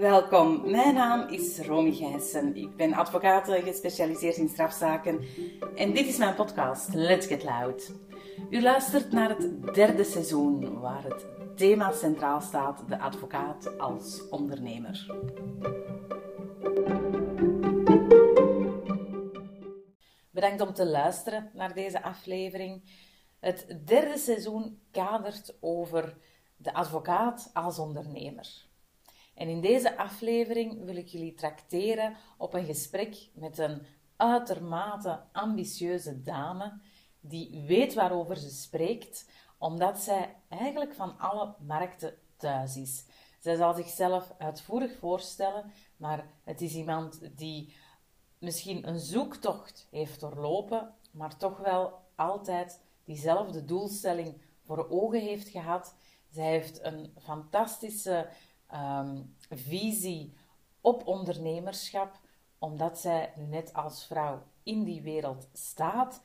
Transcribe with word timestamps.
Welkom, 0.00 0.70
mijn 0.70 0.94
naam 0.94 1.28
is 1.28 1.58
Romy 1.58 1.92
Gijssen. 1.92 2.56
Ik 2.56 2.76
ben 2.76 2.92
advocaat 2.92 3.48
gespecialiseerd 3.48 4.36
in 4.36 4.48
strafzaken 4.48 5.20
en 5.76 5.92
dit 5.92 6.06
is 6.06 6.16
mijn 6.16 6.34
podcast 6.34 6.94
Let's 6.94 7.26
Get 7.26 7.42
Loud. 7.42 7.92
U 8.50 8.62
luistert 8.62 9.12
naar 9.12 9.28
het 9.28 9.74
derde 9.74 10.04
seizoen 10.04 10.80
waar 10.80 11.04
het 11.04 11.26
thema 11.56 11.92
centraal 11.92 12.40
staat, 12.40 12.88
de 12.88 12.98
advocaat 12.98 13.78
als 13.78 14.28
ondernemer. 14.28 15.06
Bedankt 20.30 20.60
om 20.60 20.72
te 20.72 20.86
luisteren 20.86 21.50
naar 21.54 21.74
deze 21.74 22.02
aflevering. 22.02 22.82
Het 23.40 23.80
derde 23.84 24.18
seizoen 24.18 24.80
kadert 24.90 25.56
over 25.60 26.16
de 26.56 26.74
advocaat 26.74 27.50
als 27.52 27.78
ondernemer. 27.78 28.69
En 29.40 29.48
in 29.48 29.60
deze 29.60 29.96
aflevering 29.96 30.84
wil 30.84 30.96
ik 30.96 31.06
jullie 31.06 31.34
trakteren 31.34 32.16
op 32.38 32.54
een 32.54 32.64
gesprek 32.64 33.28
met 33.34 33.58
een 33.58 33.86
uitermate 34.16 35.22
ambitieuze 35.32 36.22
dame 36.22 36.80
die 37.20 37.64
weet 37.66 37.94
waarover 37.94 38.36
ze 38.36 38.50
spreekt, 38.50 39.28
omdat 39.58 39.98
zij 39.98 40.36
eigenlijk 40.48 40.94
van 40.94 41.18
alle 41.18 41.54
markten 41.58 42.14
thuis 42.36 42.76
is. 42.76 43.04
Zij 43.38 43.56
zal 43.56 43.74
zichzelf 43.74 44.34
uitvoerig 44.38 44.98
voorstellen, 44.98 45.72
maar 45.96 46.26
het 46.44 46.60
is 46.60 46.74
iemand 46.74 47.20
die 47.36 47.74
misschien 48.38 48.88
een 48.88 48.98
zoektocht 48.98 49.86
heeft 49.90 50.20
doorlopen, 50.20 50.94
maar 51.10 51.36
toch 51.36 51.58
wel 51.58 51.98
altijd 52.14 52.80
diezelfde 53.04 53.64
doelstelling 53.64 54.42
voor 54.62 54.88
ogen 54.88 55.20
heeft 55.20 55.48
gehad. 55.48 55.94
Zij 56.30 56.46
heeft 56.46 56.84
een 56.84 57.14
fantastische 57.22 58.28
um, 58.74 59.36
visie 59.48 60.34
op 60.80 61.06
ondernemerschap, 61.06 62.20
omdat 62.58 62.98
zij 62.98 63.32
nu 63.36 63.44
net 63.44 63.72
als 63.72 64.06
vrouw 64.06 64.42
in 64.62 64.84
die 64.84 65.02
wereld 65.02 65.48
staat 65.52 66.22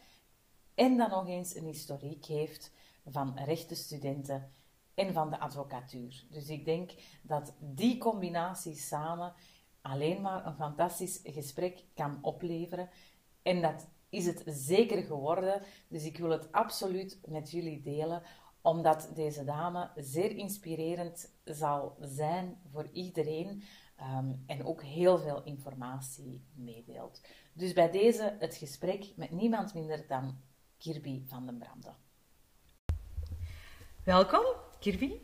en 0.75 0.97
dan 0.97 1.09
nog 1.09 1.28
eens 1.28 1.55
een 1.55 1.66
historiek 1.66 2.25
heeft 2.25 2.72
van 3.05 3.38
rechtenstudenten 3.45 4.52
en 4.94 5.14
van 5.14 5.30
de 5.30 5.39
advocatuur. 5.39 6.25
Dus 6.30 6.50
ik 6.50 6.66
denk 6.66 6.92
dat 7.22 7.53
die 7.59 7.97
combinatie 7.97 8.75
samen 8.75 9.33
alleen 9.81 10.22
maar 10.22 10.45
een 10.45 10.55
fantastisch 10.55 11.20
gesprek 11.23 11.83
kan 11.94 12.17
opleveren. 12.22 12.89
En 13.42 13.61
dat 13.61 13.88
is 14.09 14.25
het 14.25 14.44
zeker 14.45 15.03
geworden. 15.03 15.61
Dus 15.88 16.03
ik 16.03 16.17
wil 16.17 16.30
het 16.30 16.52
absoluut 16.52 17.20
met 17.25 17.52
jullie 17.52 17.81
delen, 17.81 18.22
omdat 18.66 19.09
deze 19.13 19.44
dame 19.44 19.89
zeer 19.95 20.31
inspirerend 20.31 21.33
zal 21.44 21.97
zijn 21.99 22.58
voor 22.71 22.89
iedereen 22.91 23.63
ehm, 23.95 24.33
en 24.45 24.66
ook 24.66 24.83
heel 24.83 25.17
veel 25.17 25.44
informatie 25.44 26.44
meedeelt. 26.53 27.21
Dus 27.53 27.73
bij 27.73 27.91
deze 27.91 28.36
het 28.39 28.55
gesprek 28.55 29.05
met 29.16 29.31
niemand 29.31 29.73
minder 29.73 30.05
dan 30.08 30.38
Kirby 30.77 31.23
van 31.27 31.45
den 31.45 31.58
Branden. 31.58 31.95
Welkom, 34.03 34.45
Kirby. 34.80 35.19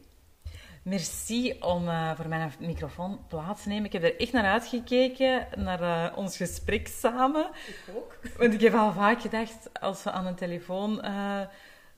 Merci 0.83 1.59
om 1.59 1.87
uh, 1.87 2.15
voor 2.15 2.27
mijn 2.27 2.53
microfoon 2.59 3.27
plaats 3.27 3.63
te 3.63 3.69
nemen. 3.69 3.85
Ik 3.85 3.93
heb 3.93 4.03
er 4.03 4.19
echt 4.19 4.31
naar 4.31 4.45
uitgekeken, 4.45 5.47
naar 5.55 5.81
uh, 5.81 6.17
ons 6.17 6.37
gesprek 6.37 6.87
samen. 6.87 7.49
Ik 7.67 7.95
ook. 7.95 8.17
Want 8.37 8.53
ik 8.53 8.61
heb 8.61 8.73
al 8.73 8.91
vaak 8.91 9.21
gedacht, 9.21 9.81
als 9.81 10.03
we 10.03 10.11
aan 10.11 10.25
een 10.25 10.35
telefoon 10.35 11.05
uh, 11.05 11.41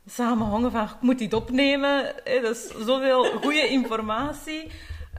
samen 0.06 0.48
hangen, 0.48 0.72
van 0.72 0.84
ik 0.84 1.02
moet 1.02 1.20
dit 1.20 1.34
opnemen. 1.34 2.14
Hè, 2.24 2.42
dat 2.42 2.56
is 2.56 2.68
zoveel 2.68 3.24
goede 3.24 3.68
informatie. 3.68 4.72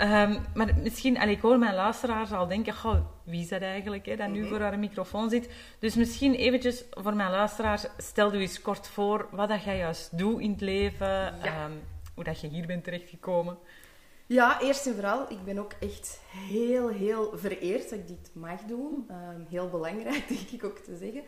Um, 0.02 0.44
maar 0.54 0.70
misschien, 0.82 1.18
allee, 1.18 1.34
ik 1.34 1.40
hoor 1.40 1.58
mijn 1.58 1.74
luisteraars 1.74 2.32
al 2.32 2.46
denken, 2.46 2.74
goh, 2.74 2.96
wie 3.24 3.40
is 3.40 3.48
dat 3.48 3.62
eigenlijk, 3.62 4.06
hè, 4.06 4.16
dat 4.16 4.28
nu 4.28 4.40
mhm. 4.40 4.48
voor 4.48 4.60
haar 4.60 4.78
microfoon 4.78 5.30
zit. 5.30 5.50
Dus 5.78 5.94
misschien 5.94 6.34
eventjes 6.34 6.84
voor 6.90 7.14
mijn 7.14 7.30
luisteraars, 7.30 7.86
stel 7.98 8.34
u 8.34 8.38
eens 8.38 8.62
kort 8.62 8.88
voor 8.88 9.28
wat 9.30 9.48
dat 9.48 9.64
jij 9.64 9.76
juist 9.76 10.18
doet 10.18 10.40
in 10.40 10.50
het 10.50 10.60
leven. 10.60 11.06
Ja. 11.06 11.64
Um, 11.64 11.82
hoe 12.14 12.24
dat 12.24 12.40
je 12.40 12.48
hier 12.48 12.66
bent 12.66 12.84
terechtgekomen. 12.84 13.58
Ja, 14.26 14.60
eerst 14.60 14.86
en 14.86 14.94
vooral, 14.94 15.30
ik 15.30 15.44
ben 15.44 15.58
ook 15.58 15.72
echt 15.80 16.20
heel, 16.48 16.88
heel 16.88 17.32
vereerd 17.34 17.90
dat 17.90 17.98
ik 17.98 18.08
dit 18.08 18.30
mag 18.32 18.60
doen. 18.60 19.06
Um, 19.10 19.46
heel 19.50 19.68
belangrijk, 19.68 20.28
denk 20.36 20.48
ik 20.50 20.64
ook 20.64 20.78
te 20.78 20.96
zeggen. 20.96 21.22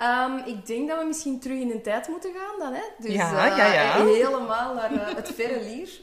Um, 0.00 0.38
ik 0.38 0.66
denk 0.66 0.88
dat 0.88 0.98
we 0.98 1.04
misschien 1.04 1.40
terug 1.40 1.58
in 1.58 1.68
de 1.68 1.80
tijd 1.80 2.08
moeten 2.08 2.34
gaan 2.34 2.58
dan. 2.58 2.72
Hè? 2.72 2.82
Dus, 2.98 3.12
ja, 3.12 3.46
ja, 3.46 3.72
ja. 3.72 3.98
Uh, 3.98 4.04
helemaal 4.04 4.74
naar 4.74 4.92
uh, 4.92 5.14
het 5.14 5.32
verre 5.34 5.60
lier. 5.60 6.00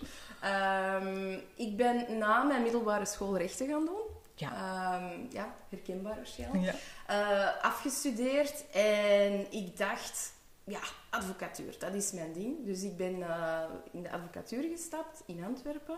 Um, 1.03 1.41
ik 1.55 1.77
ben 1.77 2.17
na 2.17 2.43
mijn 2.43 2.61
middelbare 2.61 3.05
school 3.05 3.37
rechten 3.37 3.67
gaan 3.67 3.85
doen. 3.85 4.01
Ja, 4.35 5.01
ja 5.29 5.53
herkenbaar 5.69 6.15
waarschijnlijk. 6.15 6.63
Ja. 6.63 6.73
Uh, 7.09 7.63
afgestudeerd 7.65 8.69
en 8.71 9.51
ik 9.51 9.77
dacht 9.77 10.33
ja, 10.63 10.79
advocatuur, 11.09 11.75
dat 11.79 11.93
is 11.93 12.11
mijn 12.11 12.33
ding. 12.33 12.65
Dus 12.65 12.83
ik 12.83 12.97
ben 12.97 13.25
in 13.91 14.03
de 14.03 14.11
advocatuur 14.11 14.63
gestapt 14.69 15.23
in 15.25 15.43
Antwerpen. 15.47 15.97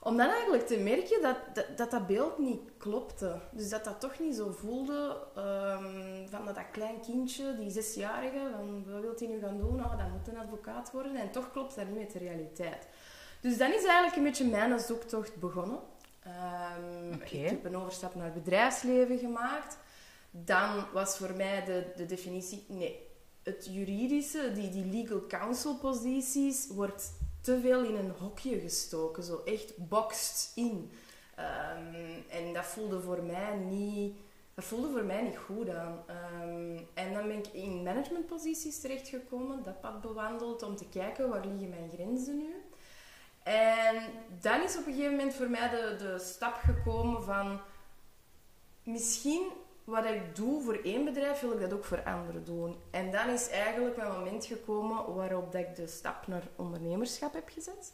Om 0.00 0.16
dan 0.16 0.30
eigenlijk 0.30 0.66
te 0.66 0.78
merken 0.78 1.22
dat 1.22 1.36
dat, 1.76 1.90
dat, 1.90 2.06
beeld 2.06 2.38
niet 2.38 2.60
klopte. 2.76 3.40
Dus 3.50 3.68
dat 3.68 3.84
dat 3.84 4.00
toch 4.00 4.18
niet 4.18 4.34
zo 4.34 4.50
voelde 4.50 5.16
um, 5.36 6.28
van 6.28 6.44
dat, 6.44 6.54
dat 6.54 6.70
klein 6.72 7.00
kindje, 7.00 7.56
die 7.56 7.70
zesjarige, 7.70 8.50
van 8.56 8.92
wat 8.92 9.00
wil 9.00 9.14
hij 9.16 9.28
nu 9.28 9.38
gaan 9.38 9.58
doen? 9.58 9.84
Oh, 9.84 9.98
dat 9.98 10.08
moet 10.08 10.28
een 10.28 10.38
advocaat 10.38 10.90
worden. 10.90 11.16
En 11.16 11.30
toch 11.30 11.52
klopt 11.52 11.74
dat 11.74 11.86
niet 11.86 11.98
met 11.98 12.12
de 12.12 12.18
realiteit. 12.18 12.86
Dus 13.40 13.58
dan 13.58 13.72
is 13.72 13.84
eigenlijk 13.84 14.16
een 14.16 14.22
beetje 14.22 14.48
mijn 14.48 14.80
zoektocht 14.80 15.36
begonnen. 15.36 15.78
Um, 16.26 17.14
okay. 17.14 17.28
Ik 17.28 17.50
heb 17.50 17.64
een 17.64 17.76
overstap 17.76 18.14
naar 18.14 18.24
het 18.24 18.34
bedrijfsleven 18.34 19.18
gemaakt. 19.18 19.78
Dan 20.30 20.84
was 20.92 21.16
voor 21.16 21.32
mij 21.36 21.64
de, 21.64 21.92
de 21.96 22.06
definitie, 22.06 22.64
nee, 22.68 23.06
het 23.42 23.68
juridische, 23.70 24.52
die, 24.54 24.70
die 24.70 24.86
legal 24.86 25.26
counsel 25.26 25.76
posities, 25.76 26.68
wordt 26.68 27.12
te 27.40 27.60
veel 27.60 27.84
in 27.84 27.96
een 27.96 28.10
hokje 28.10 28.60
gestoken. 28.60 29.22
Zo 29.22 29.42
echt 29.44 29.76
boxed 29.76 30.52
in. 30.54 30.92
Um, 31.38 32.24
en 32.28 32.52
dat 32.52 32.64
voelde 32.64 33.00
voor 33.00 33.22
mij 33.22 33.56
niet... 33.56 34.16
Dat 34.54 34.64
voelde 34.64 34.90
voor 34.90 35.04
mij 35.04 35.22
niet 35.22 35.36
goed 35.36 35.68
aan. 35.68 36.04
Um, 36.42 36.88
en 36.94 37.12
dan 37.12 37.28
ben 37.28 37.38
ik 37.38 37.46
in 37.46 37.82
managementposities 37.82 38.80
terechtgekomen, 38.80 39.62
dat 39.62 39.80
pad 39.80 40.00
bewandeld 40.00 40.62
om 40.62 40.76
te 40.76 40.88
kijken 40.88 41.28
waar 41.28 41.46
liggen 41.46 41.68
mijn 41.68 41.90
grenzen 41.94 42.38
nu. 42.38 42.54
En 43.42 44.02
dan 44.40 44.62
is 44.62 44.76
op 44.76 44.86
een 44.86 44.92
gegeven 44.92 45.16
moment 45.16 45.34
voor 45.34 45.50
mij 45.50 45.68
de, 45.68 45.96
de 45.98 46.18
stap 46.18 46.54
gekomen 46.54 47.22
van 47.22 47.60
misschien 48.82 49.48
wat 49.88 50.04
ik 50.04 50.36
doe 50.36 50.62
voor 50.62 50.78
één 50.84 51.04
bedrijf, 51.04 51.40
wil 51.40 51.52
ik 51.52 51.60
dat 51.60 51.72
ook 51.72 51.84
voor 51.84 52.02
anderen 52.02 52.44
doen. 52.44 52.76
En 52.90 53.10
dan 53.10 53.28
is 53.28 53.48
eigenlijk 53.48 53.96
mijn 53.96 54.12
moment 54.12 54.44
gekomen 54.44 55.14
waarop 55.14 55.52
dat 55.52 55.60
ik 55.60 55.76
de 55.76 55.86
stap 55.86 56.26
naar 56.26 56.42
ondernemerschap 56.56 57.32
heb 57.32 57.48
gezet. 57.48 57.92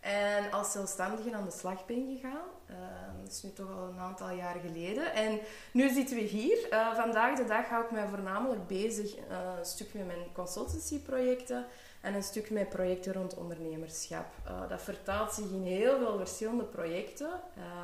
En 0.00 0.52
als 0.52 0.72
zelfstandige 0.72 1.34
aan 1.34 1.44
de 1.44 1.50
slag 1.50 1.86
ben 1.86 2.16
gegaan. 2.16 2.46
Uh, 2.70 2.76
dat 3.22 3.32
is 3.32 3.42
nu 3.42 3.52
toch 3.52 3.70
al 3.70 3.88
een 3.88 3.98
aantal 3.98 4.30
jaar 4.30 4.56
geleden. 4.66 5.12
En 5.12 5.40
nu 5.72 5.88
zitten 5.88 6.16
we 6.16 6.22
hier. 6.22 6.68
Uh, 6.70 6.94
vandaag 6.94 7.36
de 7.36 7.44
dag 7.44 7.68
hou 7.68 7.84
ik 7.84 7.90
mij 7.90 8.08
voornamelijk 8.08 8.66
bezig 8.66 9.16
uh, 9.16 9.22
een 9.58 9.64
stuk 9.64 9.94
met 9.94 10.06
mijn 10.06 10.32
consultancyprojecten 10.32 11.66
en 12.00 12.14
een 12.14 12.22
stuk 12.22 12.50
met 12.50 12.68
projecten 12.68 13.12
rond 13.12 13.34
ondernemerschap. 13.34 14.26
Uh, 14.46 14.68
dat 14.68 14.82
vertaalt 14.82 15.32
zich 15.32 15.50
in 15.50 15.62
heel 15.62 15.98
veel 15.98 16.16
verschillende 16.16 16.64
projecten. 16.64 17.30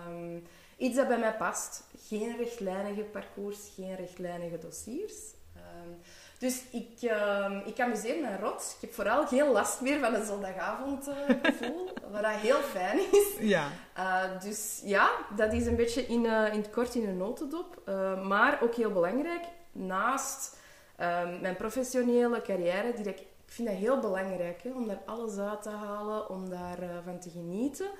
Um, 0.08 0.46
Iets 0.80 0.96
dat 0.96 1.08
bij 1.08 1.18
mij 1.18 1.34
past. 1.34 1.82
Geen 2.08 2.36
rechtlijnige 2.36 3.02
parcours, 3.02 3.58
geen 3.74 3.96
rechtlijnige 3.96 4.58
dossiers. 4.58 5.14
Um, 5.56 6.00
dus 6.38 6.62
ik, 6.70 7.02
uh, 7.02 7.60
ik 7.64 7.80
amuseer 7.80 8.20
me 8.20 8.36
rot. 8.36 8.74
Ik 8.74 8.80
heb 8.80 8.92
vooral 8.92 9.26
geen 9.26 9.50
last 9.50 9.80
meer 9.80 10.00
van 10.00 10.14
een 10.14 10.26
zondagavondgevoel, 10.26 11.86
uh, 11.86 12.12
wat 12.12 12.26
heel 12.26 12.60
fijn 12.60 12.98
is. 12.98 13.36
Ja. 13.40 13.68
Uh, 13.98 14.40
dus 14.42 14.80
ja, 14.84 15.10
dat 15.36 15.52
is 15.52 15.66
een 15.66 15.76
beetje 15.76 16.06
in, 16.06 16.26
eh, 16.26 16.52
in 16.52 16.60
het 16.60 16.70
kort 16.70 16.94
in 16.94 17.08
een 17.08 17.16
notendop. 17.16 17.82
Eh, 17.84 18.26
maar 18.26 18.62
ook 18.62 18.74
heel 18.74 18.92
belangrijk, 18.92 19.44
naast 19.72 20.58
ehm, 20.96 21.40
mijn 21.40 21.56
professionele 21.56 22.42
carrière, 22.42 22.92
die 22.92 23.08
ik, 23.08 23.20
ik 23.20 23.56
vind 23.56 23.68
dat 23.68 23.76
heel 23.76 23.98
belangrijk, 23.98 24.62
hè, 24.62 24.70
om 24.70 24.86
daar 24.86 25.02
alles 25.06 25.38
uit 25.38 25.62
te 25.62 25.70
halen, 25.70 26.28
om 26.28 26.48
daarvan 26.48 27.02
van 27.04 27.20
te 27.20 27.30
genieten. 27.30 27.90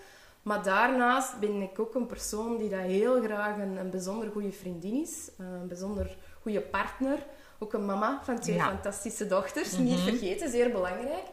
Maar 0.43 0.63
daarnaast 0.63 1.39
ben 1.39 1.63
ik 1.63 1.79
ook 1.79 1.95
een 1.95 2.07
persoon 2.07 2.57
die 2.57 2.69
dat 2.69 2.81
heel 2.81 3.23
graag 3.23 3.57
een, 3.57 3.77
een 3.77 3.91
bijzonder 3.91 4.31
goede 4.31 4.53
vriendin 4.53 5.03
is. 5.03 5.31
Een 5.39 5.69
bijzonder 5.69 6.17
goede 6.43 6.61
partner. 6.61 7.19
Ook 7.59 7.73
een 7.73 7.87
mama 7.87 8.21
van 8.25 8.39
twee 8.41 8.61
fantastische 8.61 9.27
dochters. 9.27 9.77
Niet 9.77 9.99
mhm. 9.99 10.09
vergeten, 10.09 10.51
zeer 10.51 10.71
belangrijk. 10.71 11.25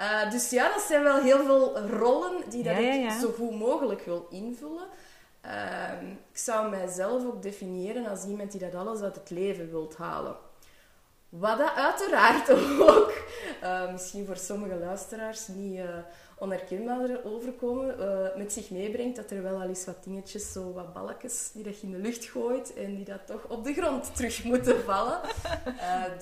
Uh, 0.00 0.30
dus 0.30 0.50
ja, 0.50 0.72
dat 0.72 0.82
zijn 0.82 1.02
wel 1.02 1.22
heel 1.22 1.44
veel 1.44 1.78
rollen 1.78 2.50
die 2.50 2.62
dat 2.62 2.78
ik 2.78 3.10
zo 3.10 3.32
goed 3.32 3.58
mogelijk 3.58 4.04
wil 4.04 4.26
invullen. 4.30 4.86
Uh, 5.44 6.02
ik 6.32 6.38
zou 6.38 6.70
mijzelf 6.70 7.24
ook 7.24 7.42
definiëren 7.42 8.06
als 8.06 8.24
iemand 8.24 8.50
die 8.50 8.60
dat 8.60 8.74
alles 8.74 9.00
uit 9.00 9.14
het 9.14 9.30
leven 9.30 9.70
wilt 9.70 9.96
halen. 9.96 10.36
Wat 11.28 11.58
dat 11.58 11.74
uiteraard 11.74 12.50
ook 12.80 13.12
uh, 13.62 13.92
misschien 13.92 14.26
voor 14.26 14.36
sommige 14.36 14.74
luisteraars 14.74 15.48
niet 15.48 15.80
uh, 16.36 16.42
onherkenbaar 16.42 17.24
overkomen, 17.24 17.96
uh, 18.00 18.36
met 18.36 18.52
zich 18.52 18.70
meebrengt 18.70 19.16
dat 19.16 19.30
er 19.30 19.42
wel 19.42 19.60
al 19.60 19.68
eens 19.68 19.84
wat 19.84 20.04
dingetjes, 20.04 20.52
zo 20.52 20.72
wat 20.72 20.92
balkjes, 20.92 21.50
die 21.52 21.64
dat 21.64 21.80
je 21.80 21.86
in 21.86 21.92
de 21.92 21.98
lucht 21.98 22.24
gooit 22.24 22.74
en 22.74 22.94
die 22.94 23.04
dat 23.04 23.26
toch 23.26 23.44
op 23.48 23.64
de 23.64 23.72
grond 23.72 24.16
terug 24.16 24.44
moeten 24.50 24.84
vallen. 24.84 25.20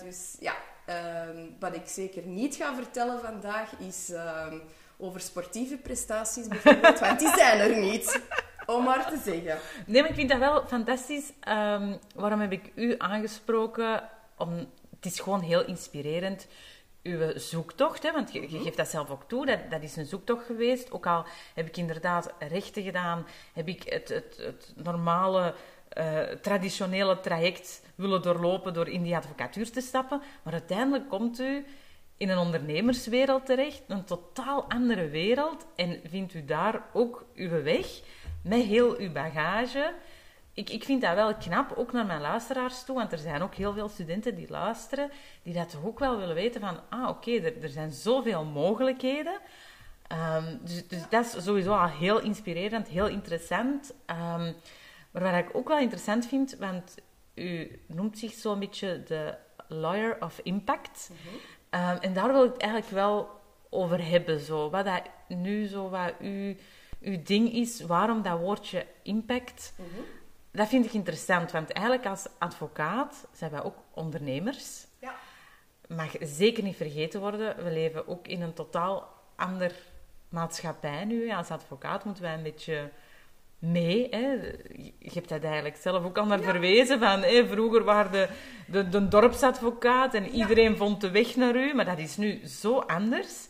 dus 0.05 0.37
ja, 0.41 0.55
ehm, 0.87 1.47
wat 1.59 1.75
ik 1.75 1.87
zeker 1.87 2.23
niet 2.23 2.55
ga 2.55 2.75
vertellen 2.75 3.21
vandaag 3.21 3.73
is 3.79 4.11
ehm, 4.11 4.59
over 4.97 5.21
sportieve 5.21 5.77
prestaties 5.77 6.49
bijvoorbeeld, 6.49 6.99
want 6.99 7.19
die 7.19 7.35
zijn 7.35 7.59
er 7.59 7.77
niet. 7.81 8.23
Om 8.67 8.85
maar 8.85 9.11
te 9.11 9.19
zeggen. 9.25 9.59
Nee, 9.87 10.01
maar 10.01 10.11
ik 10.11 10.17
vind 10.17 10.29
dat 10.29 10.39
wel 10.39 10.67
fantastisch. 10.67 11.33
Um, 11.49 11.99
waarom 12.15 12.41
heb 12.41 12.53
ik 12.53 12.73
u 12.75 12.95
aangesproken? 12.99 14.09
Om, 14.37 14.51
het 14.97 15.13
is 15.13 15.21
gewoon 15.21 15.41
heel 15.41 15.65
inspirerend. 15.65 16.47
Uw 17.05 17.39
zoektocht, 17.39 18.03
hè, 18.03 18.13
want 18.13 18.33
je, 18.33 18.41
je, 18.51 18.59
geeft 18.59 18.77
dat 18.77 18.89
zelf 18.89 19.11
ook 19.11 19.29
toe, 19.29 19.47
dat, 19.47 19.59
dat 19.71 19.83
is 19.83 19.97
een 19.97 20.07
zoektocht 20.07 20.47
geweest. 20.47 20.93
Ook 20.93 21.07
al 21.07 21.25
heb 21.55 21.67
ik 21.67 21.77
inderdaad 21.77 22.35
rechten 22.39 22.83
gedaan, 22.83 23.27
heb 23.53 23.69
ik 23.69 23.83
het, 23.83 24.09
het, 24.09 24.37
het 24.37 24.73
normale, 24.77 25.55
uh, 25.99 26.21
traditionele 26.21 27.21
traject 27.21 27.83
willen 27.95 28.23
doorlopen 28.23 28.75
door 28.75 28.89
in 28.89 29.03
die 29.03 29.17
advocatuur 29.17 29.71
te 29.71 29.81
stappen. 29.81 30.23
Maar 30.43 30.53
uiteindelijk 30.53 31.09
komt 31.09 31.41
u 31.41 31.65
in 32.17 32.29
een 32.29 32.39
ondernemerswereld 32.39 33.47
terecht, 33.47 33.83
een 33.89 34.05
totaal 34.05 34.65
andere 34.69 35.09
wereld, 35.09 35.67
en 35.77 36.01
vindt 36.05 36.35
u 36.35 36.45
daar 36.45 36.83
ook 36.93 37.25
uw 37.35 37.63
weg 37.63 37.87
met 38.43 38.63
heel 38.63 38.97
uw 38.99 39.13
bagage. 39.13 39.95
Ik, 40.55 40.71
ik 40.71 40.85
vind 40.85 41.03
dat 41.03 41.15
wel 41.15 41.35
knap, 41.35 41.73
ook 41.77 41.93
naar 41.93 42.07
mijn 42.07 42.21
luisteraars 42.21 42.85
toe, 42.85 42.97
want 42.97 43.13
er 43.13 43.19
zijn 43.19 43.43
ook 43.43 43.55
heel 43.55 43.73
veel 43.73 43.89
studenten 43.89 44.35
die 44.35 44.51
luisteren, 44.51 45.11
die 45.43 45.55
dat 45.55 45.71
toch 45.71 45.85
ook 45.85 45.99
wel 45.99 46.19
willen 46.19 46.35
weten 46.35 46.61
van, 46.61 46.81
ah 46.89 47.09
oké, 47.09 47.31
er, 47.31 47.63
er 47.63 47.69
zijn 47.69 47.93
zoveel 47.93 48.45
mogelijkheden. 48.45 49.41
Um, 50.37 50.61
dus, 50.63 50.89
dus 50.89 51.09
dat 51.09 51.25
is 51.25 51.45
sowieso 51.45 51.75
al 51.75 51.89
heel 51.89 52.21
inspirerend, 52.21 52.89
heel 52.89 53.09
interessant. 53.09 53.95
Um, 54.07 54.55
maar 55.11 55.23
wat 55.23 55.35
ik 55.35 55.49
ook 55.53 55.69
wel 55.69 55.79
interessant 55.79 56.27
vind, 56.27 56.57
want 56.59 56.95
u 57.35 57.81
noemt 57.87 58.19
zich 58.19 58.33
zo'n 58.33 58.59
beetje 58.59 59.03
de 59.03 59.35
lawyer 59.69 60.17
of 60.21 60.41
impact. 60.43 61.11
Mhm. 61.11 61.35
um, 61.83 61.99
en 62.01 62.13
daar 62.13 62.33
wil 62.33 62.45
ik 62.45 62.53
het 62.53 62.63
eigenlijk 62.63 62.93
wel 62.93 63.29
over 63.71 64.09
hebben. 64.09 64.41
Zo. 64.41 64.71
Wat 64.71 64.85
dat 64.85 65.03
nu 65.29 65.67
zo 65.67 65.89
wat 65.89 66.13
u 66.21 66.57
uw 67.01 67.23
ding 67.23 67.53
is, 67.53 67.81
waarom 67.81 68.23
dat 68.23 68.39
woordje 68.39 68.87
impact. 69.03 69.75
Mhm. 69.77 70.01
Dat 70.55 70.69
vind 70.69 70.85
ik 70.85 70.93
interessant, 70.93 71.53
want 71.53 71.73
eigenlijk 71.73 72.07
als 72.07 72.27
advocaat 72.39 73.27
zijn 73.33 73.51
wij 73.51 73.63
ook 73.63 73.77
ondernemers. 73.91 74.87
Ja. 74.99 75.15
Mag 75.89 76.13
zeker 76.21 76.63
niet 76.63 76.77
vergeten 76.77 77.21
worden, 77.21 77.65
we 77.65 77.71
leven 77.71 78.09
ook 78.09 78.29
in 78.29 78.43
een 78.43 78.53
totaal 78.53 79.09
ander 79.37 79.73
maatschappij 80.29 81.05
nu. 81.05 81.33
Als 81.33 81.51
advocaat 81.51 82.05
moeten 82.05 82.23
wij 82.23 82.35
een 82.35 82.43
beetje 82.43 82.91
mee. 83.59 84.09
Hè. 84.11 84.33
Je 84.99 85.11
hebt 85.13 85.29
dat 85.29 85.45
eigenlijk 85.45 85.77
zelf 85.77 86.05
ook 86.05 86.19
al 86.19 86.27
naar 86.27 86.43
verwezen. 86.43 86.99
Van, 86.99 87.23
hè, 87.23 87.47
vroeger 87.49 87.85
waren 87.85 88.13
de, 88.13 88.29
de, 88.67 88.89
de 88.89 89.09
dorpsadvocaat 89.09 90.15
en 90.15 90.29
iedereen 90.29 90.77
vond 90.77 91.01
de 91.01 91.11
weg 91.11 91.37
naar 91.37 91.57
u. 91.57 91.75
Maar 91.75 91.85
dat 91.85 91.99
is 91.99 92.17
nu 92.17 92.47
zo 92.47 92.79
anders. 92.79 93.49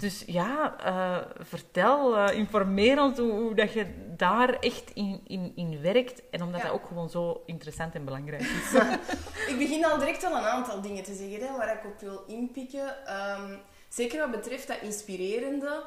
Dus 0.00 0.22
ja, 0.26 0.76
uh, 0.86 1.44
vertel, 1.44 2.16
uh, 2.16 2.36
informeer 2.36 3.00
ons 3.00 3.18
hoe, 3.18 3.32
hoe, 3.32 3.54
dat 3.54 3.72
je 3.72 3.86
daar 4.16 4.58
echt 4.58 4.90
in, 4.94 5.20
in, 5.26 5.52
in 5.56 5.80
werkt. 5.80 6.22
En 6.30 6.42
omdat 6.42 6.62
dat 6.62 6.70
ook 6.70 6.86
gewoon 6.86 7.10
zo 7.10 7.42
interessant 7.46 7.94
en 7.94 8.04
belangrijk 8.04 8.42
is. 8.42 8.72
ik 9.52 9.54
begin 9.58 9.84
al 9.84 9.98
direct 9.98 10.24
al 10.24 10.36
een 10.36 10.44
aantal 10.44 10.80
dingen 10.80 11.02
te 11.02 11.14
zeggen 11.14 11.40
hè, 11.40 11.56
waar 11.56 11.76
ik 11.76 11.84
op 11.84 12.00
wil 12.00 12.24
inpikken. 12.26 12.94
Um, 13.40 13.60
zeker 13.88 14.18
wat 14.18 14.30
betreft 14.30 14.68
dat 14.68 14.80
inspirerende, 14.80 15.84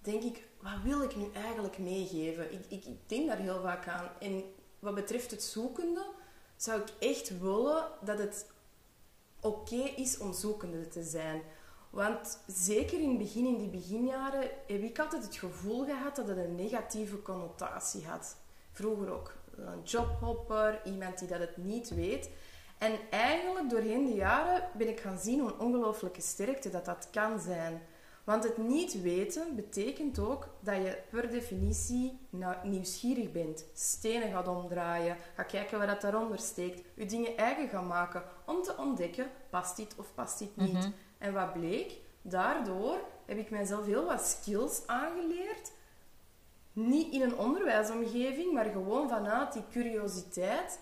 denk 0.00 0.22
ik, 0.22 0.42
wat 0.60 0.82
wil 0.84 1.02
ik 1.02 1.16
nu 1.16 1.30
eigenlijk 1.32 1.78
meegeven? 1.78 2.52
Ik, 2.52 2.64
ik, 2.68 2.84
ik 2.84 3.08
denk 3.08 3.28
daar 3.28 3.38
heel 3.38 3.60
vaak 3.60 3.88
aan. 3.88 4.08
En 4.20 4.44
wat 4.78 4.94
betreft 4.94 5.30
het 5.30 5.42
zoekende, 5.42 6.04
zou 6.56 6.80
ik 6.80 7.08
echt 7.08 7.38
willen 7.38 7.84
dat 8.00 8.18
het 8.18 8.46
oké 9.40 9.90
is 9.96 10.18
om 10.18 10.32
zoekende 10.32 10.88
te 10.88 11.02
zijn. 11.02 11.42
Want 11.92 12.38
zeker 12.46 13.00
in 13.00 13.08
het 13.08 13.18
begin, 13.18 13.46
in 13.46 13.58
die 13.58 13.68
beginjaren, 13.68 14.40
heb 14.66 14.82
ik 14.82 14.98
altijd 14.98 15.24
het 15.24 15.36
gevoel 15.36 15.84
gehad 15.84 16.16
dat 16.16 16.28
het 16.28 16.36
een 16.36 16.54
negatieve 16.54 17.22
connotatie 17.22 18.06
had. 18.06 18.36
Vroeger 18.72 19.12
ook. 19.12 19.34
Een 19.56 19.82
jobhopper, 19.82 20.80
iemand 20.84 21.18
die 21.18 21.28
dat 21.28 21.40
het 21.40 21.56
niet 21.56 21.94
weet. 21.94 22.30
En 22.78 22.92
eigenlijk 23.10 23.70
doorheen 23.70 24.06
de 24.06 24.14
jaren 24.14 24.68
ben 24.76 24.88
ik 24.88 25.00
gaan 25.00 25.18
zien 25.18 25.40
hoe 25.40 25.58
ongelooflijke 25.58 26.20
sterkte 26.20 26.70
dat 26.70 26.84
dat 26.84 27.08
kan 27.10 27.40
zijn. 27.40 27.82
Want 28.24 28.44
het 28.44 28.58
niet 28.58 29.02
weten 29.02 29.56
betekent 29.56 30.18
ook 30.18 30.48
dat 30.60 30.76
je 30.76 30.98
per 31.10 31.30
definitie 31.30 32.18
nieuwsgierig 32.62 33.32
bent. 33.32 33.64
Stenen 33.72 34.30
gaat 34.30 34.48
omdraaien, 34.48 35.16
gaat 35.34 35.46
kijken 35.46 35.78
wat 35.78 35.88
dat 35.88 36.00
daaronder 36.00 36.38
steekt, 36.38 36.82
je 36.94 37.06
dingen 37.06 37.36
eigen 37.36 37.68
gaan 37.68 37.86
maken 37.86 38.22
om 38.46 38.62
te 38.62 38.76
ontdekken, 38.76 39.30
past 39.50 39.76
dit 39.76 39.94
of 39.96 40.14
past 40.14 40.38
dit 40.38 40.56
niet. 40.56 40.72
Mhm. 40.72 40.90
En 41.22 41.32
wat 41.32 41.52
bleek? 41.52 41.92
Daardoor 42.22 42.98
heb 43.26 43.38
ik 43.38 43.50
mijzelf 43.50 43.86
heel 43.86 44.04
wat 44.04 44.26
skills 44.26 44.82
aangeleerd. 44.86 45.72
Niet 46.72 47.12
in 47.12 47.22
een 47.22 47.36
onderwijsomgeving, 47.36 48.52
maar 48.52 48.64
gewoon 48.64 49.08
vanuit 49.08 49.52
die 49.52 49.62
curiositeit. 49.70 50.78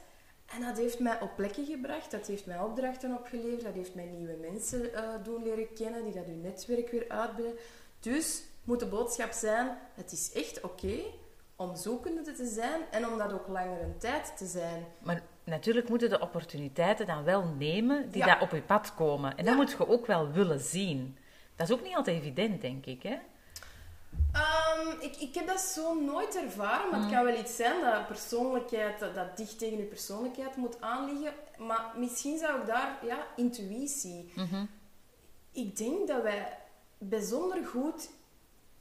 En 0.46 0.60
dat 0.60 0.76
heeft 0.76 0.98
mij 0.98 1.20
op 1.20 1.30
plekken 1.36 1.66
gebracht, 1.66 2.10
dat 2.10 2.26
heeft 2.26 2.46
mij 2.46 2.58
opdrachten 2.58 3.14
opgeleverd, 3.14 3.62
dat 3.62 3.74
heeft 3.74 3.94
mij 3.94 4.04
nieuwe 4.04 4.36
mensen 4.40 4.84
uh, 4.84 5.14
doen 5.22 5.42
leren 5.42 5.72
kennen, 5.74 6.04
die 6.04 6.12
dat 6.12 6.26
uw 6.26 6.40
netwerk 6.40 6.90
weer 6.90 7.08
uitbreiden. 7.08 7.58
Dus 8.00 8.42
moet 8.64 8.80
de 8.80 8.86
boodschap 8.86 9.32
zijn, 9.32 9.78
het 9.94 10.12
is 10.12 10.32
echt 10.32 10.60
oké 10.60 11.02
om 11.56 11.76
zoekende 11.76 12.32
te 12.32 12.46
zijn 12.46 12.80
en 12.90 13.08
om 13.08 13.18
dat 13.18 13.32
ook 13.32 13.48
langer 13.48 13.82
een 13.82 13.98
tijd 13.98 14.36
te 14.36 14.46
zijn. 14.46 14.84
Maar 14.98 15.22
natuurlijk 15.44 15.88
moeten 15.88 16.10
de 16.10 16.20
opportuniteiten 16.20 17.06
dan 17.06 17.24
wel 17.24 17.44
nemen 17.58 18.10
die 18.10 18.24
daar 18.24 18.40
op 18.40 18.50
je 18.50 18.62
pad 18.62 18.94
komen. 18.94 19.36
En 19.36 19.44
dat 19.44 19.56
moet 19.56 19.70
je 19.70 19.88
ook 19.88 20.06
wel 20.06 20.30
willen 20.30 20.60
zien. 20.60 21.18
Dat 21.56 21.68
is 21.68 21.74
ook 21.74 21.82
niet 21.82 21.96
altijd 21.96 22.20
evident, 22.20 22.60
denk 22.60 22.86
ik, 22.86 23.02
hè? 23.02 23.18
Um, 24.12 25.00
ik, 25.00 25.16
ik 25.16 25.34
heb 25.34 25.46
dat 25.46 25.60
zo 25.60 26.00
nooit 26.00 26.36
ervaren, 26.36 26.90
maar 26.90 26.98
het 26.98 27.08
mm. 27.08 27.14
kan 27.14 27.24
wel 27.24 27.38
iets 27.38 27.56
zijn 27.56 27.80
dat 27.80 28.06
persoonlijkheid, 28.06 28.98
dat, 28.98 29.36
dicht 29.36 29.58
tegen 29.58 29.76
je 29.76 29.84
persoonlijkheid 29.84 30.56
moet 30.56 30.80
aanliggen. 30.80 31.32
Maar 31.58 31.92
misschien 31.96 32.38
zou 32.38 32.60
ik 32.60 32.66
daar, 32.66 32.98
ja, 33.06 33.26
intuïtie. 33.36 34.32
Mm 34.34 34.68
Ik 35.52 35.76
denk 35.76 36.08
dat 36.08 36.22
wij 36.22 36.58
bijzonder 36.98 37.66
goed 37.66 38.10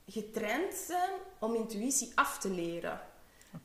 getraind 0.08 0.74
zijn 0.74 1.12
om 1.40 1.56
intuïtie 1.56 2.12
af 2.16 2.38
te 2.38 2.50
leren. 2.50 3.02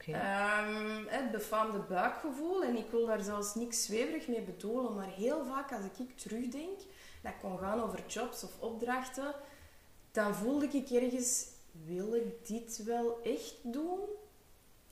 Um, 0.09 1.07
het 1.07 1.31
befaamde 1.31 1.79
buikgevoel. 1.79 2.65
En 2.65 2.77
ik 2.77 2.91
wil 2.91 3.07
daar 3.07 3.21
zelfs 3.21 3.55
niks 3.55 3.85
zweverig 3.85 4.29
mee 4.29 4.43
bedoelen. 4.43 4.95
Maar 4.95 5.09
heel 5.09 5.45
vaak 5.45 5.73
als 5.73 5.85
ik 5.99 6.17
terugdenk, 6.19 6.79
dat 7.23 7.33
kon 7.41 7.59
gaan 7.59 7.83
over 7.83 8.07
jobs 8.07 8.45
of 8.45 8.61
opdrachten, 8.61 9.35
dan 10.11 10.35
voelde 10.35 10.67
ik 10.67 10.91
ergens, 10.91 11.47
wil 11.85 12.15
ik 12.15 12.47
dit 12.47 12.83
wel 12.85 13.23
echt 13.23 13.55
doen? 13.63 14.01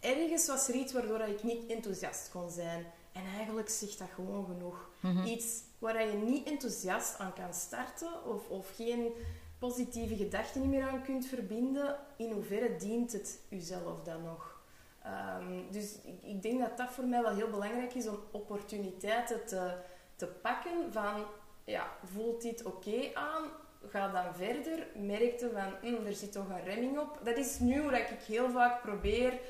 Ergens 0.01 0.47
was 0.47 0.69
er 0.69 0.75
iets 0.75 0.93
waardoor 0.93 1.21
ik 1.21 1.43
niet 1.43 1.71
enthousiast 1.71 2.31
kon 2.31 2.51
zijn. 2.51 2.87
En 3.13 3.23
eigenlijk 3.37 3.69
zegt 3.69 3.99
dat 3.99 4.09
gewoon 4.15 4.47
genoeg. 4.47 4.91
Mhm. 5.01 5.25
Iets 5.25 5.63
waar 5.79 6.07
je 6.07 6.13
niet 6.13 6.47
enthousiast 6.47 7.19
aan 7.19 7.33
kan 7.33 7.55
starten 7.55 8.25
of, 8.25 8.49
of 8.49 8.75
geen 8.77 9.13
positieve 9.59 10.17
gedachten 10.17 10.69
meer 10.69 10.89
aan 10.89 11.03
kunt 11.03 11.27
verbinden, 11.27 11.99
in 12.17 12.33
hoeverre 12.33 12.77
dient 12.77 13.13
het 13.13 13.41
uzelf 13.49 14.03
dan 14.03 14.23
nog? 14.23 14.62
Um, 15.07 15.71
dus 15.71 15.99
ik, 16.05 16.23
ik, 16.23 16.43
denk 16.43 16.61
dat 16.61 16.77
dat 16.77 16.91
voor 16.91 17.05
mij 17.05 17.23
wel 17.23 17.35
heel 17.35 17.51
belangrijk 17.51 17.95
is 17.95 18.09
om 18.09 18.19
opportuniteiten 18.31 19.47
te, 19.47 19.75
te 20.17 20.27
pakken 20.27 20.93
van, 20.93 21.25
ja, 21.65 21.87
voelt 22.05 22.43
dit 22.43 22.65
oké 22.65 23.11
aan? 23.15 23.43
Ga 23.89 24.09
dan 24.09 24.35
verder. 24.35 24.87
Merkte 24.95 25.51
van, 25.51 25.91
hm, 25.91 26.07
er 26.07 26.13
zit 26.13 26.33
toch 26.33 26.49
een 26.49 26.65
remming 26.65 26.99
op. 26.99 27.19
Dat 27.23 27.37
is 27.37 27.59
nu 27.59 27.81
hoe 27.81 27.99
ik 27.99 28.19
heel 28.27 28.51
vaak 28.51 28.83
probeer 28.83 29.41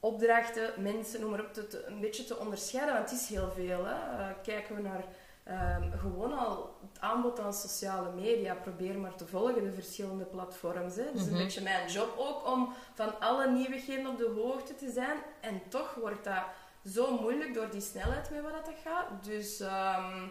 opdrachten, 0.00 0.82
mensen, 0.82 1.20
noem 1.20 1.30
maar 1.30 1.40
op, 1.40 1.52
te, 1.52 1.84
een 1.86 2.00
beetje 2.00 2.24
te 2.24 2.38
onderscheiden. 2.38 2.94
Want 2.94 3.10
het 3.10 3.20
is 3.20 3.28
heel 3.28 3.50
veel. 3.50 3.84
Hè. 3.84 3.94
Uh, 3.94 4.28
kijken 4.42 4.74
we 4.74 4.82
naar 4.82 5.04
Um, 5.50 5.92
gewoon 5.98 6.38
al 6.38 6.76
het 6.80 7.00
aanbod 7.00 7.40
aan 7.40 7.52
sociale 7.52 8.12
media. 8.12 8.54
Probeer 8.54 8.98
maar 8.98 9.14
te 9.14 9.26
volgen, 9.26 9.64
de 9.64 9.72
verschillende 9.72 10.24
platforms. 10.24 10.96
Hè. 10.96 11.12
Dus 11.12 11.22
een 11.22 11.28
mhm. 11.28 11.42
beetje 11.42 11.62
mijn 11.62 11.88
job 11.90 12.14
ook 12.18 12.46
om 12.46 12.72
van 12.94 13.20
alle 13.20 13.50
nieuwigheden 13.50 14.06
op 14.06 14.18
de 14.18 14.32
hoogte 14.36 14.74
te 14.74 14.90
zijn. 14.90 15.16
En 15.40 15.62
toch 15.68 15.94
wordt 15.94 16.24
dat 16.24 16.42
zo 16.84 17.20
moeilijk 17.20 17.54
door 17.54 17.70
die 17.70 17.80
snelheid 17.80 18.30
met 18.30 18.42
wat 18.42 18.52
dat 18.52 18.74
gaat. 18.84 19.24
Dus 19.24 19.60
um, 19.60 20.30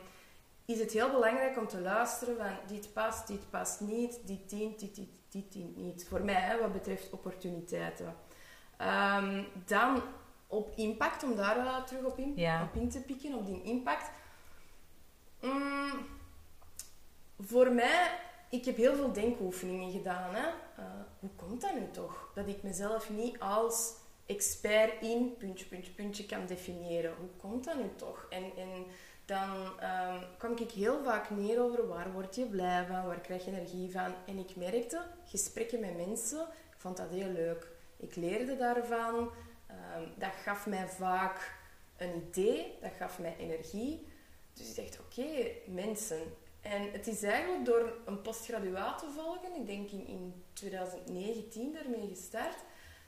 is 0.65 0.79
het 0.79 0.91
heel 0.91 1.11
belangrijk 1.11 1.57
om 1.57 1.67
te 1.67 1.81
luisteren 1.81 2.37
van 2.37 2.57
dit 2.67 2.93
past, 2.93 3.27
dit 3.27 3.49
past 3.49 3.79
niet, 3.81 4.27
dit 4.27 4.49
dient, 4.49 4.79
dit, 4.79 4.95
dit, 4.95 5.09
dit 5.29 5.51
dient 5.51 5.77
niet. 5.77 6.07
Voor 6.07 6.21
mij, 6.21 6.41
hè, 6.41 6.59
wat 6.59 6.73
betreft 6.73 7.09
opportuniteiten. 7.09 8.15
Um, 8.81 9.47
dan 9.65 10.01
op 10.47 10.71
impact, 10.75 11.23
om 11.23 11.35
daar 11.35 11.57
uh, 11.57 11.83
terug 11.83 12.03
op 12.03 12.17
in, 12.17 12.29
op 12.63 12.75
in 12.75 12.89
te 12.89 13.01
pikken, 13.01 13.33
op 13.33 13.45
die 13.45 13.63
impact 13.63 14.09
Mm, 15.41 16.05
voor 17.39 17.71
mij, 17.71 18.19
ik 18.49 18.65
heb 18.65 18.75
heel 18.75 18.95
veel 18.95 19.13
denkoefeningen 19.13 19.91
gedaan. 19.91 20.35
Hè. 20.35 20.47
Uh, 20.47 20.85
hoe 21.19 21.29
komt 21.35 21.61
dat 21.61 21.73
nu 21.73 21.91
toch? 21.91 22.31
Dat 22.35 22.47
ik 22.47 22.63
mezelf 22.63 23.09
niet 23.09 23.39
als 23.39 23.93
expert 24.25 25.01
in 25.01 25.35
puntje, 25.37 25.65
puntje, 25.65 25.91
puntje 25.91 26.25
kan 26.25 26.45
definiëren. 26.45 27.13
Hoe 27.19 27.29
komt 27.37 27.63
dat 27.63 27.75
nu 27.75 27.89
toch? 27.95 28.27
En, 28.29 28.43
en 28.57 28.85
dan 29.25 29.65
um, 29.65 30.23
kwam 30.37 30.57
ik 30.57 30.71
heel 30.71 31.03
vaak 31.03 31.29
neer 31.29 31.61
over 31.61 31.87
waar 31.87 32.11
word 32.11 32.35
je 32.35 32.45
blij 32.45 32.85
van, 32.85 33.05
waar 33.05 33.21
krijg 33.21 33.45
je 33.45 33.51
energie 33.51 33.91
van. 33.91 34.13
En 34.25 34.37
ik 34.37 34.55
merkte, 34.55 35.01
gesprekken 35.25 35.79
met 35.79 36.07
mensen, 36.07 36.41
ik 36.41 36.77
vond 36.77 36.97
dat 36.97 37.09
heel 37.09 37.31
leuk. 37.31 37.67
Ik 37.97 38.15
leerde 38.15 38.57
daarvan. 38.57 39.15
Um, 39.15 40.13
dat 40.15 40.33
gaf 40.43 40.67
mij 40.67 40.87
vaak 40.87 41.55
een 41.97 42.15
idee, 42.15 42.77
dat 42.81 42.91
gaf 42.97 43.19
mij 43.19 43.35
energie. 43.37 44.06
Dus 44.57 44.69
ik 44.69 44.75
dacht, 44.75 44.99
oké, 44.99 45.51
mensen. 45.65 46.21
En 46.61 46.91
het 46.91 47.07
is 47.07 47.23
eigenlijk 47.23 47.65
door 47.65 47.93
een 48.05 48.21
postgraduaat 48.21 48.99
te 48.99 49.09
volgen, 49.15 49.55
ik 49.55 49.65
denk 49.65 49.89
in, 49.89 50.07
in 50.07 50.43
2019 50.53 51.73
daarmee 51.73 52.07
gestart, 52.07 52.57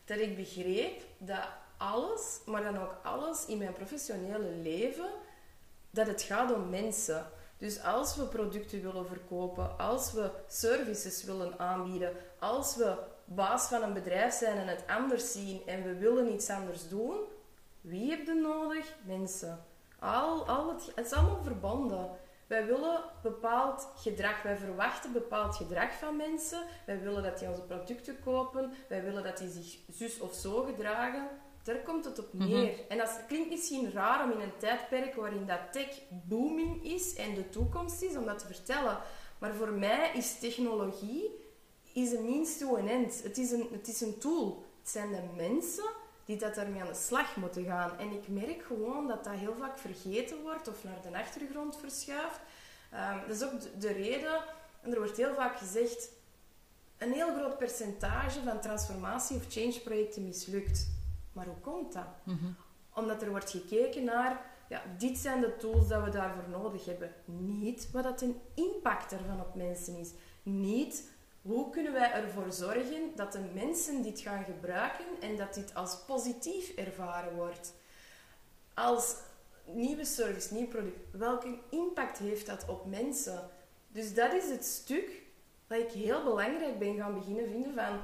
dat 0.05 0.17
ik 0.17 0.35
begreep 0.35 1.01
dat 1.17 1.47
alles, 1.77 2.39
maar 2.45 2.63
dan 2.63 2.77
ook 2.77 2.95
alles 3.03 3.45
in 3.45 3.57
mijn 3.57 3.73
professionele 3.73 4.49
leven, 4.49 5.09
dat 5.89 6.07
het 6.07 6.21
gaat 6.21 6.53
om 6.53 6.69
mensen. 6.69 7.25
Dus 7.57 7.83
als 7.83 8.15
we 8.15 8.23
producten 8.23 8.81
willen 8.81 9.07
verkopen, 9.07 9.77
als 9.77 10.11
we 10.11 10.31
services 10.47 11.23
willen 11.23 11.59
aanbieden, 11.59 12.15
als 12.39 12.75
we 12.75 12.97
baas 13.25 13.67
van 13.67 13.83
een 13.83 13.93
bedrijf 13.93 14.33
zijn 14.33 14.57
en 14.57 14.67
het 14.67 14.83
anders 14.87 15.31
zien 15.31 15.61
en 15.65 15.83
we 15.83 15.95
willen 15.95 16.33
iets 16.33 16.49
anders 16.49 16.87
doen, 16.87 17.17
wie 17.81 18.09
heb 18.09 18.25
je 18.25 18.33
nodig? 18.33 18.95
Mensen. 19.05 19.65
Al, 19.99 20.47
al 20.47 20.69
het, 20.73 20.91
het 20.95 21.05
is 21.05 21.13
allemaal 21.13 21.43
verbonden. 21.43 22.09
Wij 22.47 22.65
willen 22.65 23.03
bepaald 23.21 23.87
gedrag, 23.95 24.41
wij 24.41 24.57
verwachten 24.57 25.11
bepaald 25.11 25.55
gedrag 25.55 25.93
van 25.93 26.15
mensen. 26.15 26.63
Wij 26.85 27.01
willen 27.01 27.23
dat 27.23 27.39
die 27.39 27.47
onze 27.47 27.61
producten 27.61 28.19
kopen, 28.23 28.73
wij 28.87 29.03
willen 29.03 29.23
dat 29.23 29.37
die 29.37 29.49
zich 29.49 29.77
zus 29.91 30.19
of 30.19 30.33
zo 30.33 30.63
gedragen. 30.63 31.27
Daar 31.63 31.81
komt 31.81 32.05
het 32.05 32.19
op 32.19 32.33
mhm. 32.33 32.47
neer. 32.47 32.73
En 32.87 32.97
dat 32.97 33.23
klinkt 33.27 33.49
misschien 33.49 33.91
raar 33.91 34.23
om 34.23 34.31
in 34.31 34.39
een 34.39 34.57
tijdperk 34.57 35.15
waarin 35.15 35.45
dat 35.45 35.59
tech 35.71 36.01
booming 36.09 36.83
is 36.83 37.15
en 37.15 37.33
de 37.33 37.49
toekomst 37.49 38.01
is, 38.01 38.15
om 38.15 38.25
dat 38.25 38.39
te 38.39 38.45
vertellen. 38.45 38.97
Maar 39.39 39.53
voor 39.53 39.71
mij 39.71 40.11
is 40.13 40.39
technologie 40.39 41.47
is 41.93 42.11
een 42.11 42.25
means 42.25 42.57
to 42.57 42.77
an 42.77 42.87
end. 42.87 43.23
Het 43.23 43.37
is 43.37 43.51
een, 43.51 43.67
het 43.71 43.87
is 43.87 44.01
een 44.01 44.17
tool. 44.17 44.65
Het 44.79 44.89
zijn 44.89 45.11
de 45.11 45.21
mensen 45.35 45.89
die 46.29 46.37
dat 46.37 46.55
daarmee 46.55 46.81
aan 46.81 46.87
de 46.87 46.93
slag 46.93 47.35
moeten 47.35 47.65
gaan. 47.65 47.97
En 47.97 48.11
ik 48.11 48.27
merk 48.27 48.63
gewoon 48.63 49.07
dat 49.07 49.23
dat 49.23 49.33
heel 49.33 49.55
vaak 49.55 49.77
vergeten 49.77 50.41
wordt 50.41 50.67
of 50.67 50.83
naar 50.83 51.01
de 51.01 51.17
achtergrond 51.17 51.77
verschuift. 51.77 52.39
Um, 52.93 53.27
dat 53.27 53.35
is 53.35 53.43
ook 53.43 53.81
de, 53.81 53.91
reden, 53.91 54.43
en 54.81 54.91
er 54.91 54.97
wordt 54.97 55.17
heel 55.17 55.33
vaak 55.35 55.57
gezegd, 55.57 56.11
een 56.97 57.11
heel 57.11 57.35
groot 57.35 57.57
percentage 57.57 58.43
van 58.43 58.61
transformatie- 58.61 59.35
of 59.35 59.45
change-projecten 59.49 60.25
mislukt. 60.25 60.87
Maar 61.33 61.45
hoe 61.45 61.59
komt 61.61 61.93
dat? 61.93 62.07
Mhm. 62.23 62.45
Omdat 62.93 63.21
er 63.21 63.29
wordt 63.29 63.49
gekeken 63.49 64.03
naar, 64.03 64.45
ja, 64.67 64.81
dit 64.97 65.17
zijn 65.17 65.41
de 65.41 65.55
tools 65.55 65.87
dat 65.87 66.03
we 66.03 66.09
daarvoor 66.09 66.49
nodig 66.49 66.85
hebben. 66.85 67.13
Niet 67.25 67.91
wat 67.91 68.03
dat 68.03 68.21
een 68.21 68.41
impact 68.53 69.11
ervan 69.11 69.39
op 69.39 69.55
mensen 69.55 69.97
is. 69.97 70.11
Niet 70.43 71.03
hoe 71.41 71.69
kunnen 71.69 71.93
wij 71.93 72.11
ervoor 72.11 72.51
zorgen 72.51 73.11
dat 73.15 73.31
de 73.31 73.41
mensen 73.53 74.01
dit 74.01 74.19
gaan 74.19 74.43
gebruiken 74.43 75.05
en 75.21 75.37
dat 75.37 75.53
dit 75.53 75.73
als 75.73 75.97
positief 76.05 76.75
ervaren 76.75 77.35
wordt? 77.35 77.73
Als 78.73 79.15
nieuwe 79.65 80.05
service, 80.05 80.53
nieuw 80.53 80.67
product, 80.67 80.97
welke 81.11 81.57
impact 81.69 82.17
heeft 82.17 82.45
dat 82.45 82.65
op 82.67 82.85
mensen? 82.85 83.49
Dus 83.87 84.13
dat 84.13 84.33
is 84.33 84.49
het 84.49 84.65
stuk 84.65 85.21
dat 85.67 85.79
ik 85.79 85.91
heel 85.91 86.23
belangrijk 86.23 86.79
ben 86.79 86.97
gaan 86.97 87.13
beginnen 87.13 87.49
vinden 87.49 87.73
van 87.73 87.99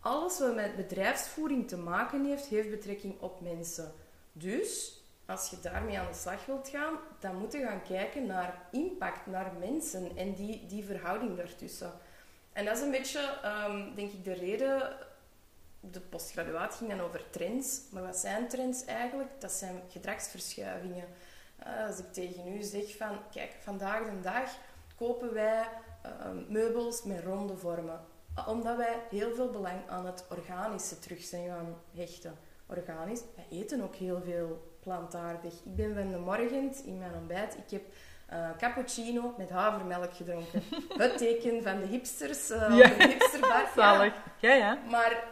alles 0.00 0.38
wat 0.38 0.54
met 0.54 0.76
bedrijfsvoering 0.76 1.68
te 1.68 1.76
maken 1.76 2.24
heeft, 2.24 2.46
heeft 2.46 2.70
betrekking 2.70 3.20
op 3.20 3.40
mensen. 3.40 3.92
Dus 4.32 5.00
als 5.26 5.50
je 5.50 5.56
daarmee 5.60 5.98
aan 5.98 6.12
de 6.12 6.18
slag 6.18 6.46
wilt 6.46 6.68
gaan, 6.68 6.98
dan 7.20 7.36
moet 7.36 7.52
je 7.52 7.58
gaan 7.58 7.82
kijken 7.82 8.26
naar 8.26 8.68
impact, 8.70 9.26
naar 9.26 9.52
mensen 9.58 10.16
en 10.16 10.34
die, 10.34 10.66
die 10.66 10.84
verhouding 10.84 11.36
daartussen. 11.36 11.92
En 12.52 12.64
dat 12.64 12.76
is 12.76 12.82
een 12.82 12.90
beetje, 12.90 13.38
um, 13.68 13.94
denk 13.94 14.12
ik, 14.12 14.24
de 14.24 14.32
reden. 14.32 14.96
De 15.80 16.00
postgraduaat 16.00 16.74
ging 16.74 17.00
over 17.00 17.30
trends. 17.30 17.80
Maar 17.90 18.02
wat 18.02 18.16
zijn 18.16 18.48
trends 18.48 18.84
eigenlijk? 18.84 19.30
Dat 19.38 19.52
zijn 19.52 19.82
gedragsverschuivingen. 19.88 21.06
Uh, 21.66 21.86
als 21.86 21.98
ik 21.98 22.12
tegen 22.12 22.56
u 22.56 22.62
zeg 22.62 22.96
van, 22.96 23.18
kijk, 23.32 23.56
vandaag 23.60 24.04
de 24.04 24.20
dag 24.20 24.50
kopen 24.96 25.34
wij 25.34 25.68
ehm, 26.02 26.52
meubels 26.52 27.02
met 27.02 27.24
ronde 27.24 27.56
vormen. 27.56 28.00
Omdat 28.46 28.76
wij 28.76 29.02
heel 29.10 29.34
veel 29.34 29.50
belang 29.50 29.88
aan 29.88 30.06
het 30.06 30.24
organische 30.30 30.98
terug 30.98 31.22
zijn 31.22 31.48
gaan 31.48 31.76
hechten. 31.94 32.38
Organisch. 32.66 33.22
Wij 33.34 33.46
eten 33.58 33.82
ook 33.82 33.94
heel 33.94 34.22
veel 34.24 34.76
plantaardig. 34.80 35.52
Ik 35.52 35.76
ben 35.76 35.94
van 35.94 36.10
de 36.10 36.18
morgen 36.18 36.74
in 36.84 36.98
mijn 36.98 37.14
ontbijt. 37.14 37.56
Ik 37.56 37.70
heb 37.70 37.82
uh, 38.32 38.48
cappuccino 38.58 39.34
met 39.38 39.50
havermelk 39.50 40.14
gedronken. 40.14 40.62
Het 40.98 41.18
teken 41.18 41.62
van 41.62 41.80
de 41.80 41.86
hipsters, 41.86 42.50
uh, 42.50 42.76
ja. 42.76 42.88
de 42.88 43.06
hipsterbar. 43.08 43.68
Zalig. 43.76 44.12
Ja. 44.38 44.54
ja, 44.54 44.78
Maar 44.90 45.24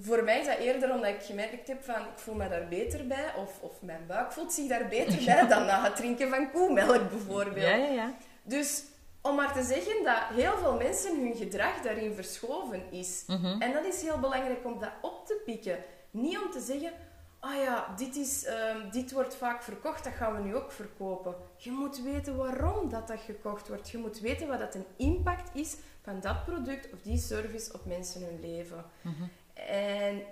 voor 0.00 0.24
mij 0.24 0.40
is 0.40 0.46
dat 0.46 0.58
eerder 0.58 0.94
omdat 0.94 1.10
ik 1.10 1.22
gemerkt 1.22 1.68
heb 1.68 1.84
van 1.84 1.94
ik 1.94 2.18
voel 2.18 2.34
me 2.34 2.48
daar 2.48 2.68
beter 2.68 3.06
bij 3.06 3.32
of, 3.36 3.60
of 3.60 3.82
mijn 3.82 4.04
buik 4.06 4.32
voelt 4.32 4.52
zich 4.52 4.68
daar 4.68 4.88
beter 4.88 5.24
bij 5.34 5.46
dan 5.46 5.64
na 5.66 5.82
het 5.82 5.96
drinken 5.96 6.28
van 6.28 6.50
koemelk 6.50 7.10
bijvoorbeeld. 7.10 7.66
Ja, 7.66 7.74
ja, 7.74 7.88
ja. 7.88 8.14
Dus 8.42 8.84
om 9.22 9.34
maar 9.34 9.52
te 9.52 9.62
zeggen 9.62 10.04
dat 10.04 10.22
heel 10.32 10.58
veel 10.58 10.76
mensen 10.76 11.20
hun 11.20 11.34
gedrag 11.34 11.80
daarin 11.82 12.14
verschoven 12.14 12.82
is. 12.90 13.24
Mhm. 13.26 13.60
En 13.62 13.72
dat 13.72 13.84
is 13.84 14.02
heel 14.02 14.18
belangrijk 14.18 14.66
om 14.66 14.78
dat 14.78 14.92
op 15.00 15.26
te 15.26 15.40
pikken. 15.44 15.78
Niet 16.10 16.38
om 16.38 16.50
te 16.50 16.60
zeggen, 16.60 16.92
ah 17.40 17.54
ja, 17.54 17.94
dit, 17.96 18.16
is, 18.16 18.44
ehm, 18.44 18.90
dit 18.90 19.12
wordt 19.12 19.36
vaak 19.36 19.62
verkocht, 19.62 20.04
dat 20.04 20.12
gaan 20.12 20.34
we 20.36 20.42
nu 20.42 20.54
ook 20.54 20.72
verkopen. 20.72 21.34
Je 21.56 21.70
moet 21.70 22.02
weten 22.02 22.36
waarom 22.36 22.88
dat, 22.88 23.08
dat 23.08 23.20
gekocht 23.20 23.68
wordt. 23.68 23.90
Je 23.90 23.98
moet 23.98 24.20
weten 24.20 24.48
wat 24.48 24.58
dat 24.58 24.74
een 24.74 24.86
impact 24.96 25.50
is 25.54 25.76
van 26.02 26.20
dat 26.20 26.44
product 26.44 26.92
of 26.92 27.02
die 27.02 27.18
service 27.18 27.72
op 27.72 27.84
mensen 27.84 28.22
hun 28.22 28.40
leven. 28.40 28.84
Mhm. 29.00 29.22
En 29.54 30.22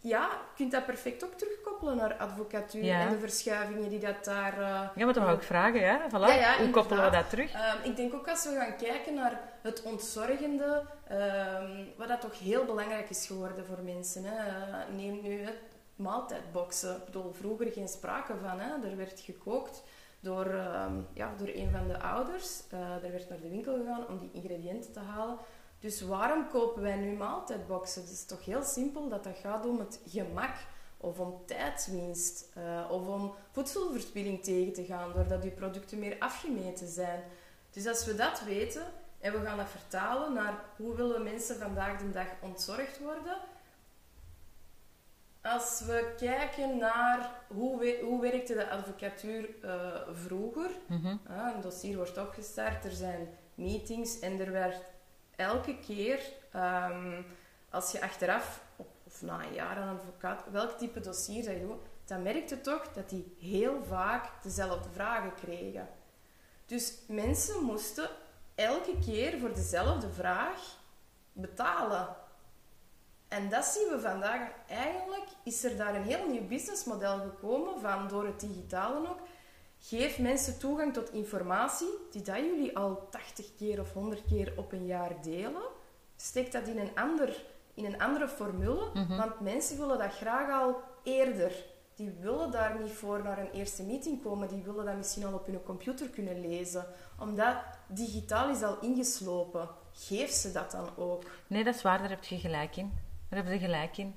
ja, 0.00 0.20
je 0.20 0.56
kunt 0.56 0.72
dat 0.72 0.86
perfect 0.86 1.24
ook 1.24 1.32
terugkoppelen 1.32 1.96
naar 1.96 2.14
advocatuur 2.14 2.90
en 2.90 3.08
de 3.08 3.18
verschuivingen 3.18 3.88
die 3.88 3.98
dat 3.98 4.24
daar... 4.24 4.52
Uh, 4.52 4.88
ja, 4.94 5.04
maar 5.04 5.14
dan 5.14 5.24
wou 5.24 5.36
ik 5.36 5.42
vragen, 5.42 5.80
ja? 5.80 6.08
Voilà. 6.08 6.58
Hoe 6.58 6.70
koppelen 6.70 7.04
we 7.04 7.10
dat 7.10 7.30
terug? 7.30 7.52
Ehm, 7.52 7.84
ik 7.84 7.96
denk 7.96 8.14
ook 8.14 8.28
als 8.28 8.44
we 8.44 8.56
gaan 8.58 8.76
kijken 8.76 9.14
naar 9.14 9.40
het 9.62 9.82
ontzorgende, 9.82 10.82
um, 11.12 11.88
wat 11.96 12.08
dat 12.08 12.20
toch 12.20 12.38
heel 12.38 12.64
belangrijk 12.64 13.10
is 13.10 13.26
geworden 13.26 13.66
voor 13.66 13.82
mensen. 13.84 14.24
Hè. 14.24 14.46
Uh, 14.46 14.96
neem 14.96 15.20
nu 15.22 15.40
het 15.40 15.67
maaltijdboxen. 15.98 16.96
Ik 16.96 17.04
bedoel, 17.04 17.32
vroeger 17.32 17.72
geen 17.72 17.88
sprake 17.88 18.34
van. 18.42 18.60
Hè. 18.60 18.88
Er 18.88 18.96
werd 18.96 19.20
gekookt 19.20 19.82
door, 20.20 20.46
ehm, 20.46 21.00
ja, 21.12 21.34
door 21.36 21.48
een 21.48 21.70
van 21.70 21.88
de 21.88 22.00
ouders. 22.00 22.62
Uh, 22.72 23.04
er 23.04 23.10
werd 23.10 23.28
naar 23.28 23.40
de 23.40 23.48
winkel 23.48 23.76
gegaan 23.76 24.06
om 24.08 24.18
die 24.18 24.30
ingrediënten 24.32 24.92
te 24.92 25.00
halen. 25.00 25.36
Dus 25.80 26.00
waarom 26.00 26.48
kopen 26.48 26.82
wij 26.82 26.96
nu 26.96 27.16
maaltijdboxen? 27.16 28.02
Het 28.02 28.10
is 28.10 28.24
toch 28.24 28.44
heel 28.44 28.62
simpel 28.62 29.08
dat 29.08 29.24
dat 29.24 29.36
gaat 29.36 29.66
om 29.66 29.78
het 29.78 30.00
gemak 30.06 30.54
of 30.96 31.18
om 31.18 31.42
tijdswinst 31.46 32.48
uh, 32.58 32.90
of 32.90 33.06
om 33.06 33.34
voedselverspilling 33.50 34.42
tegen 34.42 34.72
te 34.72 34.84
gaan 34.84 35.12
doordat 35.12 35.44
uw 35.44 35.50
producten 35.50 35.98
meer 35.98 36.16
afgemeten 36.18 36.88
zijn. 36.88 37.22
Dus 37.70 37.86
als 37.86 38.04
we 38.04 38.14
dat 38.14 38.42
weten 38.42 38.82
en 39.20 39.32
we 39.32 39.46
gaan 39.46 39.56
dat 39.56 39.68
vertalen 39.68 40.32
naar 40.32 40.64
hoe 40.76 40.96
willen 40.96 41.22
mensen 41.22 41.56
vandaag 41.56 41.98
de 41.98 42.10
dag 42.10 42.26
ontzorgd 42.40 42.98
worden, 42.98 43.36
als 45.42 45.80
we 45.80 46.14
kijken 46.16 46.78
naar 46.78 47.30
hoe, 47.46 47.98
hoe 48.02 48.20
werkte 48.20 48.54
de 48.54 48.70
advocatuur 48.70 49.48
uh, 49.64 49.70
vroeger, 50.12 50.70
mm 50.86 51.20
een 51.26 51.60
dossier 51.60 51.96
wordt 51.96 52.18
opgestart, 52.18 52.84
er 52.84 52.92
zijn 52.92 53.28
meetings 53.54 54.18
en 54.18 54.40
er 54.40 54.52
werd 54.52 54.82
elke 55.36 55.78
keer, 55.78 56.20
um, 56.56 57.26
als 57.70 57.92
je 57.92 58.02
achteraf, 58.02 58.64
of, 58.76 58.86
of, 59.04 59.22
na 59.22 59.44
een 59.44 59.52
jaar 59.52 59.76
aan 59.76 59.96
advocaat, 59.96 60.44
welk 60.50 60.70
type 60.70 61.00
dossier 61.00 61.44
dat 61.44 61.52
je 61.52 61.60
doet, 61.60 61.82
dan 62.04 62.22
merkte 62.22 62.60
toch 62.60 62.92
dat 62.92 63.08
die 63.08 63.36
heel 63.40 63.84
vaak 63.84 64.42
dezelfde 64.42 64.88
vragen 64.92 65.34
kregen. 65.34 65.88
Dus 66.66 66.98
mensen 67.08 67.64
moesten 67.64 68.08
elke 68.54 68.98
keer 69.04 69.38
voor 69.38 69.54
dezelfde 69.54 70.10
vraag 70.10 70.76
betalen. 71.32 72.16
En 73.28 73.48
dat 73.48 73.64
zien 73.64 73.88
we 73.90 74.00
vandaag. 74.00 74.50
Eigenlijk 74.68 75.26
is 75.42 75.64
er 75.64 75.76
daar 75.76 75.94
een 75.94 76.02
heel 76.02 76.28
nieuw 76.28 76.46
businessmodel 76.46 77.18
gekomen 77.18 77.80
van 77.80 78.08
door 78.08 78.26
het 78.26 78.40
digitale 78.40 79.08
ook. 79.08 79.20
Geef 79.80 80.18
mensen 80.18 80.58
toegang 80.58 80.92
tot 80.92 81.12
informatie 81.12 81.88
die 82.10 82.22
dat 82.22 82.36
jullie 82.36 82.78
al 82.78 83.08
80 83.10 83.46
keer 83.56 83.80
of 83.80 83.92
100 83.92 84.22
keer 84.28 84.52
op 84.56 84.72
een 84.72 84.86
jaar 84.86 85.12
delen. 85.22 85.62
Steek 86.16 86.52
dat 86.52 86.66
in 86.66 86.78
een, 86.78 86.90
ander, 86.94 87.44
in 87.74 87.84
een 87.84 88.00
andere 88.00 88.28
formule, 88.28 88.90
mhm. 88.94 89.16
want 89.16 89.40
mensen 89.40 89.78
willen 89.78 89.98
dat 89.98 90.12
graag 90.12 90.62
al 90.62 90.80
eerder. 91.02 91.52
die 91.94 92.10
willen 92.20 92.50
daar 92.50 92.80
niet 92.80 92.92
voor 92.92 93.22
naar 93.22 93.38
een 93.38 93.50
eerste 93.50 93.82
meeting 93.82 94.22
komen. 94.22 94.48
Die 94.48 94.62
willen 94.62 94.84
dat 94.84 94.96
misschien 94.96 95.24
al 95.24 95.32
op 95.32 95.46
hun 95.46 95.62
computer 95.62 96.08
kunnen 96.08 96.40
lezen. 96.40 96.86
Omdat 97.18 97.56
digitaal 97.86 98.50
is 98.50 98.62
al 98.62 98.78
ingeslopen. 98.80 99.68
Geef 99.92 100.30
ze 100.30 100.52
dat 100.52 100.70
dan 100.70 100.88
ook. 100.96 101.22
Nee, 101.46 101.64
dat 101.64 101.74
is 101.74 101.82
waar. 101.82 101.98
Daar 101.98 102.08
heb 102.08 102.24
je 102.24 102.38
gelijk 102.38 102.76
in. 102.76 102.92
Daar 103.28 103.38
hebben 103.38 103.58
ze 103.58 103.64
gelijk 103.64 103.96
in. 103.96 104.16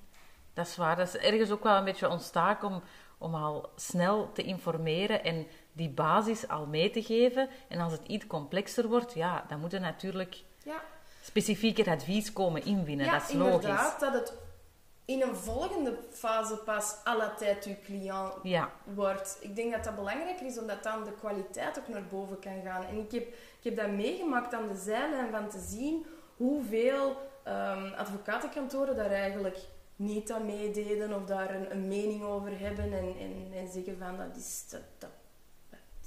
Dat 0.54 0.68
is 0.68 0.76
waar. 0.76 0.96
Dat 0.96 1.08
is 1.08 1.18
ergens 1.18 1.52
ook 1.52 1.64
wel 1.64 1.78
een 1.78 1.84
beetje 1.84 2.10
ons 2.10 2.30
taak 2.30 2.64
om, 2.64 2.82
om 3.18 3.36
al 3.36 3.70
snel 3.76 4.32
te 4.32 4.44
informeren 4.44 5.24
en 5.24 5.48
die 5.74 5.90
basis 5.90 6.48
al 6.48 6.66
mee 6.66 6.90
te 6.90 7.04
geven. 7.04 7.50
En 7.68 7.80
als 7.80 7.92
het 7.92 8.08
iets 8.08 8.28
complexer 8.28 8.88
wordt, 8.88 9.14
ja, 9.14 9.46
dan 9.48 9.60
moet 9.60 9.74
er 9.74 9.80
natuurlijk 9.80 10.44
ja. 10.64 10.82
specifieker 11.22 11.90
advies 11.90 12.34
komen 12.34 12.66
inwinnen. 12.66 13.06
Ja, 13.06 13.12
dat 13.12 13.30
is 13.30 13.34
logisch. 13.34 13.54
inderdaad. 13.54 14.00
Dat 14.00 14.14
het 14.14 14.34
in 15.06 15.22
een 15.22 15.36
volgende 15.36 15.98
fase 16.12 16.58
pas 16.58 16.96
à 17.06 17.18
la 17.18 17.34
tijd 17.34 17.66
uw 17.66 17.76
cliënt 17.84 18.34
ja. 18.44 18.72
wordt. 18.84 19.38
Ik 19.42 19.56
denk 19.56 19.72
dat 19.72 19.84
dat 19.84 19.96
belangrijker 19.96 20.46
is, 20.46 20.60
omdat 20.60 20.84
dan 20.84 21.04
de 21.04 21.12
kwaliteit 21.12 21.80
ook 21.80 21.88
naar 21.88 22.08
boven 22.10 22.40
kan 22.40 22.62
gaan. 22.64 22.84
En 22.84 22.98
ik 22.98 23.12
heb, 23.12 23.28
ik 23.28 23.64
heb 23.64 23.76
dat 23.76 23.90
meegemaakt 23.90 24.54
aan 24.54 24.68
de 24.68 24.76
zijlijn 24.76 25.32
van 25.32 25.50
te 25.50 25.60
zien 25.60 26.06
hoeveel 26.38 27.31
um, 27.48 27.94
advocatenkantoren 27.94 28.96
daar 28.96 29.12
eigenlijk 29.12 29.58
niet 29.96 30.32
aan 30.32 30.46
meededen 30.46 31.14
of 31.14 31.26
daar 31.26 31.56
een, 31.56 31.72
een 31.72 31.88
mening 31.88 32.24
over 32.24 32.60
hebben 32.60 32.94
en, 32.94 33.16
en, 33.20 33.52
en, 33.54 33.72
zeggen 33.72 33.98
van 33.98 34.18
dat 34.18 34.36
is, 34.36 34.66
dat, 34.70 34.82
dat, 34.98 35.10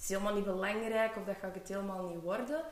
is 0.01 0.09
helemaal 0.09 0.35
niet 0.35 0.45
belangrijk 0.45 1.17
of 1.17 1.25
dat 1.25 1.37
gaat 1.41 1.55
het 1.55 1.69
helemaal 1.69 2.09
niet 2.09 2.23
worden. 2.23 2.63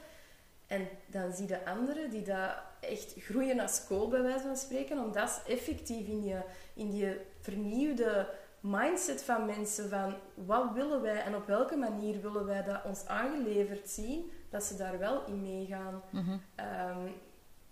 En 0.67 0.89
dan 1.07 1.33
zie 1.33 1.49
je 1.49 1.65
anderen 1.65 2.11
die 2.11 2.23
dat 2.23 2.51
echt 2.81 3.15
groeien 3.19 3.61
als 3.61 3.87
kool, 3.87 4.09
bij 4.09 4.23
wijze 4.23 4.45
van 4.45 4.57
spreken, 4.57 4.99
omdat 4.99 5.31
ze 5.31 5.53
effectief 5.53 6.07
in 6.07 6.21
die, 6.21 6.37
in 6.75 6.91
die 6.91 7.17
vernieuwde 7.41 8.29
mindset 8.61 9.23
van 9.23 9.47
mensen 9.47 9.89
van 9.89 10.15
wat 10.35 10.73
willen 10.73 11.03
wij 11.03 11.23
en 11.23 11.35
op 11.35 11.47
welke 11.47 11.77
manier 11.77 12.21
willen 12.21 12.47
wij 12.47 12.63
dat 12.63 12.85
ons 12.85 13.07
aangeleverd 13.07 13.89
zien, 13.89 14.31
dat 14.51 14.65
ze 14.65 14.77
daar 14.77 14.99
wel 14.99 15.27
in 15.27 15.43
meegaan. 15.43 16.03
Mm 16.11 16.41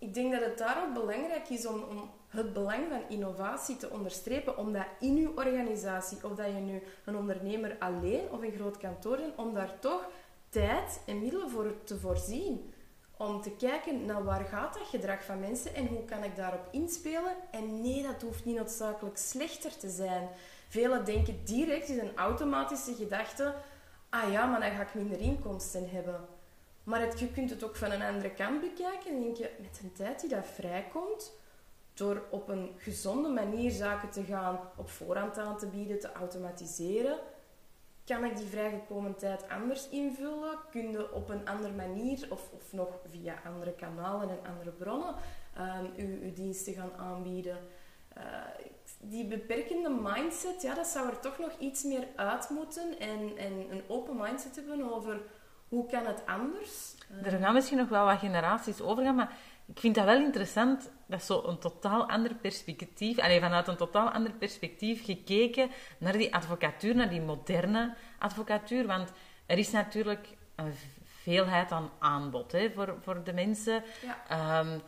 ik 0.01 0.13
denk 0.13 0.31
dat 0.31 0.41
het 0.41 0.57
daar 0.57 0.83
ook 0.83 0.93
belangrijk 0.93 1.49
is 1.49 1.65
om, 1.65 1.83
om 1.83 2.09
het 2.27 2.53
belang 2.53 2.83
van 2.89 3.01
innovatie 3.09 3.77
te 3.77 3.89
onderstrepen, 3.89 4.57
omdat 4.57 4.85
in 4.99 5.17
uw 5.17 5.31
organisatie, 5.35 6.17
of 6.23 6.35
dat 6.35 6.45
je 6.45 6.51
nu 6.53 6.81
een 7.05 7.15
ondernemer 7.15 7.75
alleen 7.79 8.31
of 8.31 8.41
een 8.41 8.51
groot 8.51 8.77
kantoor 8.77 9.17
bent, 9.17 9.35
om 9.35 9.53
daar 9.53 9.79
toch 9.79 10.09
tijd 10.49 11.01
en 11.05 11.19
middelen 11.19 11.49
voor 11.49 11.73
te 11.83 11.99
voorzien. 11.99 12.73
Om 13.17 13.41
te 13.41 13.51
kijken 13.51 14.05
naar 14.05 14.23
waar 14.23 14.45
gaat 14.45 14.73
dat 14.73 14.87
gedrag 14.87 15.23
van 15.23 15.39
mensen 15.39 15.75
en 15.75 15.87
hoe 15.87 16.05
kan 16.05 16.23
ik 16.23 16.35
daarop 16.35 16.67
inspelen. 16.71 17.35
En 17.51 17.81
nee, 17.81 18.03
dat 18.03 18.21
hoeft 18.21 18.45
niet 18.45 18.55
noodzakelijk 18.55 19.17
slechter 19.17 19.77
te 19.77 19.89
zijn. 19.89 20.29
Velen 20.67 21.05
denken 21.05 21.45
direct 21.45 21.89
in 21.89 21.99
een 21.99 22.15
automatische 22.17 22.93
gedachte, 22.93 23.53
ah 24.09 24.31
ja, 24.31 24.45
maar 24.45 24.59
dan 24.59 24.71
ga 24.71 24.81
ik 24.81 24.93
minder 24.93 25.19
inkomsten 25.19 25.89
hebben. 25.89 26.30
Maar 26.83 27.01
het, 27.01 27.19
je 27.19 27.31
kunt 27.31 27.49
het 27.49 27.63
ook 27.63 27.75
van 27.75 27.91
een 27.91 28.01
andere 28.01 28.31
kant 28.31 28.61
bekijken 28.61 29.11
en 29.11 29.21
denk 29.21 29.35
je, 29.35 29.49
met 29.59 29.79
een 29.83 29.93
tijd 29.93 30.19
die 30.19 30.29
dat 30.29 30.45
vrijkomt, 30.45 31.39
door 31.93 32.23
op 32.29 32.49
een 32.49 32.71
gezonde 32.77 33.29
manier 33.29 33.71
zaken 33.71 34.09
te 34.09 34.23
gaan 34.23 34.59
op 34.75 34.89
voorhand 34.89 35.37
aan 35.37 35.57
te 35.57 35.67
bieden, 35.67 35.99
te 35.99 36.11
automatiseren, 36.11 37.19
kan 38.05 38.23
ik 38.23 38.37
die 38.37 38.45
vrijgekomen 38.45 39.15
tijd 39.15 39.49
anders 39.49 39.89
invullen? 39.89 40.57
Kun 40.71 40.91
je 40.91 41.13
op 41.13 41.29
een 41.29 41.47
andere 41.47 41.73
manier 41.73 42.27
of, 42.29 42.49
of 42.51 42.73
nog 42.73 42.87
via 43.09 43.41
andere 43.45 43.73
kanalen 43.73 44.29
en 44.29 44.51
andere 44.51 44.71
bronnen 44.71 45.15
um, 45.57 45.91
uw, 45.97 46.21
uw, 46.21 46.33
diensten 46.33 46.73
gaan 46.73 46.93
aanbieden? 46.97 47.57
Uh, 48.17 48.23
die 48.99 49.25
beperkende 49.25 49.89
mindset, 49.89 50.61
ja, 50.61 50.73
dat 50.75 50.87
zou 50.87 51.09
er 51.09 51.19
toch 51.19 51.39
nog 51.39 51.51
iets 51.59 51.83
meer 51.83 52.07
uit 52.15 52.49
moeten 52.49 52.99
en, 52.99 53.37
en 53.37 53.71
een 53.71 53.83
open 53.87 54.17
mindset 54.17 54.55
hebben 54.55 54.93
over 54.93 55.21
hoe 55.71 55.85
kan 55.85 56.05
het 56.05 56.25
anders? 56.25 56.95
Er 57.23 57.39
gaan 57.39 57.53
misschien 57.53 57.77
nog 57.77 57.89
wel 57.89 58.05
wat 58.05 58.19
generaties 58.19 58.81
overgaan, 58.81 59.15
maar 59.15 59.31
ik 59.65 59.79
vind 59.79 59.95
dat 59.95 60.05
wel 60.05 60.19
interessant. 60.19 60.89
Dat 61.05 61.19
is 61.19 61.25
zo 61.25 61.43
een 61.45 61.57
totaal 61.57 62.09
ander 62.09 62.35
perspectief, 62.35 63.19
alleen 63.19 63.41
vanuit 63.41 63.67
een 63.67 63.75
totaal 63.75 64.09
ander 64.09 64.31
perspectief 64.31 65.05
gekeken 65.05 65.69
naar 65.97 66.17
die 66.17 66.35
advocatuur, 66.35 66.95
naar 66.95 67.09
die 67.09 67.21
moderne 67.21 67.93
advocatuur. 68.19 68.87
Want 68.87 69.11
er 69.45 69.57
is 69.57 69.71
natuurlijk 69.71 70.27
een 70.55 70.73
veelheid 71.03 71.71
aan 71.71 71.89
aanbod 71.99 72.51
hè, 72.51 72.71
voor, 72.71 72.95
voor 73.01 73.23
de 73.23 73.33
mensen. 73.33 73.83
Ehm, 74.27 74.79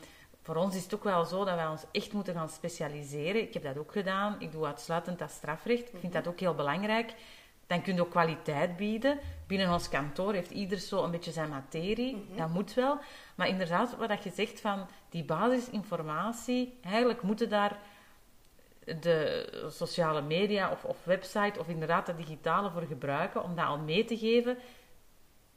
voor 0.42 0.56
ons 0.56 0.76
is 0.76 0.84
het 0.84 0.94
ook 0.94 1.04
wel 1.04 1.26
zo 1.26 1.46
dat 1.46 1.56
wij 1.56 1.68
ons 1.68 1.84
echt 1.92 2.14
moeten 2.14 2.34
gaan 2.34 2.50
specialiseren. 2.50 3.42
Ik 3.42 3.54
heb 3.54 3.64
dat 3.64 3.78
ook 3.78 3.92
gedaan. 3.92 4.36
Ik 4.40 4.52
doe 4.52 4.66
uitsluitend 4.66 5.20
dat 5.20 5.32
strafrecht. 5.32 5.94
Ik 5.94 6.00
vind 6.00 6.14
dat 6.14 6.28
ook 6.28 6.40
heel 6.40 6.56
belangrijk 6.56 7.14
dan 7.68 7.82
kun 7.82 7.96
je 7.96 8.02
ook 8.02 8.10
kwaliteit 8.10 8.78
bieden. 8.78 9.20
Binnen 9.48 9.72
ons 9.72 9.90
kantoor 9.90 10.34
heeft 10.34 10.52
ieder 10.52 10.78
zo 10.78 11.04
een 11.04 11.12
beetje 11.12 11.32
zijn 11.32 11.50
materie. 11.50 12.16
Mhm. 12.16 12.38
Dat 12.38 12.50
moet 12.50 12.74
wel. 12.74 12.98
Maar 13.36 13.48
inderdaad, 13.48 13.96
wat 13.98 14.24
je 14.24 14.32
zegt 14.32 14.62
van 14.62 14.88
die 15.10 15.24
basisinformatie, 15.24 16.80
eigenlijk 16.82 17.22
moeten 17.22 17.50
daar 17.50 17.78
de 18.86 19.68
sociale 19.70 20.22
media 20.22 20.72
of, 20.72 20.84
of 20.84 21.04
website 21.04 21.60
of 21.60 21.68
inderdaad 21.68 22.06
de 22.06 22.16
digitale 22.16 22.72
voor 22.72 22.82
gebruiken 22.82 23.44
om 23.44 23.56
dat 23.56 23.66
al 23.66 23.78
mee 23.78 24.06
te 24.06 24.18
geven. 24.18 24.58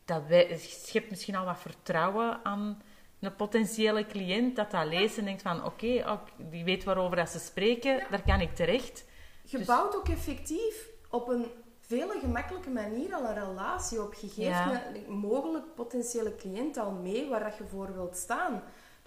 Dat 0.04 0.26
wij, 0.26 0.58
schept 0.58 1.10
misschien 1.10 1.36
al 1.36 1.44
wat 1.44 1.60
vertrouwen 1.60 2.40
aan 2.42 2.82
een 3.20 3.36
potentiële 3.36 4.06
cliënt 4.06 4.56
dat 4.56 4.70
dat 4.70 4.86
leest 4.86 5.18
en 5.18 5.24
denkt 5.24 5.42
van 5.42 5.64
oké, 5.64 6.20
die 6.36 6.64
weet 6.64 6.84
waarover 6.84 7.16
dat 7.16 7.28
ze 7.28 7.38
spreken, 7.38 8.06
daar 8.10 8.22
kan 8.22 8.40
ik 8.40 8.54
terecht. 8.54 9.04
Je 9.44 9.58
dus... 9.58 9.66
bouwt 9.66 9.96
ook 9.96 10.08
effectief 10.08 10.88
op 11.10 11.28
een 11.28 11.46
vele 11.86 12.18
gemakkelijke 12.20 12.70
manier 12.70 13.14
al 13.14 13.24
een 13.24 13.34
relatie 13.34 14.02
op. 14.02 14.14
Je 14.14 14.28
geeft 14.28 14.60
een 15.06 15.12
mogelijk 15.12 15.74
potentiële 15.74 16.36
cliënt 16.36 16.76
al 16.76 16.90
mee 16.90 17.28
waar 17.28 17.44
dat 17.44 17.56
je 17.56 17.66
voor 17.66 17.94
wilt 17.94 18.16
staan. 18.16 18.62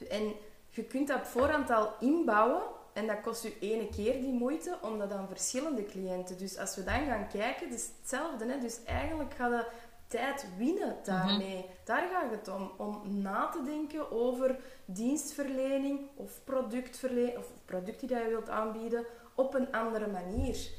En 0.10 0.34
je 0.70 0.84
kunt 0.84 1.08
dat 1.08 1.18
op 1.18 1.26
voorhand 1.26 1.70
al 1.70 1.94
inbouwen 2.00 2.62
en 2.94 3.08
dat 3.08 3.22
kost 3.22 3.44
je 3.44 3.60
ene 3.60 3.90
keer 3.90 4.22
die 4.22 4.34
moeite, 4.34 4.78
omdat 4.82 5.10
dan 5.10 5.28
verschillende 5.28 5.86
cliënten. 5.86 6.38
Dus 6.38 6.58
als 6.58 6.76
we 6.76 6.84
dan 6.84 7.06
gaan 7.06 7.28
kijken, 7.28 7.68
het 7.68 7.80
is 7.80 7.90
hetzelfde. 8.00 8.46
Hè? 8.46 8.60
Dus 8.60 8.84
eigenlijk 8.84 9.34
gaat 9.34 9.52
je 9.52 9.66
tijd 10.08 10.46
winnen 10.58 10.96
daarmee. 11.04 11.58
Mhm. 11.58 11.68
Daar 11.84 12.08
gaat 12.12 12.32
het 12.32 12.48
om. 12.48 12.72
Om 12.78 13.02
na 13.22 13.48
te 13.48 13.64
denken 13.64 14.12
over 14.12 14.60
dienstverlening 14.86 16.00
of 16.16 16.44
productverlening, 16.44 17.38
of 17.38 17.48
product 17.66 18.00
die 18.00 18.10
je 18.10 18.28
wilt 18.28 18.50
aanbieden, 18.50 19.06
op 19.36 19.54
een 19.54 19.72
andere 19.72 20.08
manier. 20.08 20.70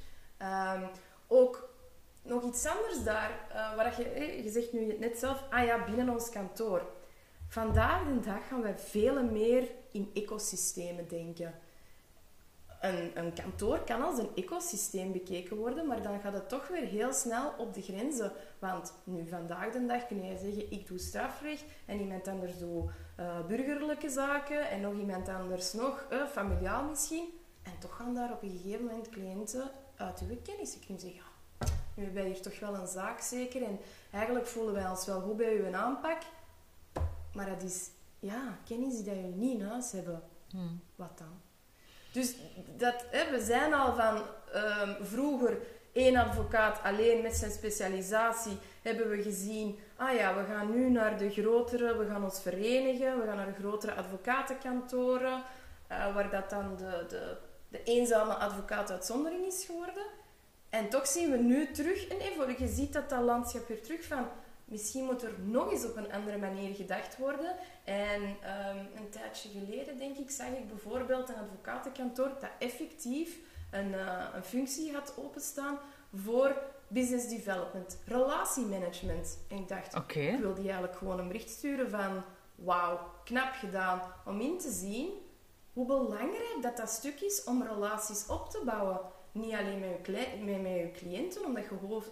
Um, 0.42 0.88
ook 1.26 1.69
nog 2.22 2.44
iets 2.44 2.66
anders 2.66 3.04
daar, 3.04 3.30
uh, 3.48 3.76
waar 3.76 4.00
je, 4.00 4.42
je 4.42 4.50
zegt 4.50 4.72
nu 4.72 4.98
net 4.98 5.18
zelf, 5.18 5.44
ah 5.50 5.64
ja, 5.64 5.84
binnen 5.84 6.08
ons 6.08 6.30
kantoor. 6.30 6.82
Vandaag 7.48 8.04
de 8.04 8.20
dag 8.20 8.48
gaan 8.48 8.62
wij 8.62 8.78
veel 8.78 9.22
meer 9.22 9.68
in 9.92 10.10
ecosystemen 10.14 11.08
denken. 11.08 11.54
Een, 12.80 13.18
een, 13.18 13.32
kantoor 13.32 13.78
kan 13.78 14.02
als 14.02 14.18
een 14.18 14.30
ecosysteem 14.34 15.12
bekeken 15.12 15.56
worden, 15.56 15.86
maar 15.86 16.02
dan 16.02 16.20
gaat 16.20 16.32
het 16.32 16.48
toch 16.48 16.68
weer 16.68 16.84
heel 16.84 17.12
snel 17.12 17.54
op 17.58 17.74
de 17.74 17.82
grenzen. 17.82 18.32
Want 18.58 18.92
nu 19.04 19.28
vandaag 19.28 19.72
de 19.72 19.86
dag 19.86 20.06
kun 20.06 20.24
je 20.24 20.38
zeggen, 20.38 20.70
ik 20.70 20.86
doe 20.86 20.98
strafrecht 20.98 21.64
en 21.86 22.00
iemand 22.00 22.28
anders 22.28 22.58
doet 22.58 22.90
uh, 23.20 23.46
burgerlijke 23.46 24.08
zaken 24.08 24.70
en 24.70 24.80
nog 24.80 24.94
iemand 24.94 25.28
anders 25.28 25.72
nog, 25.72 26.06
uh, 26.12 26.26
familiaal 26.26 26.84
misschien. 26.84 27.28
En 27.62 27.78
toch 27.78 27.96
gaan 27.96 28.14
daar 28.14 28.32
op 28.32 28.42
een 28.42 28.60
gegeven 28.62 28.84
moment 28.84 29.08
cliënten 29.08 29.70
uit 29.96 30.20
uw 30.20 30.36
kennis. 30.42 30.74
Je 30.74 30.86
kunt 30.86 31.00
zeggen, 31.00 31.22
nu 32.00 32.06
hebben 32.06 32.24
hier 32.24 32.42
toch 32.42 32.60
wel 32.60 32.74
een 32.74 32.86
zaak 32.86 33.20
zeker. 33.20 33.62
En 33.62 33.80
eigenlijk 34.10 34.46
voelen 34.46 34.74
wij 34.74 34.88
ons 34.88 35.06
wel 35.06 35.20
goed 35.20 35.36
bij 35.36 35.56
uw 35.56 35.74
aanpak. 35.74 36.22
Maar 37.32 37.46
dat 37.46 37.62
is 37.62 37.90
ja, 38.18 38.58
kennis 38.64 38.96
die 38.96 39.04
jullie 39.04 39.34
niet 39.34 39.60
in 39.60 39.66
huis 39.66 39.92
hebben. 39.92 40.22
Hmm. 40.50 40.80
Wat 40.96 41.18
dan? 41.18 41.40
Dus 42.12 42.34
dat, 42.76 43.04
hè, 43.10 43.30
we 43.30 43.44
zijn 43.44 43.74
al 43.74 43.94
van 43.94 44.22
ehm, 44.52 45.04
vroeger 45.04 45.58
één 45.92 46.16
advocaat 46.16 46.82
alleen 46.82 47.22
met 47.22 47.34
zijn 47.34 47.50
specialisatie 47.50 48.58
hebben 48.82 49.10
we 49.10 49.22
gezien, 49.22 49.78
ah 49.96 50.14
ja, 50.14 50.34
we 50.34 50.44
gaan 50.44 50.70
nu 50.70 50.90
naar 50.90 51.18
de 51.18 51.30
grotere, 51.30 51.96
we 51.96 52.06
gaan 52.06 52.24
ons 52.24 52.40
verenigen, 52.40 53.20
we 53.20 53.26
gaan 53.26 53.36
naar 53.36 53.54
de 53.54 53.60
grotere 53.60 53.94
advocatenkantoren, 53.94 55.42
uh, 55.92 56.14
waar 56.14 56.30
dat 56.30 56.50
dan 56.50 56.76
de, 56.76 57.04
de, 57.08 57.36
de 57.68 57.82
eenzame 57.82 58.34
advocaat 58.34 58.90
uitzondering 58.90 59.46
is 59.46 59.64
geworden. 59.64 60.04
En 60.70 60.88
toch 60.88 61.06
zien 61.06 61.30
we 61.30 61.36
nu 61.36 61.70
terug 61.70 62.10
een 62.10 62.20
evolutie. 62.20 62.66
Je 62.66 62.72
ziet 62.72 62.92
dat 62.92 63.10
dat 63.10 63.22
landschap 63.22 63.68
weer 63.68 63.82
terug 63.82 64.04
van... 64.04 64.28
Misschien 64.64 65.04
moet 65.04 65.22
er 65.22 65.34
nog 65.38 65.70
eens 65.70 65.84
op 65.84 65.96
een 65.96 66.12
andere 66.12 66.38
manier 66.38 66.74
gedacht 66.74 67.18
worden. 67.18 67.56
En 67.84 68.22
um, 68.22 68.88
een 68.96 69.10
tijdje 69.10 69.48
geleden, 69.48 69.98
denk 69.98 70.16
ik, 70.16 70.30
zag 70.30 70.48
ik 70.48 70.68
bijvoorbeeld 70.68 71.28
een 71.28 71.34
advocatenkantoor 71.34 72.28
dat 72.40 72.50
effectief 72.58 73.38
een, 73.70 73.92
uh, 73.92 74.24
een 74.34 74.44
functie 74.44 74.92
had 74.92 75.14
openstaan 75.16 75.78
voor 76.14 76.62
business 76.88 77.28
development, 77.28 77.98
relatiemanagement. 78.06 79.38
En 79.48 79.56
ik 79.56 79.68
dacht, 79.68 79.94
okay. 79.94 80.22
ik 80.22 80.40
wil 80.40 80.54
die 80.54 80.64
eigenlijk 80.64 80.96
gewoon 80.96 81.18
een 81.18 81.28
bericht 81.28 81.50
sturen 81.50 81.90
van... 81.90 82.22
Wauw, 82.54 82.98
knap 83.24 83.52
gedaan. 83.52 84.00
Om 84.24 84.40
in 84.40 84.58
te 84.58 84.70
zien 84.70 85.10
hoe 85.72 85.86
belangrijk 85.86 86.58
dat 86.60 86.76
dat 86.76 86.90
stuk 86.90 87.20
is 87.20 87.44
om 87.44 87.62
relaties 87.62 88.26
op 88.26 88.50
te 88.50 88.62
bouwen. 88.64 89.00
Niet 89.32 89.54
alleen 89.54 89.80
met 89.80 90.06
je, 90.06 90.90
cliënten, 90.92 91.44
omdat 91.44 91.64
je 91.64 91.74
hoopt, 91.74 92.10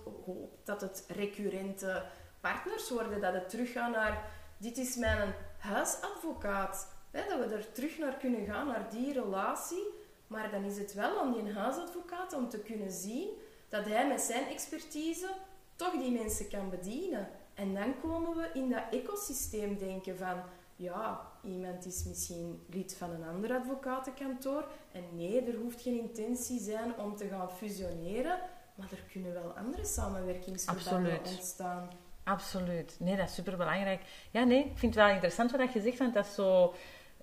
dat 0.65 0.81
het 0.81 1.05
recurrente 1.09 2.05
partners 2.41 2.91
worden, 2.91 3.21
dat 3.21 3.33
het 3.33 3.49
teruggaat 3.49 3.93
naar 3.93 4.31
dit 4.57 4.79
is 4.79 4.97
mijn 4.97 5.35
huisadvocaat. 5.59 6.97
Hè, 7.11 7.29
dat 7.29 7.49
we 7.49 7.55
er 7.55 7.73
terug 7.73 7.99
naar 7.99 8.17
kunnen 8.17 8.47
gaan, 8.47 8.67
naar 8.67 8.91
die 8.91 9.13
relatie. 9.13 9.87
Maar 10.27 10.51
dan 10.51 10.65
is 10.65 10.79
het 10.79 10.95
wel 10.95 11.21
aan 11.21 11.33
die 11.33 11.53
huisadvocaat 11.53 12.33
om 12.33 12.49
te 12.49 12.59
kunnen 12.59 12.91
zien 12.91 13.29
dat 13.69 13.85
hij 13.85 14.09
met 14.09 14.21
zijn 14.21 14.47
expertise 14.49 15.29
toch 15.77 15.93
die 15.93 16.11
mensen 16.11 16.49
kan 16.49 16.71
bedienen. 16.71 17.29
En 17.55 17.75
dan 17.75 18.01
komen 18.01 18.37
we 18.37 18.51
in 18.55 18.71
dat 18.71 18.83
ecosysteem 18.91 19.79
denken 19.79 20.17
van, 20.17 20.43
ja, 20.79 21.21
iemand 21.43 21.87
is 21.87 22.05
misschien 22.05 22.63
lid 22.71 22.97
van 22.97 23.11
een 23.11 23.25
ander 23.25 23.53
advocatenkantoor. 23.53 24.65
En 24.93 25.05
nee, 25.13 25.43
er 25.43 25.57
hoeft 25.57 25.83
geen 25.83 25.99
intentie 25.99 26.61
zijn 26.61 26.99
om 26.99 27.17
te 27.17 27.29
gaan 27.29 27.51
fusioneren. 27.51 28.39
Maar 28.75 28.89
er 28.91 29.05
kunnen 29.13 29.33
wel 29.33 29.57
andere 29.57 29.85
samenwerkingsverbanden 29.85 31.19
ontstaan. 31.19 31.89
Absoluut. 32.25 32.97
Nee, 32.99 33.17
dat 33.17 33.29
is 33.29 33.35
superbelangrijk. 33.35 34.03
Ja, 34.31 34.45
nee, 34.45 34.59
ik 34.59 34.79
vind 34.79 34.95
het 34.95 35.05
wel 35.05 35.13
interessant 35.13 35.51
wat 35.51 35.73
je 35.73 35.81
zegt, 35.81 35.99
want 35.99 36.15
dat 36.15 36.27
is 36.27 36.35
zo... 36.35 36.75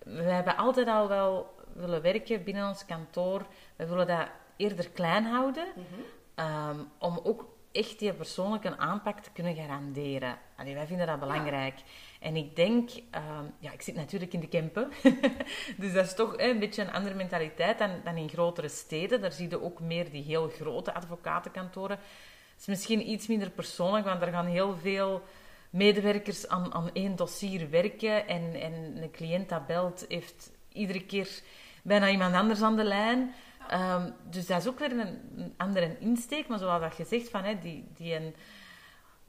We 0.04 0.22
hebben 0.22 0.58
altijd 0.58 0.88
al 0.88 1.08
wel 1.08 1.56
willen 1.74 2.02
werken 2.02 2.44
binnen 2.44 2.68
ons 2.68 2.86
kantoor. 2.86 3.46
We 3.76 3.86
willen 3.86 4.08
dat 4.08 4.28
eerder 4.56 4.90
klein 4.90 5.26
houden, 5.26 5.68
mhm. 5.76 6.02
ehm, 6.36 6.80
om 7.00 7.20
ook 7.24 7.56
echt 7.72 8.00
die 8.00 8.14
persoonlijke 8.14 8.78
aanpak 8.78 9.20
te 9.20 9.32
kunnen 9.32 9.56
garanderen. 9.56 10.38
Allee, 10.56 10.74
wij 10.74 10.88
vinden 10.88 11.08
dat 11.08 11.20
belangrijk. 11.20 11.80
En 12.26 12.36
ik 12.36 12.56
denk, 12.56 12.90
ehm, 13.12 13.46
ja, 13.60 13.72
ik 13.72 13.82
zit 13.82 13.96
natuurlijk 13.96 14.34
in 14.34 14.40
de 14.40 14.48
Kempen, 14.48 14.92
dus 15.78 15.94
dat 15.94 16.06
is 16.06 16.16
toch 16.16 16.34
een 16.38 16.60
beetje 16.60 16.82
een 16.82 16.92
andere 16.92 17.16
mentaliteit 17.16 17.78
dan, 17.78 17.90
dan 18.04 18.18
in 18.18 18.30
grotere 18.30 18.70
steden. 18.70 19.22
Daar 19.22 19.32
zie 19.32 19.50
je 19.50 19.64
ook 19.64 19.80
meer 19.80 20.12
die 20.12 20.24
heel 20.24 20.50
grote 20.50 20.94
advocatenkantoren. 20.94 21.98
Het 21.98 22.60
is 22.60 22.66
misschien 22.66 23.10
iets 23.10 23.28
minder 23.28 23.50
persoonlijk, 23.50 24.06
want 24.06 24.22
er 24.22 24.32
gaan 24.32 24.46
heel 24.46 24.76
veel 24.78 25.22
medewerkers 25.70 26.48
aan, 26.48 26.74
aan 26.74 26.90
één 26.94 27.16
dossier 27.16 27.70
werken. 27.70 28.28
En, 28.28 28.54
en 28.54 28.74
een 28.74 29.12
cliënt 29.12 29.50
dat 29.50 29.68
belt, 29.68 30.06
heeft 30.08 30.52
iedere 30.72 31.06
keer 31.06 31.42
bijna 31.84 32.10
iemand 32.10 32.36
anders 32.36 32.62
aan 32.62 32.76
de 32.76 32.84
lijn. 32.84 33.34
Ehm, 33.70 34.12
dus 34.30 34.46
dat 34.46 34.62
is 34.62 34.68
ook 34.68 34.80
weer 34.80 35.00
een, 35.00 35.54
andere 35.58 35.98
insteek. 36.00 36.48
Maar 36.48 36.60
zoals 36.60 36.82
dat 36.82 36.98
je 36.98 37.06
zegt, 37.06 37.30
van, 37.30 37.44
hè, 37.44 37.60
die, 37.60 37.88
die 37.96 38.16
een 38.16 38.36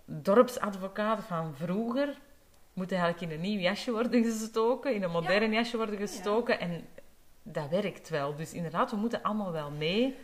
dorpsadvocaat 0.04 1.24
van 1.24 1.54
vroeger 1.54 2.24
moet 2.76 2.92
eigenlijk 2.92 3.20
in 3.20 3.30
een 3.30 3.40
nieuw 3.40 3.60
jasje 3.60 3.92
worden 3.92 4.24
gestoken, 4.24 4.94
in 4.94 5.02
een 5.02 5.10
modern 5.10 5.52
jasje 5.52 5.76
worden 5.76 5.96
gestoken. 5.96 6.60
En 6.60 6.86
dat 7.42 7.68
werkt 7.68 8.08
wel. 8.08 8.34
Dus 8.34 8.52
inderdaad, 8.52 8.90
we 8.90 8.96
moeten 8.96 9.22
allemaal 9.22 9.52
wel 9.52 9.70
mee. 9.70 10.16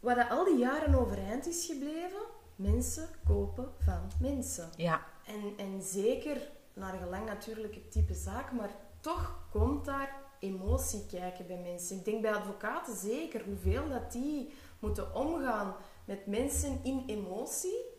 Wat 0.00 0.30
al 0.30 0.44
die 0.44 0.58
jaren 0.58 0.94
overeind 0.94 1.46
is 1.46 1.66
gebleven, 1.66 2.20
mensen 2.56 3.08
kopen 3.26 3.72
van 3.78 4.10
mensen. 4.20 4.70
Ja. 4.76 5.04
En, 5.26 5.52
en 5.56 5.82
zeker, 5.82 6.36
naar 6.74 6.98
gelang 7.02 7.26
natuurlijk 7.26 7.74
het 7.74 7.92
type 7.92 8.14
zaak, 8.14 8.52
maar 8.52 8.70
toch 9.00 9.48
komt 9.50 9.84
daar 9.84 10.12
emotie 10.38 11.06
kijken 11.10 11.46
bij 11.46 11.60
mensen. 11.62 11.96
Ik 11.96 12.04
denk 12.04 12.22
bij 12.22 12.34
advocaten 12.34 12.96
zeker 12.96 13.44
hoeveel 13.44 13.88
dat 13.88 14.12
die 14.12 14.52
moeten 14.78 15.14
omgaan 15.14 15.74
met 16.04 16.26
mensen 16.26 16.80
in 16.82 17.02
emotie. 17.06 17.94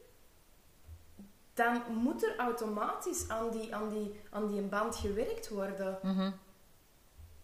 Dan 1.57 1.81
moet 1.89 2.23
er 2.23 2.35
automatisch 2.37 3.29
aan 3.29 3.49
die, 3.49 3.75
aan 3.75 3.89
die, 3.89 4.19
aan 4.29 4.47
die 4.47 4.61
band 4.61 4.95
gewerkt 4.95 5.49
worden. 5.49 5.99
Mhm. 6.01 6.31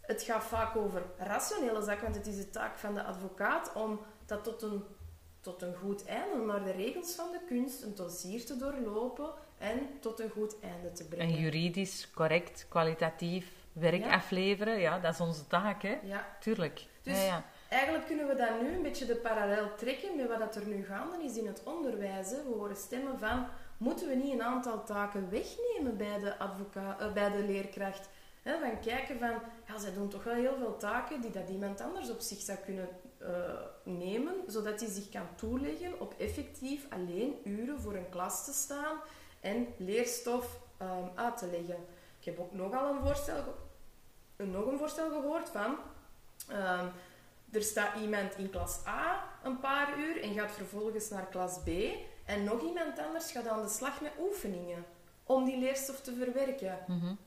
Het 0.02 0.24
gaat 0.24 0.44
vaak 0.44 0.76
over 0.76 1.02
rationele 1.18 1.82
zaken, 1.82 2.04
want 2.04 2.16
het 2.16 2.28
is 2.28 2.38
de 2.38 2.50
taak 2.50 2.78
van 2.78 2.94
de 2.94 3.04
advocaat 3.04 3.74
om 3.74 4.00
dat 4.26 4.44
tot 4.44 4.62
een, 4.62 4.84
tot 5.42 5.62
een 5.62 5.76
goed 5.76 6.06
einde, 6.06 6.46
naar 6.46 6.64
de 6.64 6.72
regels 6.72 7.16
van 7.16 7.32
de 7.32 7.40
kunst, 7.48 7.84
een 7.84 7.96
dossier 7.96 8.46
te 8.46 8.58
doorlopen 8.58 9.34
en 9.58 9.80
tot 10.00 10.20
een 10.20 10.30
goed 10.30 10.60
einde 10.60 10.92
te 10.92 11.08
brengen. 11.08 11.36
En 11.36 11.42
juridisch 11.42 12.12
correct, 12.12 12.66
kwalitatief 12.70 13.52
werk 13.72 14.06
afleveren, 14.06 14.80
ja, 14.80 15.00
dat 15.00 15.14
is 15.14 15.20
onze 15.20 15.48
taak, 15.48 15.82
hè? 15.82 16.00
Ja. 16.04 16.38
Tuurlijk. 16.40 16.86
Dus 17.02 17.18
ja, 17.18 17.26
ja. 17.26 17.44
eigenlijk 17.70 18.06
kunnen 18.06 18.28
we 18.28 18.36
dan 18.36 18.64
nu 18.64 18.76
een 18.76 18.82
beetje 18.82 19.06
de 19.06 19.16
parallel 19.16 19.76
trekken 19.76 20.16
met 20.16 20.38
wat 20.38 20.56
er 20.56 20.68
nu 20.68 20.86
gaande 20.86 21.24
is 21.24 21.38
in 21.38 21.48
het 21.48 21.64
onderwijs. 21.64 22.30
Hè. 22.30 22.44
We 22.44 22.54
horen 22.58 22.76
stemmen 22.76 23.20
van, 23.20 23.48
moeten 23.84 24.08
we 24.08 24.16
niet 24.16 24.34
een 24.34 24.44
aantal 24.44 24.84
taken 24.84 25.30
wegnemen 25.30 25.98
bij 25.98 26.20
de, 26.20 26.38
advocaat, 26.38 27.02
uh, 27.02 27.14
bij 27.14 27.32
de 27.32 27.44
leerkracht? 27.44 28.10
Hè, 28.42 28.60
van 28.60 28.80
kijken 28.80 29.20
van, 29.20 29.34
ja, 29.68 29.78
zij 29.80 29.94
doen 29.94 30.10
toch 30.10 30.24
wel 30.24 30.34
heel 30.34 30.58
veel 30.58 30.78
taken 30.78 31.22
die 31.22 31.32
dat 31.32 31.50
iemand 31.50 31.82
anders 31.82 32.10
op 32.10 32.20
zich 32.20 32.40
zou 32.40 32.58
kunnen 32.58 32.90
uh, 33.22 33.28
nemen, 33.84 34.36
zodat 34.48 34.80
hij 34.80 34.90
zich 34.90 35.10
kan 35.10 35.28
toeleggen 35.36 36.00
op 36.00 36.14
effectief 36.18 36.86
alleen 36.90 37.36
uren 37.44 37.80
voor 37.80 37.96
een 37.96 38.10
klas 38.10 38.46
te 38.46 38.54
staan 38.54 38.98
en 39.40 39.68
leerstof 39.78 40.60
um, 40.82 41.12
uit 41.16 41.38
te 41.38 41.48
leggen. 41.48 41.86
Ik 42.20 42.26
heb 42.26 42.40
ook 42.40 42.54
nogal 42.54 42.94
een 42.94 43.06
voorstel, 43.06 43.44
nog 44.36 44.66
een 44.66 44.78
voorstel 44.78 45.10
gehoord 45.10 45.50
van... 45.50 45.76
Um, 46.52 46.92
er 47.52 47.64
staat 47.64 47.96
iemand 48.02 48.38
in 48.38 48.50
klas 48.50 48.80
A 48.88 49.24
een 49.44 49.60
paar 49.60 49.98
uur 50.00 50.22
en 50.22 50.34
gaat 50.34 50.52
vervolgens 50.52 51.10
naar 51.10 51.26
klas 51.26 51.60
B. 51.64 51.70
En 52.26 52.44
nog 52.44 52.62
iemand 52.62 53.00
anders 53.00 53.32
gaat 53.32 53.48
aan 53.48 53.62
de 53.62 53.70
slag 53.70 54.02
met 54.02 54.12
oefeningen 54.20 54.86
om 55.24 55.46
die 55.46 55.58
leerstof 55.58 56.02
te 56.02 56.14
verwerken. 56.14 56.78
Mm 56.88 57.18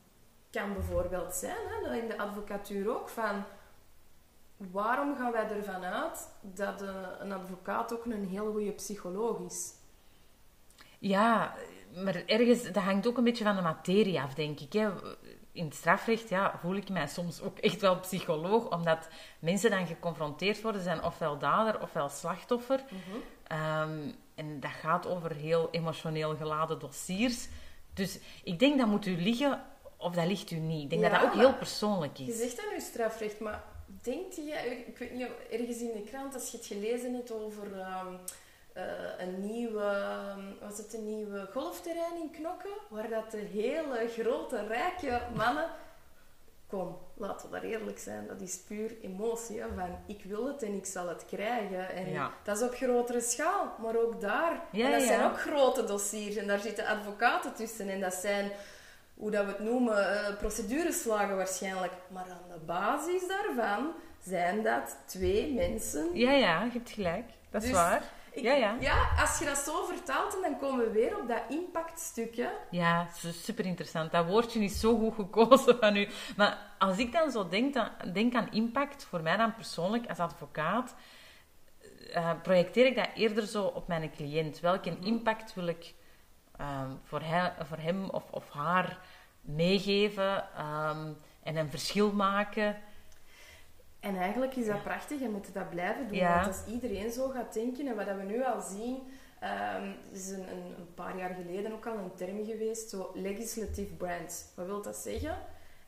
Kan 0.51 0.73
bijvoorbeeld 0.73 1.35
zijn, 1.35 1.57
hè, 1.69 1.97
in 1.97 2.09
de 2.09 2.19
advocatuur 2.19 2.91
ook, 2.91 3.09
van 3.09 3.45
waarom 4.57 5.17
gaan 5.17 5.33
wij 5.33 5.49
ervan 5.51 5.85
uit 5.85 6.29
dat 6.41 6.81
een 7.21 7.33
advocaat 7.33 7.93
ook 7.93 8.05
een 8.05 8.27
heel 8.27 8.53
goede 8.53 8.71
psycholoog 8.71 9.39
is? 9.39 9.73
Ja, 10.99 11.55
maar 12.05 12.25
ergens, 12.27 12.63
dat 12.63 12.83
hangt 12.83 13.07
ook 13.07 13.17
een 13.17 13.25
beetje 13.25 13.45
van 13.45 13.57
de 13.57 13.63
materie 13.63 14.21
af, 14.21 14.35
denk 14.35 14.61
ik. 14.61 14.73
Hè. 14.73 14.91
In 15.53 15.65
het 15.65 15.75
strafrecht 15.75 16.29
ja, 16.29 16.59
voel 16.59 16.75
ik 16.75 16.89
mij 16.89 17.07
soms 17.07 17.41
ook 17.41 17.59
echt 17.59 17.81
wel 17.81 18.01
psycholoog, 18.01 18.71
omdat 18.71 19.09
mensen 19.39 19.71
dan 19.71 19.87
geconfronteerd 19.87 20.63
worden, 20.63 20.83
zijn 20.83 21.03
ofwel 21.03 21.39
dader 21.39 21.83
ofwel 21.83 22.09
slachtoffer. 22.09 22.85
Mhm. 22.91 23.17
Ehm, 23.47 24.11
en 24.37 24.61
dat 24.61 24.71
gaat 24.71 25.07
over 25.07 25.35
heel 25.35 25.69
emotioneel 25.71 26.37
geladen 26.37 26.79
dossiers. 26.79 27.49
Dus 27.95 28.19
ik 28.45 28.59
denk 28.59 28.79
dat 28.79 28.87
moet 28.87 29.07
u 29.07 29.21
liggen 29.21 29.63
of 29.97 30.15
dat 30.15 30.27
ligt 30.27 30.51
u 30.51 30.57
niet. 30.57 30.83
Ik 30.83 30.91
denk 30.91 31.03
dat 31.03 31.11
dat 31.11 31.23
ook 31.23 31.35
heel 31.35 31.55
persoonlijk 31.55 32.19
is. 32.19 32.27
Je 32.27 32.33
zegt 32.33 32.57
dat 32.57 32.65
nu 32.73 32.81
strafrecht, 32.81 33.41
maar 33.41 33.65
denkt 33.87 34.37
je, 34.37 34.85
ik 34.87 34.99
weet 34.99 35.13
niet, 35.13 35.29
ergens 35.51 35.81
in 35.81 35.93
de 35.93 36.03
krant, 36.11 36.35
als 36.35 36.51
je 36.51 36.57
het 36.57 36.67
gelezen 36.67 37.15
hebt 37.15 37.33
over 37.33 37.81
ehm, 37.81 38.15
uh, 38.77 38.83
een 39.19 39.41
nieuwe, 39.41 40.17
was 40.61 40.79
het 40.79 40.95
een 40.95 41.17
nieuwe 41.17 41.49
golfterrein 41.53 42.17
in 42.23 42.31
Knokken, 42.31 42.77
waar 42.89 43.09
dat 43.09 43.31
de 43.31 43.37
hele 43.53 44.09
grote, 44.09 44.67
rijke 44.67 45.21
mannen... 45.35 45.71
Kom, 46.67 46.99
laten 47.17 47.51
we 47.51 47.61
daar 47.61 47.71
eerlijk 47.71 47.99
zijn, 47.99 48.27
dat 48.27 48.41
is 48.41 48.59
puur 48.59 48.97
emotie. 49.03 49.63
Van, 49.75 49.99
ik 50.07 50.25
wil 50.25 50.47
het 50.47 50.63
en 50.63 50.75
ik 50.75 50.87
zal 50.87 51.09
het 51.09 51.25
krijgen. 51.25 51.91
En 51.91 52.31
dat 52.43 52.57
is 52.57 52.63
op 52.63 52.75
grotere 52.75 53.21
schaal, 53.21 53.75
maar 53.83 53.97
ook 53.97 54.21
daar. 54.21 54.63
en 54.73 54.93
dat 54.93 55.03
zijn 55.03 55.25
ook 55.25 55.41
grote 55.41 55.85
dossiers 55.85 56.37
en 56.37 56.47
daar 56.47 56.59
zitten 56.59 56.87
advocaten 56.87 57.55
tussen. 57.55 57.89
En 57.89 58.01
dat 58.01 58.15
zijn, 58.15 58.51
hoe 59.15 59.31
dat 59.31 59.45
we 59.45 59.51
het 59.51 59.61
noemen, 59.61 59.99
uh, 59.99 60.37
procedureslagen 60.39 61.37
waarschijnlijk. 61.37 61.93
Maar 62.09 62.27
aan 62.31 62.59
de 62.59 62.65
basis 62.65 63.29
daarvan 63.29 63.93
zijn 64.23 64.63
dat 64.63 64.97
twee 65.05 65.55
mensen. 65.55 66.17
Ja, 66.17 66.33
ja, 66.33 66.63
je 66.63 66.71
hebt 66.71 66.91
gelijk. 66.91 67.31
Dat 67.51 67.63
is 67.63 67.69
dus 67.69 67.79
waar 67.79 68.03
ja, 68.43 68.53
ja. 68.53 68.77
ja, 68.81 69.09
als 69.19 69.39
je 69.39 69.45
dat 69.45 69.59
zo 69.59 69.85
vertaalt, 69.85 70.39
dan 70.43 70.59
komen 70.59 70.85
we 70.85 70.91
weer 70.91 71.19
op 71.21 71.29
dat 71.29 71.43
impactstukje. 71.49 72.51
Ja, 72.71 73.07
super 73.33 73.67
interessant. 73.67 74.13
Dat 74.13 74.27
woordje 74.27 74.61
is 74.61 74.81
zo 74.81 74.99
goed 74.99 75.15
gekozen 75.15 75.77
van 75.79 75.97
u. 75.97 76.09
Maar 76.37 76.59
als 76.79 76.99
ik 76.99 77.13
dan 77.13 77.31
zo 77.31 77.49
denk, 77.49 77.75
dan, 77.75 77.89
denk 78.13 78.35
aan 78.35 78.53
impact, 78.53 79.05
voor 79.05 79.23
mij 79.23 79.37
dan 79.37 79.55
persoonlijk 79.55 80.09
als 80.09 80.19
advocaat, 80.19 80.95
uh, 82.15 82.31
projecteer 82.43 82.87
ik 82.87 82.97
dat 82.97 83.09
eerder 83.15 83.47
zo 83.47 83.65
op 83.65 83.89
mijn 83.89 84.11
cliënt. 84.11 84.61
Welke 84.61 84.91
mhm. 84.91 85.03
impact 85.07 85.55
wil 85.55 85.67
ik 85.67 85.95
ehm, 86.57 86.91
voor, 87.03 87.21
hij, 87.21 87.53
voor 87.63 87.79
hem 87.79 88.11
of, 88.11 88.25
of 88.31 88.51
haar 88.51 88.99
meegeven 89.41 90.55
ehm, 90.55 91.13
en 91.43 91.57
een 91.57 91.71
verschil 91.71 92.13
maken? 92.13 92.77
En 94.07 94.17
eigenlijk 94.17 94.57
is 94.57 94.67
dat 94.67 94.83
prachtig 94.83 95.21
en 95.21 95.31
moeten 95.31 95.53
dat 95.53 95.71
blijven 95.71 96.09
doen. 96.09 96.19
Want 96.19 96.47
als 96.47 96.65
iedereen 96.67 97.11
zo 97.11 97.29
gaat 97.29 97.53
denken, 97.53 97.87
en 97.87 97.97
wat 97.97 98.07
we 98.07 98.23
nu 98.23 98.45
al 98.45 98.61
zien, 98.61 99.03
um, 99.77 99.95
is 100.13 100.29
een, 100.31 100.49
een, 100.51 100.75
een, 100.79 100.95
paar 100.95 101.19
jaar 101.19 101.35
geleden 101.35 101.73
ook 101.73 101.87
al 101.87 101.99
een 101.99 102.15
term 102.15 102.45
geweest, 102.45 102.91
zo 102.91 103.11
legislative 103.15 103.95
brands. 103.95 104.45
Wat 104.55 104.67
wil 104.67 104.83
dat 104.83 104.97
zeggen? 104.97 105.39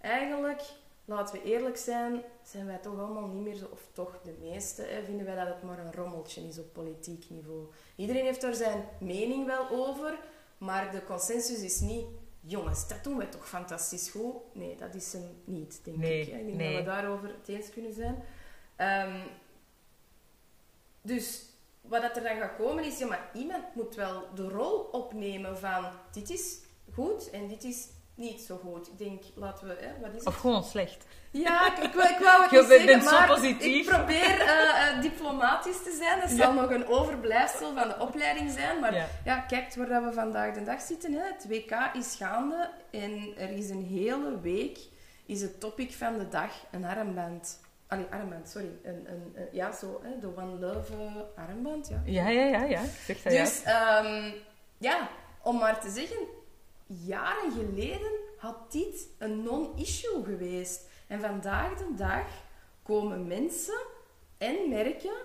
Eigenlijk, 0.01 0.63
laten 1.05 1.35
we 1.35 1.43
eerlijk 1.43 1.77
zijn, 1.77 2.23
zijn 2.43 2.67
wij 2.67 2.79
toch 2.79 2.99
allemaal 2.99 3.27
niet 3.27 3.43
meer 3.43 3.55
zo, 3.55 3.67
of 3.73 3.89
toch 3.93 4.21
de 4.25 4.35
meeste, 4.41 4.83
hè, 4.83 5.05
vinden 5.05 5.27
wij 5.27 5.37
dat 5.37 5.47
het 5.47 5.63
maar 5.63 5.79
een 5.79 5.95
rommeltje 5.95 6.41
is 6.41 6.59
op 6.59 6.73
politiek 6.73 7.25
niveau. 7.29 7.67
Iedereen 7.97 8.25
heeft 8.25 8.41
daar 8.41 8.55
zijn 8.55 8.85
mening 9.01 9.47
wel 9.47 9.69
over, 9.71 10.19
maar 10.59 10.91
de 10.91 11.05
consensus 11.05 11.63
is 11.63 11.81
niet 11.81 12.07
jongens, 12.41 12.89
dat 12.89 13.05
doen 13.05 13.17
wij 13.17 13.27
toch 13.27 13.49
fantastisch 13.49 14.11
goed. 14.11 14.35
Nee, 14.53 14.77
dat 14.77 14.95
is 14.95 15.13
hem 15.13 15.43
niet, 15.45 15.81
denk 15.85 15.97
ik. 16.05 16.27
Ik 16.27 16.33
denk 16.33 16.59
dat 16.59 16.79
we 16.79 16.83
daarover 16.83 17.29
het 17.29 17.49
eens 17.49 17.71
kunnen 17.71 17.93
zijn. 17.93 18.23
Ehm, 18.77 19.21
Dus 21.03 21.43
wat 21.81 22.03
dat 22.03 22.17
er 22.17 22.23
dan 22.23 22.37
gaat 22.37 22.57
komen 22.57 22.85
is, 22.85 22.99
ja, 22.99 23.07
maar 23.07 23.31
iemand 23.35 23.75
moet 23.75 23.95
wel 23.95 24.35
de 24.35 24.49
rol 24.49 24.79
opnemen 24.81 25.59
van 25.59 25.87
dit 26.13 26.31
is 26.31 26.59
goed 26.95 27.31
en 27.31 27.49
dit 27.49 27.65
is 27.65 27.89
niet 28.19 28.41
zo 28.41 28.57
goed. 28.65 28.87
Ik 28.89 28.99
denk, 28.99 29.23
laten 29.35 29.67
we... 29.69 29.77
Hè, 29.81 30.01
wat 30.01 30.11
is 30.11 30.19
het? 30.19 30.27
Of 30.27 30.37
gewoon 30.37 30.65
slecht. 30.65 31.05
Ja, 31.31 31.67
ik, 31.77 31.83
ik, 31.83 31.95
ik 31.95 32.19
wou 32.23 32.43
het 32.43 32.51
Je 32.55 32.59
niet 32.59 32.69
bent 32.69 32.81
zeggen, 32.81 33.03
zo 33.03 33.11
maar 33.11 33.27
positief. 33.27 33.87
ik 33.89 33.95
probeer 33.95 34.41
eh, 34.41 34.89
eh, 34.97 35.03
diplomatisch 35.03 35.83
te 35.83 35.97
zijn. 35.99 36.21
Dat 36.21 36.31
zal 36.31 36.53
nog 36.53 36.71
een 36.71 36.87
overblijfsel 36.87 37.75
van 37.75 37.89
de 37.89 37.97
opleiding 37.99 38.51
zijn. 38.51 38.81
Maar 38.81 38.95
Ja. 38.95 39.07
ja, 39.25 39.39
kijk 39.39 39.75
waar 39.75 39.89
dat 39.89 40.05
we 40.05 40.13
vandaag 40.13 40.55
de 40.55 40.63
dag 40.65 40.81
zitten. 40.81 41.13
Hè. 41.13 41.21
Het 41.25 41.47
WK 41.49 41.91
is 41.93 42.15
gaande 42.17 42.71
en 42.91 43.33
er 43.39 43.51
is 43.51 43.71
een 43.71 43.85
hele 43.85 44.41
week 44.41 44.79
is 45.27 45.41
het 45.43 45.61
topic 45.61 45.93
van 45.93 46.19
de 46.19 46.29
dag 46.29 46.51
een 46.71 46.85
armband. 46.85 47.61
Allee, 47.89 48.07
armband, 48.11 48.49
sorry. 48.49 48.71
Een, 48.83 49.07
een, 49.09 49.33
een- 49.37 49.49
ja, 49.53 49.73
zo, 49.73 50.01
hè, 50.03 50.19
de 50.21 50.37
One 50.37 50.59
Love 50.59 50.93
eh, 51.37 51.45
armband, 51.49 51.89
ja. 51.89 52.03
Ja, 52.05 52.29
ja, 52.29 52.43
ja, 52.45 52.63
ja. 52.65 52.81
Zeg 53.05 53.23
dat 53.23 53.33
Dus 53.33 53.63
ehm, 53.63 54.31
ja, 54.79 55.09
om 55.43 55.59
maar 55.59 55.81
te 55.81 55.91
zeggen, 55.91 56.17
jaren 56.89 57.53
geleden 57.53 58.13
had 58.37 58.73
dit 58.73 59.09
een 59.19 59.43
non-issue 59.43 60.25
geweest. 60.25 60.89
En 61.07 61.21
vandaag 61.21 61.79
de 61.79 61.95
dag 61.97 62.27
komen 62.83 63.27
mensen 63.27 63.81
en 64.39 64.69
merken, 64.69 65.17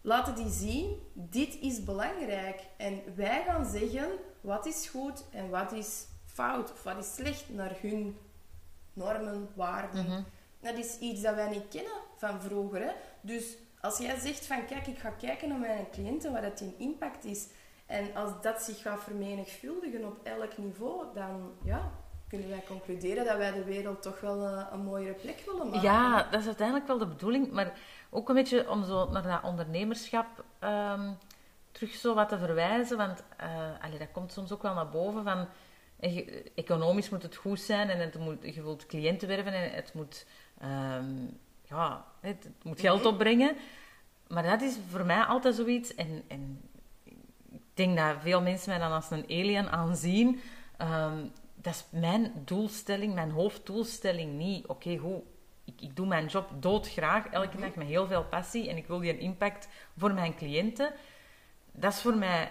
laten 0.00 0.34
die 0.34 0.50
zien, 0.50 1.02
dit 1.12 1.58
is 1.60 1.84
belangrijk. 1.84 2.60
En 2.76 3.02
wij 3.14 3.42
gaan 3.46 3.66
zeggen, 3.66 4.08
wat 4.40 4.66
is 4.66 4.88
goed 4.88 5.24
en 5.30 5.50
wat 5.50 5.72
is 5.72 6.06
fout 6.24 6.72
of 6.72 6.82
wat 6.82 6.98
is 6.98 7.14
slecht 7.14 7.48
naar 7.48 7.76
hun 7.80 8.16
normen, 8.92 9.48
waarden. 9.54 10.04
Mhm. 10.04 10.22
Dat 10.60 10.76
is 10.76 10.98
iets 10.98 11.22
dat 11.22 11.34
wij 11.34 11.48
niet 11.48 11.68
kennen 11.68 12.00
van 12.16 12.40
vroeger. 12.40 12.82
Hè? 12.82 12.92
Dus 13.20 13.56
als 13.80 13.98
jij 13.98 14.18
zegt 14.18 14.46
van 14.46 14.66
kijk, 14.66 14.86
ik 14.86 14.98
ga 14.98 15.10
kijken 15.10 15.48
naar 15.48 15.58
mijn 15.58 15.90
cliënten, 15.90 16.32
wat 16.32 16.42
dat 16.42 16.58
die 16.58 16.74
impact 16.78 17.24
is. 17.24 17.46
En 17.88 18.14
als 18.14 18.30
dat 18.42 18.62
zich 18.62 18.82
gaat 18.82 19.02
vermenigvuldigen 19.02 20.04
op 20.04 20.16
elk 20.22 20.58
niveau, 20.58 21.04
dan 21.14 21.52
ja, 21.64 21.90
kunnen 22.28 22.48
wij 22.48 22.62
concluderen 22.66 23.24
dat 23.24 23.36
wij 23.36 23.52
de 23.52 23.64
wereld 23.64 24.02
toch 24.02 24.20
wel 24.20 24.46
eh, 24.46 24.66
een 24.72 24.80
mooiere 24.80 25.12
plek 25.12 25.42
willen 25.46 25.66
maken. 25.66 25.82
Ja, 25.82 26.22
dat 26.30 26.40
is 26.40 26.46
uiteindelijk 26.46 26.86
wel 26.86 26.98
de 26.98 27.06
bedoeling, 27.06 27.50
maar 27.50 27.72
ook 28.10 28.28
een 28.28 28.34
beetje 28.34 28.70
om 28.70 28.84
zo 28.84 29.10
naar 29.10 29.22
dat 29.22 29.42
ondernemerschap 29.42 30.44
ehm, 30.58 31.12
terug 31.72 31.94
zo 31.94 32.14
wat 32.14 32.28
te 32.28 32.38
verwijzen, 32.38 32.96
want 32.96 33.22
eh, 33.36 33.48
allee, 33.80 33.98
dat 33.98 34.12
komt 34.12 34.32
soms 34.32 34.52
ook 34.52 34.62
wel 34.62 34.74
naar 34.74 34.88
boven 34.88 35.24
van 35.24 35.46
eh, 36.00 36.28
economisch 36.54 37.10
moet 37.10 37.22
het 37.22 37.36
goed 37.36 37.60
zijn 37.60 37.88
en 37.88 37.98
het 37.98 38.18
moet, 38.18 38.54
je 38.54 38.62
wilt 38.62 38.86
cliënten 38.86 39.28
werven 39.28 39.52
en 39.52 39.70
het 39.70 39.94
moet, 39.94 40.26
ehm, 40.60 41.14
ja, 41.62 42.04
het, 42.20 42.44
het 42.44 42.64
moet 42.64 42.80
geld 42.80 43.06
opbrengen. 43.06 43.56
Maar 44.26 44.42
dat 44.42 44.62
is 44.62 44.76
voor 44.90 45.04
mij 45.04 45.22
altijd 45.22 45.54
zoiets 45.54 45.94
en, 45.94 46.22
en 46.26 46.67
denk 47.78 47.96
dat 47.96 48.14
veel 48.20 48.42
mensen 48.42 48.70
mij 48.70 48.78
dan 48.78 48.92
als 48.92 49.10
een 49.10 49.24
alien 49.24 49.70
aanzien. 49.70 50.40
Ehm, 50.76 51.24
dat 51.54 51.74
is 51.74 51.84
mijn 51.90 52.32
doelstelling, 52.44 53.14
mijn 53.14 53.30
hoofddoelstelling 53.30 54.32
niet. 54.38 54.66
Oké, 54.66 54.96
goed, 54.98 55.22
ik, 55.64 55.80
ik 55.80 55.96
doe 55.96 56.06
mijn 56.06 56.26
job 56.26 56.50
doodgraag, 56.60 57.26
elke 57.26 57.56
dag 57.56 57.74
met 57.74 57.86
heel 57.86 58.06
veel 58.06 58.24
passie 58.24 58.68
en 58.68 58.76
ik 58.76 58.86
wil 58.86 58.98
die 58.98 59.12
een 59.12 59.20
impact 59.20 59.68
voor 59.96 60.12
mijn 60.14 60.34
cliënten. 60.36 60.92
Dat 61.72 61.92
is 61.92 62.00
voor 62.00 62.16
mij 62.16 62.50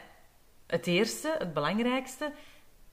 het 0.67 0.87
eerste, 0.87 1.35
het 1.37 1.53
belangrijkste. 1.53 2.31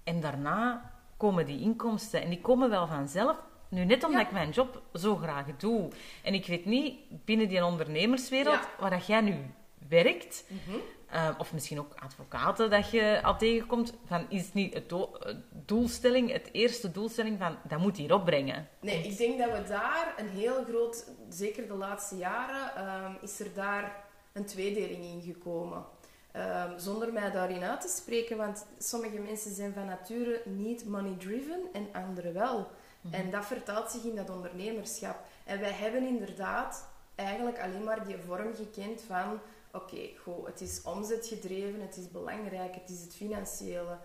En 0.05 0.21
daarna 0.21 0.93
komen 1.17 1.47
die 1.47 1.61
inkomsten. 1.61 2.23
En 2.23 2.29
die 2.29 2.41
komen 2.41 2.71
wel 2.71 2.87
vanzelf. 2.87 3.37
Nu, 3.69 3.85
net 3.85 4.05
omdat 4.05 4.21
Ja. 4.21 4.27
ik 4.27 4.33
mijn 4.33 4.51
job 4.51 4.83
zo 4.95 5.17
graag 5.17 5.47
doe. 5.57 5.89
En 6.23 6.35
ik 6.35 6.47
weet 6.47 6.65
niet, 6.65 6.99
binnen 7.25 7.49
die 7.49 7.65
ondernemerswereld, 7.65 8.55
Ja. 8.61 8.69
waar 8.79 8.91
dat 8.91 9.07
jij 9.07 9.21
nu 9.21 9.35
werkt, 9.89 10.45
Mhm. 10.49 10.77
Eh, 11.15 11.29
of 11.39 11.53
misschien 11.53 11.79
ook 11.79 11.95
advocaten 11.99 12.71
dat 12.71 12.91
je 12.91 13.21
al 13.23 13.37
tegenkomt, 13.39 13.93
van 14.07 14.27
is 14.29 14.53
niet 14.53 14.75
het 14.75 14.89
do- 14.89 15.11
het 15.19 15.37
doelstelling, 15.51 16.33
het 16.33 16.49
eerste 16.53 16.91
doelstelling 16.91 17.39
van, 17.39 17.57
dat 17.69 17.79
moet 17.79 17.97
hier 17.97 18.15
opbrengen. 18.15 18.69
Nee, 18.81 19.03
ik 19.05 19.17
denk 19.17 19.39
dat 19.39 19.51
we 19.53 19.65
daar 19.69 20.15
een 20.17 20.29
heel 20.29 20.65
groot, 20.65 21.11
zeker 21.29 21.67
de 21.67 21.75
laatste 21.75 22.17
jaren, 22.17 22.77
ehm, 22.77 23.13
is 23.21 23.41
er 23.41 23.55
daar 23.55 24.05
een 24.33 24.45
tweedeling 24.45 25.05
in 25.05 25.23
gekomen. 25.23 25.85
Ehm, 26.33 26.79
zonder 26.79 27.13
mij 27.13 27.31
daarin 27.31 27.63
uit 27.63 27.81
te 27.81 27.89
spreken, 27.89 28.37
want 28.37 28.67
sommige 28.79 29.19
mensen 29.19 29.55
zijn 29.55 29.73
van 29.73 29.85
nature 29.87 30.43
niet 30.45 30.87
money-driven 30.87 31.61
en 31.73 31.89
anderen 31.93 32.35
wel. 32.35 32.71
En 33.11 33.31
dat 33.31 33.47
vertaalt 33.47 33.91
zich 33.91 34.05
in 34.05 34.17
dat 34.17 34.31
ondernemerschap. 34.31 35.17
En 35.45 35.61
wij 35.61 35.73
hebben 35.73 36.07
inderdaad 36.07 36.89
eigenlijk 37.15 37.61
alleen 37.63 37.85
maar 37.85 38.07
die 38.07 38.17
vorm 38.27 38.55
gekend 38.55 39.03
van 39.07 39.41
oké, 39.75 40.11
goed, 40.23 40.47
het 40.47 40.61
is 40.61 40.83
omzetgedreven, 40.83 41.81
het 41.81 41.97
is 41.97 42.11
belangrijk, 42.11 42.75
het 42.75 42.91
is 42.91 43.01
het 43.01 43.15
financiële. 43.15 43.99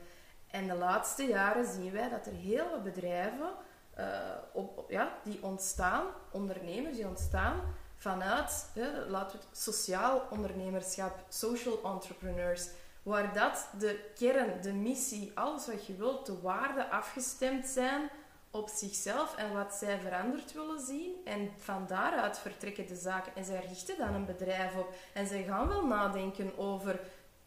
En 0.48 0.68
de 0.68 0.76
laatste 0.76 1.24
jaren 1.24 1.66
zien 1.74 1.92
wij 1.92 2.10
dat 2.10 2.26
er 2.26 2.34
heel 2.34 2.70
wat 2.70 2.84
bedrijven 2.84 3.50
eh, 3.94 4.08
op- 4.54 4.86
ja, 4.88 5.18
die 5.24 5.44
ontstaan, 5.44 6.06
ondernemers 6.32 6.96
die 6.96 7.08
ontstaan 7.08 7.62
vanuit, 7.98 8.70
hè, 8.74 9.06
laten 9.06 9.40
we 9.40 9.46
het 9.50 9.58
sociaal 9.58 10.22
ondernemerschap, 10.30 11.24
social 11.30 11.80
entrepreneurs, 11.84 12.68
waar 13.04 13.34
dat 13.34 13.70
de 13.80 14.12
kern, 14.16 14.62
de 14.62 14.74
missie, 14.74 15.32
alles 15.36 15.68
wat 15.68 15.86
je 15.86 15.96
wilt, 15.96 16.26
de 16.26 16.42
waarden 16.42 16.92
afgestemd 16.92 17.68
zijn 17.68 18.10
op 18.52 18.70
zichzelf 18.70 19.36
en 19.36 19.54
wat 19.54 19.74
zij 19.74 20.00
veranderd 20.00 20.54
willen 20.54 20.80
zien. 20.80 21.16
En 21.26 21.52
van 21.58 21.88
daaruit 21.88 22.40
vertrekken 22.40 22.88
de 22.88 22.96
zaken. 22.96 23.36
En 23.36 23.46
zij 23.46 23.66
richten 23.68 23.98
dan 23.98 24.14
een 24.14 24.26
bedrijf 24.26 24.76
op. 24.76 24.94
En 25.14 25.28
zij 25.28 25.44
gaan 25.44 25.68
wel 25.68 25.86
nadenken 25.86 26.58
over 26.58 27.00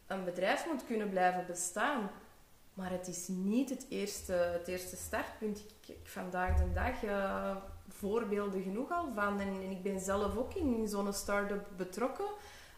een 0.07 0.23
bedrijf 0.23 0.65
moet 0.71 0.85
kunnen 0.85 1.09
blijven 1.09 1.45
bestaan. 1.47 2.09
Maar 2.73 2.91
het 2.91 3.07
is 3.07 3.27
niet 3.27 3.69
het 3.69 3.85
eerste, 3.89 4.33
het 4.33 4.67
eerste 4.67 4.95
startpunt. 4.95 5.59
Ik 5.59 5.95
vandaag 6.03 6.57
de 6.57 6.73
dag 6.73 7.03
eh, 7.03 7.55
voorbeelden 7.87 8.61
genoeg 8.61 8.91
al 8.91 9.11
van. 9.13 9.39
En, 9.39 9.47
en 9.47 9.71
ik 9.71 9.83
ben 9.83 9.99
zelf 9.99 10.37
ook 10.37 10.53
in 10.53 10.87
zo'n 10.87 11.13
start-up 11.13 11.67
betrokken. 11.77 12.25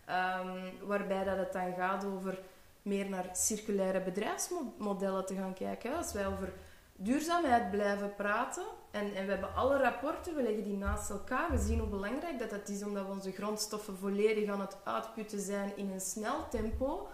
ehm, 0.05 0.59
waarbij 0.81 1.23
dat 1.23 1.37
het 1.37 1.53
dan 1.53 1.73
gaat 1.73 2.05
over 2.05 2.39
meer 2.81 3.09
naar 3.09 3.29
circulaire 3.33 4.01
bedrijfsmodellen 4.01 5.25
te 5.25 5.35
gaan 5.35 5.53
kijken. 5.53 5.95
Als 5.95 6.13
wij 6.13 6.27
over 6.27 6.53
duurzaamheid 6.95 7.71
blijven 7.71 8.15
praten. 8.15 8.65
En, 8.91 9.15
en 9.15 9.25
we 9.25 9.31
hebben 9.31 9.55
alle 9.55 9.77
rapporten, 9.77 10.35
we 10.35 10.41
leggen 10.41 10.63
die 10.63 10.77
naast 10.77 11.09
elkaar. 11.09 11.51
We 11.51 11.57
zien 11.57 11.79
hoe 11.79 11.89
belangrijk 11.89 12.39
dat, 12.39 12.49
dat 12.49 12.69
is, 12.69 12.83
omdat 12.83 13.05
we 13.05 13.11
onze 13.11 13.31
grondstoffen 13.31 13.97
volledig 13.97 14.49
aan 14.49 14.61
het 14.61 14.77
uitputten 14.83 15.39
zijn 15.39 15.77
in 15.77 15.91
een 15.91 16.01
snel 16.01 16.47
tempo. 16.49 17.07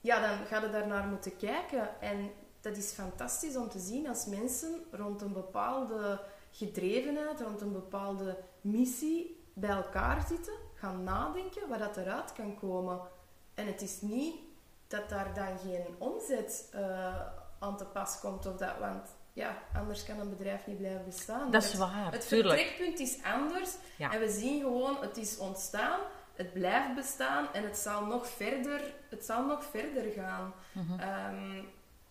Ja, 0.00 0.20
dan 0.20 0.46
ga 0.46 0.64
je 0.64 0.70
daarnaar 0.70 1.06
moeten 1.06 1.36
kijken. 1.36 2.00
En 2.00 2.30
dat 2.60 2.76
is 2.76 2.92
fantastisch 2.92 3.56
om 3.56 3.68
te 3.68 3.78
zien 3.78 4.08
als 4.08 4.26
mensen 4.26 4.84
rond 4.90 5.22
een 5.22 5.32
bepaalde 5.32 6.20
gedrevenheid, 6.50 7.40
rond 7.40 7.60
een 7.60 7.72
bepaalde 7.72 8.38
missie 8.60 9.44
bij 9.54 9.70
elkaar 9.70 10.26
zitten, 10.28 10.54
gaan 10.74 11.04
nadenken 11.04 11.68
wat 11.68 11.78
dat 11.78 11.96
eruit 11.96 12.32
kan 12.32 12.58
komen. 12.58 13.00
En 13.54 13.66
het 13.66 13.82
is 13.82 14.00
niet 14.00 14.34
dat 14.86 15.08
daar 15.08 15.34
dan 15.34 15.58
geen 15.58 15.84
omzet 15.98 16.68
eh, 16.72 17.20
aan 17.60 17.76
te 17.76 17.84
pas 17.84 18.20
komt, 18.20 18.46
of 18.46 18.56
dat, 18.56 18.78
want 18.78 19.08
ja, 19.32 19.58
anders 19.74 20.04
kan 20.04 20.20
een 20.20 20.28
bedrijf 20.30 20.66
niet 20.66 20.78
blijven 20.78 21.04
bestaan. 21.04 21.50
Dat 21.50 21.62
is 21.62 21.74
waar, 21.74 22.12
het 22.12 22.28
tuurlijk. 22.28 22.60
vertrekpunt 22.60 22.98
is 22.98 23.18
anders 23.22 23.74
Ja. 23.96 24.12
en 24.12 24.20
we 24.20 24.30
zien 24.30 24.60
gewoon, 24.62 24.96
het 25.00 25.16
is 25.16 25.38
ontstaan, 25.38 26.00
het 26.34 26.52
blijft 26.52 26.94
bestaan 26.94 27.52
en 27.52 27.64
het 27.64 27.76
zal 27.78 28.04
nog 28.04 28.26
verder, 28.28 28.80
het 29.08 29.24
zal 29.24 29.44
nog 29.46 29.64
verder 29.64 30.12
gaan. 30.12 30.52
Mhm. 30.72 31.00
Ehm, 31.00 31.58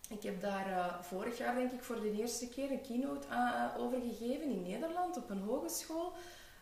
ik 0.10 0.24
heb 0.24 0.42
daar 0.42 0.68
eh, 0.72 1.02
vorig 1.02 1.38
jaar, 1.38 1.56
denk 1.56 1.72
ik, 1.72 1.84
voor 1.84 2.02
de 2.02 2.12
eerste 2.12 2.50
keer 2.50 2.72
een 2.72 2.82
keynote 2.82 3.28
aan- 3.28 3.72
eh, 3.76 3.82
over 3.82 4.00
gegeven 4.02 4.50
in 4.50 4.62
Nederland 4.64 5.18
op 5.18 5.30
een 5.30 5.42
hogeschool. 5.42 6.14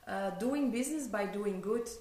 Eh, 0.06 0.26
doing 0.39 0.71
business 0.71 1.10
by 1.10 1.30
doing 1.32 1.63
good. 1.63 2.00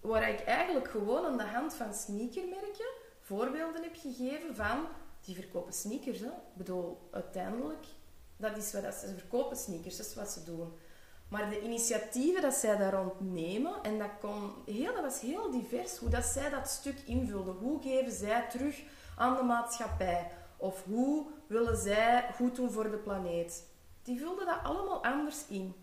Waar 0.00 0.28
ik 0.28 0.40
eigenlijk 0.40 0.88
gewoon 0.90 1.24
aan 1.26 1.36
de 1.36 1.44
hand 1.44 1.74
van 1.74 1.94
sneakermerken 1.94 2.86
voorbeelden 3.20 3.82
heb 3.82 3.94
gegeven 3.96 4.54
van 4.56 4.86
die 5.24 5.34
verkopen 5.34 5.72
sneakers. 5.72 6.18
Hè. 6.18 6.26
Ik 6.26 6.54
bedoel, 6.54 7.08
uiteindelijk, 7.10 7.86
dat 8.36 8.56
is 8.56 8.72
wat 8.72 8.94
ze 8.94 9.14
verkopen 9.18 9.56
sneakers, 9.56 9.96
dat 9.96 10.06
is 10.06 10.14
wat 10.14 10.30
ze 10.30 10.44
doen. 10.44 10.72
Maar 11.28 11.50
de 11.50 11.62
initiatieven 11.62 12.42
dat 12.42 12.54
zij 12.54 12.76
daar 12.76 12.92
rond 12.92 13.20
nemen, 13.20 13.82
en 13.82 13.98
dat, 13.98 14.10
kon 14.20 14.52
heel, 14.66 14.92
dat 14.94 15.02
was 15.02 15.20
heel 15.20 15.50
divers, 15.50 15.96
hoe 15.96 16.08
dat 16.08 16.24
zij 16.24 16.50
dat 16.50 16.68
stuk 16.68 16.98
invulden. 17.04 17.54
Hoe 17.54 17.82
geven 17.82 18.12
zij 18.12 18.48
terug 18.50 18.82
aan 19.16 19.36
de 19.36 19.42
maatschappij? 19.42 20.30
Of 20.56 20.84
hoe 20.84 21.26
willen 21.46 21.76
zij 21.76 22.28
goed 22.34 22.56
doen 22.56 22.70
voor 22.70 22.90
de 22.90 22.96
planeet? 22.96 23.64
Die 24.02 24.20
vulden 24.20 24.46
dat 24.46 24.62
allemaal 24.62 25.04
anders 25.04 25.46
in. 25.48 25.74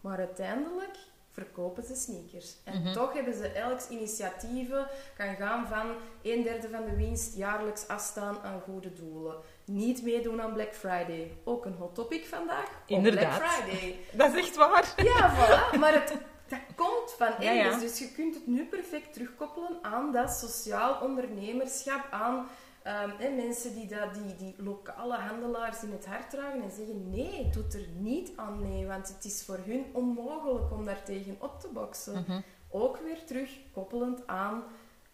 Maar 0.00 0.18
uiteindelijk 0.18 0.98
verkopen 1.36 1.84
ze 1.84 1.94
sneakers. 1.94 2.56
En 2.64 2.82
Mhm. 2.82 2.92
toch 2.92 3.12
hebben 3.12 3.34
ze 3.34 3.48
elks 3.48 3.88
initiatieven 3.88 4.86
kan 5.16 5.34
gaan 5.34 5.66
van 5.68 5.86
een 6.22 6.42
derde 6.42 6.68
van 6.68 6.84
de 6.84 6.96
winst 6.96 7.36
jaarlijks 7.36 7.88
afstaan 7.88 8.38
aan 8.42 8.60
goede 8.60 8.92
doelen. 8.92 9.34
Niet 9.64 10.02
meedoen 10.02 10.42
aan 10.42 10.52
Black 10.52 10.74
Friday. 10.74 11.32
Ook 11.44 11.64
een 11.64 11.74
hot 11.78 11.94
topic 11.94 12.26
vandaag. 12.26 12.70
Inderdaad. 12.86 13.38
Black 13.38 13.50
Friday. 13.50 13.96
Dat 14.12 14.34
is 14.34 14.40
echt 14.40 14.56
waar. 14.56 14.94
Ja, 14.96 15.34
voilà. 15.36 15.78
Maar 15.78 15.92
het, 15.92 16.12
dat 16.48 16.58
komt 16.74 17.12
van 17.18 17.32
ergens. 17.46 17.80
Dus 17.82 17.98
je 17.98 18.12
kunt 18.12 18.34
het 18.34 18.46
nu 18.46 18.64
perfect 18.66 19.12
terugkoppelen 19.12 19.78
aan 19.82 20.12
dat 20.12 20.30
sociaal 20.30 21.00
ondernemerschap, 21.02 22.04
aan 22.10 22.46
um, 22.86 23.36
mensen 23.36 23.74
die, 23.74 23.86
dat, 23.86 24.14
die, 24.14 24.36
die 24.36 24.62
lokale 24.62 25.16
handelaars 25.16 25.82
in 25.82 25.92
het 25.92 26.06
hart 26.06 26.30
dragen 26.30 26.62
en 26.62 26.70
zeggen 26.70 27.10
nee, 27.10 27.50
doet 27.50 27.74
er 27.74 27.86
niet 27.98 28.32
aan 28.36 28.60
mee, 28.60 28.86
want 28.86 29.08
het 29.08 29.24
is 29.24 29.44
voor 29.44 29.58
hun 29.64 29.84
onmogelijk 29.92 30.72
om 30.72 30.84
daar 30.84 31.02
tegen 31.02 31.36
op 31.38 31.60
te 31.60 31.68
boksen. 31.72 32.24
Mhm. 32.26 32.40
Ook 32.70 32.96
weer 32.96 33.24
terug 33.24 33.50
koppelend 33.72 34.26
aan 34.26 34.64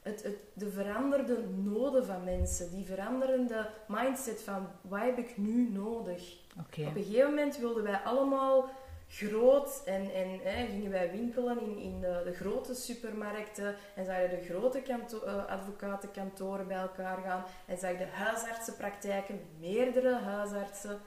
het, 0.03 0.23
het, 0.23 0.37
de 0.55 0.71
veranderde 0.71 1.45
noden 1.49 2.07
van 2.07 2.25
mensen, 2.25 2.71
die 2.71 2.85
veranderende 2.85 3.71
mindset 3.89 4.43
van 4.43 4.69
wat 4.81 5.01
heb 5.01 5.19
ik 5.19 5.37
nu 5.37 5.71
nodig. 5.71 6.41
Op 6.59 6.97
een 6.97 7.05
gegeven 7.05 7.29
moment 7.29 7.59
wilden 7.59 7.83
wij 7.83 7.99
allemaal 7.99 8.71
groot 9.13 9.83
en, 9.85 10.13
en 10.15 10.41
hè, 10.43 10.67
gingen 10.67 10.91
wij 10.91 11.11
winkelen 11.11 11.61
in, 11.61 11.79
in 11.79 12.01
de, 12.01 12.23
de 12.25 12.33
grote 12.33 12.75
supermarkten 12.75 13.77
en 13.95 14.05
zagen 14.05 14.31
de 14.31 14.45
grote 14.45 14.83
uh, 14.87 15.47
advocatenkantoren 15.47 16.67
bij 16.67 16.77
elkaar 16.77 17.19
gaan 17.25 17.45
en 17.67 17.79
zagen 17.79 17.99
de 17.99 18.07
huisartsenpraktijken, 18.07 19.41
meerdere 19.59 20.15
huisartsen. 20.15 21.01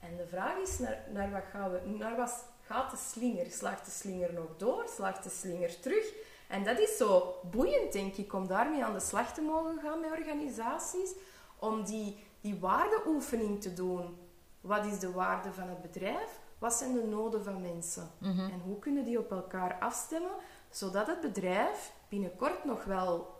En 0.00 0.16
de 0.16 0.26
vraag 0.26 0.56
is, 0.56 0.78
naar, 0.78 1.04
naar 1.12 1.30
wat 1.30 1.44
gaan 1.50 1.70
we, 1.70 1.80
naar 1.98 2.16
wat 2.16 2.44
gaat 2.62 2.90
de 2.90 2.96
slinger? 2.96 3.50
Slaagt 3.50 3.84
de 3.84 3.90
slinger 3.90 4.32
nog 4.32 4.56
door? 4.56 4.84
Slaagt 4.88 5.22
de 5.22 5.30
slinger 5.30 5.80
terug? 5.80 6.12
En 6.48 6.64
dat 6.64 6.78
is 6.78 6.96
zo 6.96 7.34
boeiend, 7.50 7.92
denk 7.92 8.16
ik, 8.16 8.32
om 8.32 8.46
daarmee 8.46 8.84
aan 8.84 8.92
de 8.92 9.00
slag 9.00 9.34
te 9.34 9.40
mogen 9.40 9.78
gaan 9.82 10.00
met 10.00 10.10
organisaties, 10.10 11.14
om 11.58 11.84
die, 11.84 12.18
die 12.40 12.58
waardeoefening 12.58 13.62
te 13.62 13.74
doen. 13.74 14.18
Wat 14.60 14.86
is 14.86 14.98
de 14.98 15.12
waarde 15.12 15.52
van 15.52 15.68
het 15.68 15.82
bedrijf? 15.82 16.38
Wat 16.58 16.74
zijn 16.74 16.92
de 16.92 17.06
noden 17.06 17.44
van 17.44 17.60
mensen? 17.60 18.10
Mhm. 18.18 18.40
En 18.40 18.60
hoe 18.64 18.78
kunnen 18.78 19.04
die 19.04 19.18
op 19.18 19.30
elkaar 19.30 19.76
afstemmen, 19.80 20.32
zodat 20.70 21.06
het 21.06 21.20
bedrijf 21.20 21.92
binnenkort 22.08 22.64
nog 22.64 22.84
wel 22.84 23.36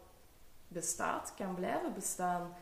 bestaat, 0.68 1.32
kan 1.36 1.54
blijven 1.54 1.94
bestaan. 1.94 2.54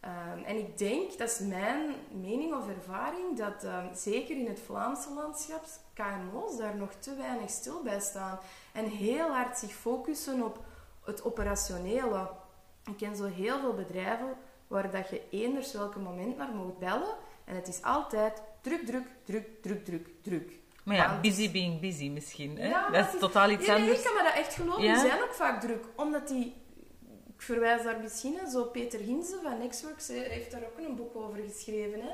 Ehm, 0.00 0.42
en 0.44 0.56
ik 0.56 0.78
denk, 0.78 1.18
dat 1.18 1.30
is 1.30 1.38
mijn 1.38 1.94
mening 2.10 2.54
of 2.54 2.68
ervaring, 2.68 3.36
dat 3.36 3.64
ehm, 3.64 3.94
zeker 3.94 4.36
in 4.36 4.46
het 4.46 4.60
Vlaamse 4.60 5.12
landschap 5.14 5.64
KMO's 5.94 6.56
daar 6.56 6.76
nog 6.76 6.92
te 6.92 7.14
weinig 7.14 7.50
stil 7.50 7.82
bij 7.82 8.00
staan. 8.00 8.38
En 8.72 8.84
heel 8.84 9.28
hard 9.28 9.58
zich 9.58 9.72
focussen 9.72 10.42
op 10.42 10.58
het 11.04 11.24
operationele. 11.24 12.30
Ik 12.84 12.96
ken 12.96 13.16
zo 13.16 13.24
heel 13.24 13.60
veel 13.60 13.74
bedrijven 13.74 14.36
waar 14.66 14.90
dat 14.90 15.08
je 15.08 15.22
eenders 15.30 15.72
welke 15.72 15.98
moment 15.98 16.36
naar 16.36 16.54
moet 16.54 16.78
bellen. 16.78 17.14
En 17.44 17.54
het 17.54 17.68
is 17.68 17.82
altijd 17.82 18.42
druk, 18.60 18.86
druk, 18.86 19.06
druk, 19.24 19.62
druk, 19.62 19.84
druk, 19.84 20.08
druk. 20.22 20.52
Maar 20.84 20.96
ja, 20.96 21.20
busy 21.20 21.50
being 21.50 21.80
busy 21.80 22.08
misschien. 22.08 22.58
Hè? 22.58 22.68
Ja, 22.68 22.90
dat, 22.90 23.14
is, 23.14 23.20
totaal 23.20 23.50
iets 23.50 23.68
anders. 23.68 23.86
Nee, 23.86 23.96
ik 23.96 24.04
kan 24.04 24.14
me 24.14 24.22
dat 24.22 24.34
echt 24.34 24.54
geloven. 24.54 24.82
Die 24.82 24.96
zijn 24.96 25.22
ook 25.22 25.34
vaak 25.34 25.60
druk. 25.60 25.84
Omdat 25.96 26.28
die... 26.28 26.54
Ik 27.36 27.46
verwijs 27.46 27.82
daar 27.82 28.00
misschien, 28.00 28.38
zo 28.50 28.64
Peter 28.64 29.00
Hinze 29.00 29.38
van 29.42 29.58
Nextworks 29.58 30.08
heeft 30.08 30.50
daar 30.50 30.62
ook 30.62 30.78
een 30.86 30.96
boek 30.96 31.16
over 31.16 31.38
geschreven. 31.48 32.00
Hè? 32.00 32.10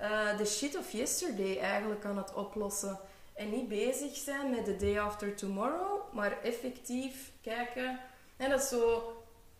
Uh, 0.00 0.36
the 0.36 0.44
shit 0.44 0.76
of 0.76 0.92
yesterday 0.92 1.58
eigenlijk 1.58 2.04
aan 2.04 2.16
het 2.16 2.34
oplossen. 2.34 2.98
En 3.34 3.50
niet 3.50 3.68
bezig 3.68 4.16
zijn 4.16 4.50
met 4.50 4.64
the 4.64 4.76
day 4.76 5.00
after 5.00 5.34
tomorrow, 5.34 6.12
maar 6.12 6.42
effectief 6.42 7.32
kijken. 7.42 8.00
En 8.36 8.50
dat 8.50 8.62
is 8.62 8.68
zo... 8.68 9.12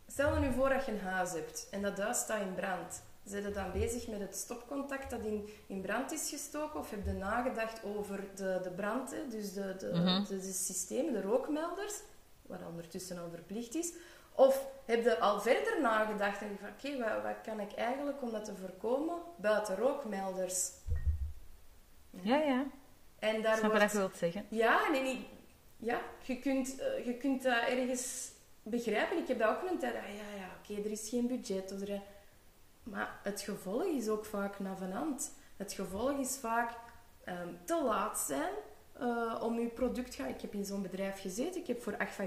Stel 0.06 0.34
je 0.34 0.40
nu 0.40 0.52
voor 0.52 0.68
dat 0.68 0.86
je 0.86 0.92
een 0.92 1.00
huis 1.00 1.32
hebt 1.32 1.68
en 1.70 1.82
dat 1.82 1.98
huis 1.98 2.18
staat 2.18 2.40
in 2.40 2.54
brand 2.54 3.02
zijn 3.28 3.42
je 3.42 3.50
dan 3.50 3.72
bezig 3.72 4.06
met 4.06 4.20
het 4.20 4.36
stopcontact 4.36 5.10
dat 5.10 5.20
in, 5.20 5.48
in 5.66 5.80
brand 5.80 6.12
is 6.12 6.28
gestoken? 6.30 6.80
Of 6.80 6.90
heb 6.90 7.04
je 7.04 7.12
nagedacht 7.12 7.84
over 7.84 8.24
de, 8.34 8.60
de 8.62 8.70
brand, 8.70 9.10
hè? 9.10 9.28
dus 9.28 9.52
de, 9.52 9.76
de, 9.78 9.90
mhm. 9.94 10.24
de, 10.24 10.36
de, 10.36 10.52
systemen, 10.52 11.12
de 11.12 11.22
rookmelders, 11.22 11.94
wat 12.42 12.60
ondertussen 12.68 13.18
al 13.18 13.30
verplicht 13.30 13.74
is? 13.74 13.92
Of 14.32 14.66
heb 14.84 15.04
je 15.04 15.18
al 15.18 15.40
verder 15.40 15.80
nagedacht 15.80 16.40
en 16.40 16.58
van 16.60 16.68
oké, 16.68 16.98
wat, 16.98 17.22
wat, 17.22 17.40
kan 17.42 17.60
ik 17.60 17.72
eigenlijk 17.72 18.22
om 18.22 18.30
dat 18.30 18.44
te 18.44 18.54
voorkomen 18.54 19.16
buiten 19.36 19.76
rookmelders? 19.76 20.70
Ja, 22.10 22.36
ja. 22.36 22.66
En 23.18 23.42
daar 23.42 23.56
Snap 23.56 23.70
wordt... 23.70 23.82
wat 23.82 23.92
je 23.92 23.98
wilt 23.98 24.16
zeggen. 24.16 24.46
Ja, 24.48 24.90
nee, 24.90 25.26
ja 25.76 26.00
je, 26.22 26.38
kunt, 26.38 26.80
uh, 26.80 27.06
je 27.06 27.14
kunt 27.14 27.42
dat 27.42 27.68
ergens 27.68 28.30
begrijpen. 28.62 29.18
Ik 29.18 29.28
heb 29.28 29.38
dat 29.38 29.48
ook 29.48 29.70
een 29.70 29.78
tijd. 29.78 29.94
Ah, 29.94 30.02
ja, 30.02 30.36
ja, 30.36 30.50
oké, 30.62 30.82
er 30.82 30.90
is 30.90 31.08
geen 31.08 31.26
budget. 31.26 31.72
Of 31.72 31.80
er, 31.80 32.02
maar 32.90 33.18
het 33.22 33.40
gevolg 33.40 33.84
is 33.84 34.08
ook 34.08 34.24
vaak 34.24 34.58
navenant. 34.58 35.34
Het 35.56 35.72
gevolg 35.72 36.18
is 36.18 36.38
vaak 36.40 36.70
um, 37.28 37.58
te 37.64 37.82
laat 37.84 38.18
zijn 38.18 38.52
uh, 39.00 39.42
om 39.42 39.58
uw 39.58 39.70
product 39.70 40.10
te 40.10 40.16
gaan. 40.22 40.28
Ik 40.28 40.40
heb 40.40 40.54
in 40.54 40.64
zo'n 40.64 40.82
bedrijf 40.82 41.20
gezeten. 41.20 41.60
Ik 41.60 41.66
heb 41.66 41.82
voor 41.82 41.96
Agfa 41.98 42.24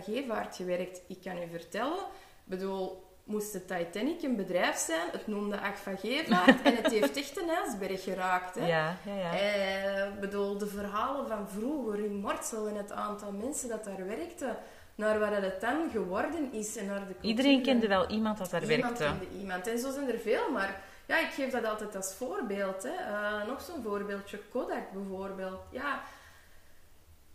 gewerkt. 0.52 1.02
Ik 1.08 1.21
kan 1.21 1.38
u 1.38 1.47
vertellen. 1.50 2.00
Ik 2.43 2.58
bedoel, 2.58 3.04
moest 3.24 3.52
de 3.52 3.65
Titanic 3.65 4.21
een 4.21 4.36
bedrijf 4.36 4.78
zijn, 4.78 5.10
het 5.12 5.28
noemde 5.28 5.60
Agfa 5.60 5.91
en 6.63 6.76
het 6.76 6.91
heeft 6.91 7.17
echt 7.17 7.41
een 7.41 7.50
ijsberg 7.50 8.04
geraakt. 8.04 8.56
Hè? 8.56 8.67
Ja, 8.67 8.97
ja, 9.06 9.15
ja. 9.15 9.34
Eh, 9.34 10.19
bedoel, 10.19 10.58
de 10.58 10.67
verhalen 10.67 11.28
van 11.28 11.50
vroeger 11.50 12.04
in 12.04 12.15
Mortsel 12.15 12.67
en 12.67 12.76
het 12.76 12.91
aantal 12.91 13.32
mensen 13.32 13.69
dat 13.69 13.84
daar 13.84 14.08
werkten 14.08 14.58
naar 15.02 15.20
wat 15.20 15.32
het 15.32 15.62
dan 15.62 15.90
geworden 15.92 16.54
is. 16.54 16.76
En 16.76 16.86
naar 16.86 17.08
de 17.08 17.16
Iedereen 17.22 17.64
kende 17.64 17.88
wel 17.88 18.10
iemand 18.10 18.38
dat 18.38 18.50
daar 18.50 18.64
iemand 18.64 18.98
werkte. 19.00 19.18
Kende 19.20 19.40
iemand. 19.40 19.68
En 19.68 19.80
zo 19.80 19.92
zijn 19.92 20.10
er 20.10 20.20
veel, 20.20 20.52
maar 20.52 20.82
ja, 21.06 21.20
ik 21.20 21.30
geef 21.30 21.52
dat 21.52 21.66
altijd 21.66 21.96
als 21.96 22.14
voorbeeld. 22.14 22.84
Hè. 22.84 22.90
Uh, 22.90 23.48
nog 23.48 23.62
zo'n 23.62 23.84
voorbeeldje, 23.84 24.40
Kodak 24.52 24.92
bijvoorbeeld. 24.94 25.62
Ja, 25.72 26.02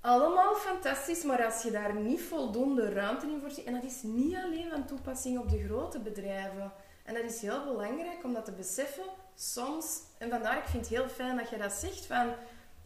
allemaal 0.00 0.54
fantastisch, 0.54 1.24
maar 1.24 1.44
als 1.44 1.62
je 1.62 1.70
daar 1.70 1.94
niet 1.94 2.22
voldoende 2.22 2.92
ruimte 2.92 3.26
in 3.26 3.40
voorziet... 3.40 3.64
En 3.64 3.74
dat 3.74 3.84
is 3.84 4.02
niet 4.02 4.36
alleen 4.36 4.70
van 4.70 4.86
toepassing 4.86 5.38
op 5.38 5.50
de 5.50 5.64
grote 5.64 5.98
bedrijven. 5.98 6.72
En 7.04 7.14
dat 7.14 7.24
is 7.24 7.40
heel 7.40 7.64
belangrijk 7.64 8.24
om 8.24 8.32
dat 8.32 8.44
te 8.44 8.52
beseffen. 8.52 9.04
Soms, 9.34 10.00
en 10.18 10.30
vandaar, 10.30 10.56
ik 10.56 10.64
vind 10.64 10.88
het 10.88 10.96
heel 10.96 11.08
fijn 11.08 11.36
dat 11.36 11.50
je 11.50 11.56
dat 11.56 11.72
zegt, 11.72 12.06
van 12.06 12.34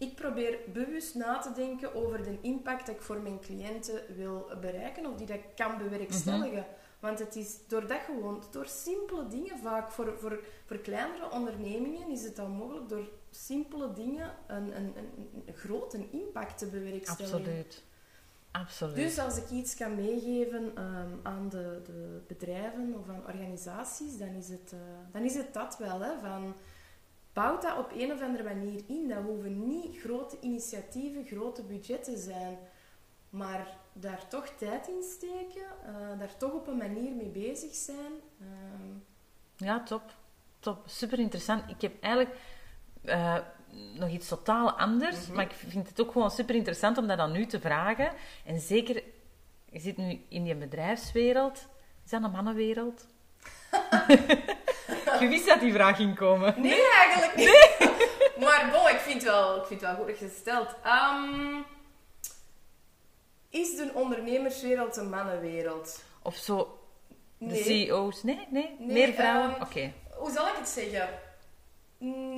ik 0.01 0.15
probeer 0.15 0.59
bewust 0.73 1.15
na 1.15 1.39
te 1.39 1.53
denken 1.53 1.95
over 1.95 2.23
de 2.23 2.39
impact 2.41 2.87
dat 2.87 2.95
ik 2.95 3.03
voor 3.03 3.21
mijn 3.21 3.41
cliënten 3.41 4.03
wil 4.17 4.51
bereiken 4.61 5.07
of 5.07 5.17
die 5.17 5.27
dat 5.27 5.41
kan 5.55 5.79
bewerkstelligen. 5.79 6.67
Mhm. 6.69 6.79
Want 7.01 7.19
het 7.19 7.37
is 7.37 7.59
door 7.69 7.87
dat 7.87 8.01
gewoon, 8.07 8.43
door 8.51 8.67
simpele 8.67 9.27
dingen 9.27 9.59
vaak, 9.59 9.91
voor, 9.91 10.19
voor, 10.19 10.41
voor 10.65 10.79
kleinere 10.79 11.31
ondernemingen 11.31 12.11
is 12.11 12.23
het 12.23 12.37
dan 12.37 12.51
mogelijk 12.51 12.89
door 12.89 13.09
simpele 13.31 13.93
dingen 13.93 14.35
een, 14.47 14.77
een, 14.77 14.95
een, 14.97 15.55
grote 15.55 16.11
impact 16.11 16.59
te 16.59 16.67
bewerkstelligen. 16.67 17.39
Absoluut. 17.39 17.83
Absoluut. 18.51 18.97
Dus 18.97 19.19
als 19.19 19.37
ik 19.37 19.51
iets 19.51 19.75
kan 19.75 19.95
meegeven 19.95 20.73
ehm, 20.75 21.09
aan 21.23 21.49
de, 21.49 21.83
de 21.85 22.21
bedrijven 22.27 22.95
of 22.99 23.09
aan 23.09 23.25
organisaties, 23.27 24.19
dan 24.19 24.29
is 24.29 24.49
het, 24.49 24.73
uh, 24.75 24.81
dan 25.13 25.23
is 25.23 25.35
het 25.35 25.55
dat 25.55 25.79
wel. 25.79 26.01
Hè, 26.01 26.21
van, 26.21 26.55
bouwt 27.33 27.63
dat 27.63 27.79
op 27.79 27.93
een 27.95 28.13
of 28.13 28.23
andere 28.23 28.45
manier 28.45 28.83
in. 28.87 29.09
Dat 29.09 29.23
hoeven 29.23 29.69
niet 29.69 29.99
grote 29.99 30.37
initiatieven, 30.41 31.27
grote 31.27 31.63
budgetten 31.63 32.19
zijn. 32.19 32.59
Maar 33.31 33.79
daar 33.93 34.29
toch 34.29 34.49
tijd 34.49 34.89
in 34.89 35.03
steken, 35.03 35.67
uh, 35.87 36.19
daar 36.19 36.37
toch 36.37 36.53
op 36.53 36.67
een 36.67 36.77
manier 36.77 37.13
mee 37.13 37.29
bezig 37.29 37.75
zijn. 37.75 38.13
Uh... 38.41 38.47
Ja, 39.57 39.83
top. 39.83 40.03
Top. 40.59 40.83
Super 40.87 41.19
interessant. 41.19 41.71
Ik 41.71 41.81
heb 41.81 42.03
eigenlijk 42.03 42.37
uh, 43.05 43.39
nog 43.95 44.09
iets 44.09 44.29
totaal 44.29 44.71
anders, 44.71 45.27
mhm. 45.27 45.37
maar 45.37 45.45
ik 45.45 45.53
vind 45.53 45.89
het 45.89 46.01
ook 46.01 46.13
gewoon 46.13 46.31
super 46.31 46.55
interessant 46.55 46.99
om 46.99 47.07
dat 47.07 47.19
dan 47.19 47.33
nu 47.33 47.47
te 47.47 47.61
vragen. 47.61 48.13
En 48.45 48.61
zeker, 48.61 49.03
je 49.71 49.81
zit 49.81 49.97
nu 49.97 50.25
in 50.29 50.45
die 50.45 50.57
bedrijfswereld. 50.57 51.69
Is 52.05 52.11
dat 52.11 52.23
een 52.23 52.31
mannenwereld? 52.31 53.07
Je 55.21 55.29
wist 55.29 55.47
dat 55.47 55.61
die 55.61 55.73
vraag 55.73 55.97
ging 55.97 56.17
komen. 56.17 56.55
Nee, 56.57 56.93
eigenlijk 56.93 57.37
niet. 57.37 57.91
maar 58.45 58.69
bon, 58.73 58.89
ik 58.89 58.99
vind, 58.99 59.23
wel, 59.23 59.57
ik 59.57 59.65
vind 59.65 59.81
het 59.81 59.97
wel 59.97 60.07
goed 60.07 60.17
gesteld. 60.17 60.75
Um, 60.85 61.65
is 63.51 63.77
de 63.77 63.91
ondernemerswereld 63.95 64.97
een 64.97 65.09
mannenwereld? 65.09 66.05
Of 66.23 66.37
zo, 66.37 66.79
de 67.39 67.57
CEO's? 67.57 68.23
Nee, 68.23 68.47
nee, 68.51 68.77
meer 68.79 69.13
vrouwen? 69.13 69.55
Ehm, 69.55 69.63
Oké. 69.63 69.93
Hoe 70.11 70.31
zal 70.31 70.47
ik 70.47 70.55
het 70.57 70.69
zeggen? 70.69 71.09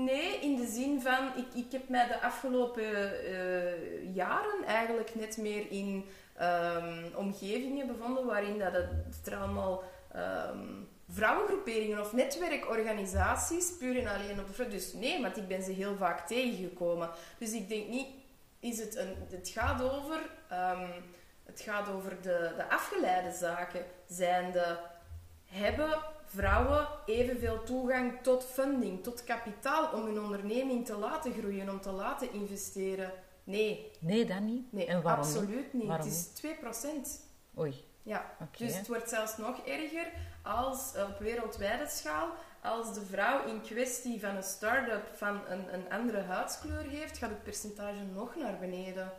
Nee, 0.05 0.39
in 0.41 0.57
de 0.57 0.67
zin 0.67 1.01
van, 1.01 1.31
ik, 1.37 1.65
ik 1.65 1.73
heb 1.73 1.89
mij 1.89 2.07
de 2.07 2.21
afgelopen 2.21 2.83
uh, 2.83 4.15
jaren 4.15 4.65
eigenlijk 4.67 5.15
net 5.15 5.37
meer 5.37 5.71
in 5.71 6.05
um, 6.41 7.15
omgevingen 7.15 7.87
bevonden 7.87 8.27
waarin 8.27 8.59
dat 8.59 8.73
het 8.73 9.27
er 9.27 9.37
allemaal 9.37 9.83
um, 10.17 10.89
vrouwengroeperingen 11.13 12.01
of 12.01 12.13
netwerkorganisaties 12.13 13.77
puur 13.79 13.99
en 13.99 14.07
alleen 14.07 14.41
op 14.41 14.47
de 14.47 14.53
vrouw. 14.53 14.69
Dus 14.69 14.93
nee, 14.93 15.23
want 15.23 15.37
ik 15.37 15.49
ben 15.49 15.63
ze 15.63 15.73
heel 15.73 15.97
vaak 15.97 16.27
tegengekomen. 16.27 17.11
Dus 17.39 17.53
ik 17.53 17.69
denk 17.69 17.89
niet, 17.89 18.07
is 18.61 18.79
het 18.79 18.97
een, 18.97 19.15
het 19.31 19.49
gaat 19.49 19.83
over, 19.83 20.17
um, 20.53 20.91
het 21.45 21.61
gaat 21.61 21.89
over 21.89 22.23
de, 22.23 22.53
de 22.57 22.71
afgeleide 22.71 23.33
zaken. 23.33 23.85
Zijn 24.07 24.53
de, 24.53 24.77
hebben 25.45 25.99
vrouwen 26.25 26.89
evenveel 27.07 27.63
toegang 27.63 28.23
tot 28.23 28.45
funding, 28.45 29.03
tot 29.03 29.25
kapitaal 29.25 29.93
om 29.93 30.05
hun 30.05 30.21
onderneming 30.21 30.87
te 30.87 30.97
laten 30.97 31.33
groeien, 31.33 31.71
om 31.71 31.81
te 31.81 31.91
laten 31.91 32.33
investeren? 32.33 33.13
Nee. 33.45 33.91
Nee, 33.99 34.25
dat 34.25 34.41
niet? 34.41 34.73
Nee, 34.73 34.87
en 34.87 35.03
waarom 35.03 35.25
absoluut 35.25 35.73
niet. 35.73 35.87
Waarom 35.87 36.07
het 36.07 36.41
is 36.43 37.21
2%. 37.23 37.59
Oei. 37.59 37.85
Ja, 38.03 38.35
dus 38.57 38.77
het 38.77 38.89
wordt 38.89 39.09
zelfs 39.09 39.37
nog 39.37 39.67
erger 39.67 40.07
als 40.43 40.93
op 40.97 41.19
wereldwijde 41.19 41.89
schaal. 41.89 42.29
Als 42.61 42.95
de 42.95 43.05
vrouw 43.05 43.47
in 43.47 43.61
kwestie 43.61 44.21
van 44.21 44.37
een 44.37 44.43
start-up 44.43 45.17
van 45.17 45.41
een, 45.49 45.75
een 45.75 45.91
andere 45.91 46.21
huidskleur 46.21 46.83
heeft, 46.83 47.19
gaat 47.19 47.31
het 47.31 47.43
percentage 47.43 48.03
nog 48.15 48.37
naar 48.37 48.59
beneden. 48.59 49.13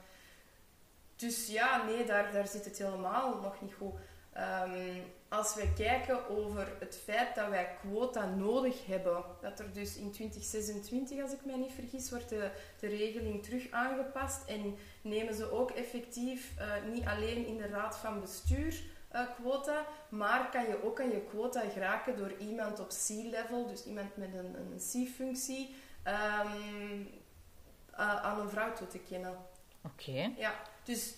Dus 1.15 1.47
ja, 1.47 1.85
nee, 1.85 2.05
daar, 2.05 2.31
daar 2.31 2.47
zit 2.47 2.65
het 2.65 2.77
helemaal 2.77 3.39
nog 3.41 3.61
niet 3.61 3.73
goed. 3.73 3.93
Ehm, 4.33 4.99
als 5.29 5.55
we 5.55 5.73
kijken 5.73 6.29
over 6.29 6.75
het 6.79 7.01
feit 7.03 7.35
dat 7.35 7.49
wij 7.49 7.77
quota 7.81 8.25
nodig 8.25 8.85
hebben, 8.85 9.23
dat 9.41 9.59
er 9.59 9.73
dus 9.73 9.95
in 9.95 10.11
2026, 10.11 11.21
als 11.21 11.31
ik 11.31 11.45
mij 11.45 11.55
niet 11.55 11.71
vergis, 11.71 12.09
wordt 12.09 12.29
de, 12.29 12.51
de 12.79 12.87
regeling 12.87 13.43
terug 13.43 13.71
aangepast 13.71 14.47
en 14.47 14.77
nemen 15.03 15.33
ze 15.33 15.51
ook 15.51 15.71
effectief 15.71 16.51
uh, 16.59 16.93
niet 16.93 17.05
alleen 17.05 17.45
in 17.45 17.57
de 17.57 17.67
raad 17.67 17.97
van 17.97 18.21
bestuur 18.21 18.81
uh, 19.15 19.21
quota, 19.41 19.85
maar 20.09 20.49
kan 20.49 20.67
je 20.67 20.83
ook 20.83 21.01
aan 21.01 21.09
je 21.09 21.21
quota 21.21 21.61
geraken 21.69 22.17
door 22.17 22.33
iemand 22.37 22.79
op 22.79 22.87
C-level, 22.87 23.67
dus 23.67 23.85
iemand 23.85 24.17
met 24.17 24.33
een, 24.33 24.55
een 24.55 24.77
C-functie, 24.77 25.75
um, 26.07 27.09
uh, 27.93 28.23
aan 28.23 28.39
een 28.39 28.49
vrouw 28.49 28.73
toe 28.73 28.87
te 28.87 28.99
kennen. 28.99 29.37
Oké. 29.85 30.31
Ja, 30.37 30.53
dus 30.83 31.13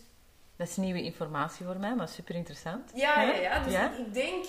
dat 0.56 0.68
is 0.68 0.76
nieuwe 0.76 1.04
informatie 1.04 1.66
voor 1.66 1.78
mij, 1.78 1.96
maar 1.96 2.08
super 2.08 2.36
interessant. 2.36 2.92
Ja, 2.94 3.22
ja, 3.22 3.34
ja. 3.34 3.64
Dus 3.64 3.74
ja? 3.74 3.98
Ik, 3.98 4.14
denk, 4.14 4.46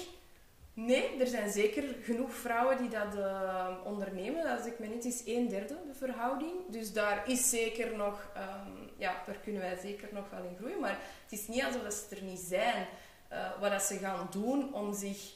nee, 0.73 1.21
er 1.21 1.27
zijn 1.27 1.51
zeker 1.51 1.97
genoeg 2.03 2.33
vrouwen 2.33 2.79
die 2.79 2.89
dat 2.89 3.15
uh, 3.15 3.69
ondernemen. 3.85 4.57
Als 4.57 4.67
ik 4.67 4.79
me 4.79 4.87
niet 4.87 5.05
is 5.05 5.23
een 5.27 5.49
derde 5.49 5.77
de 5.87 5.95
verhouding. 5.95 6.53
Dus 6.69 6.93
daar 6.93 7.29
is 7.29 7.51
zeker 7.51 7.97
nog, 7.97 8.31
um, 8.37 8.86
ja, 8.97 9.23
daar 9.27 9.39
kunnen 9.43 9.63
wij 9.63 9.77
zeker 9.77 10.09
nog 10.13 10.31
wel 10.31 10.45
in 10.45 10.57
groeien. 10.57 10.81
Maar 10.81 10.99
het 11.23 11.33
is 11.33 11.49
niet 11.49 11.65
alsof 11.65 11.93
ze 11.93 12.17
er 12.17 12.23
niet 12.23 12.41
zijn. 12.41 12.87
Uh, 13.33 13.61
wat 13.61 13.71
dat 13.71 13.83
ze 13.83 13.99
gaan 13.99 14.29
doen 14.31 14.75
om 14.75 14.95
zich 14.95 15.33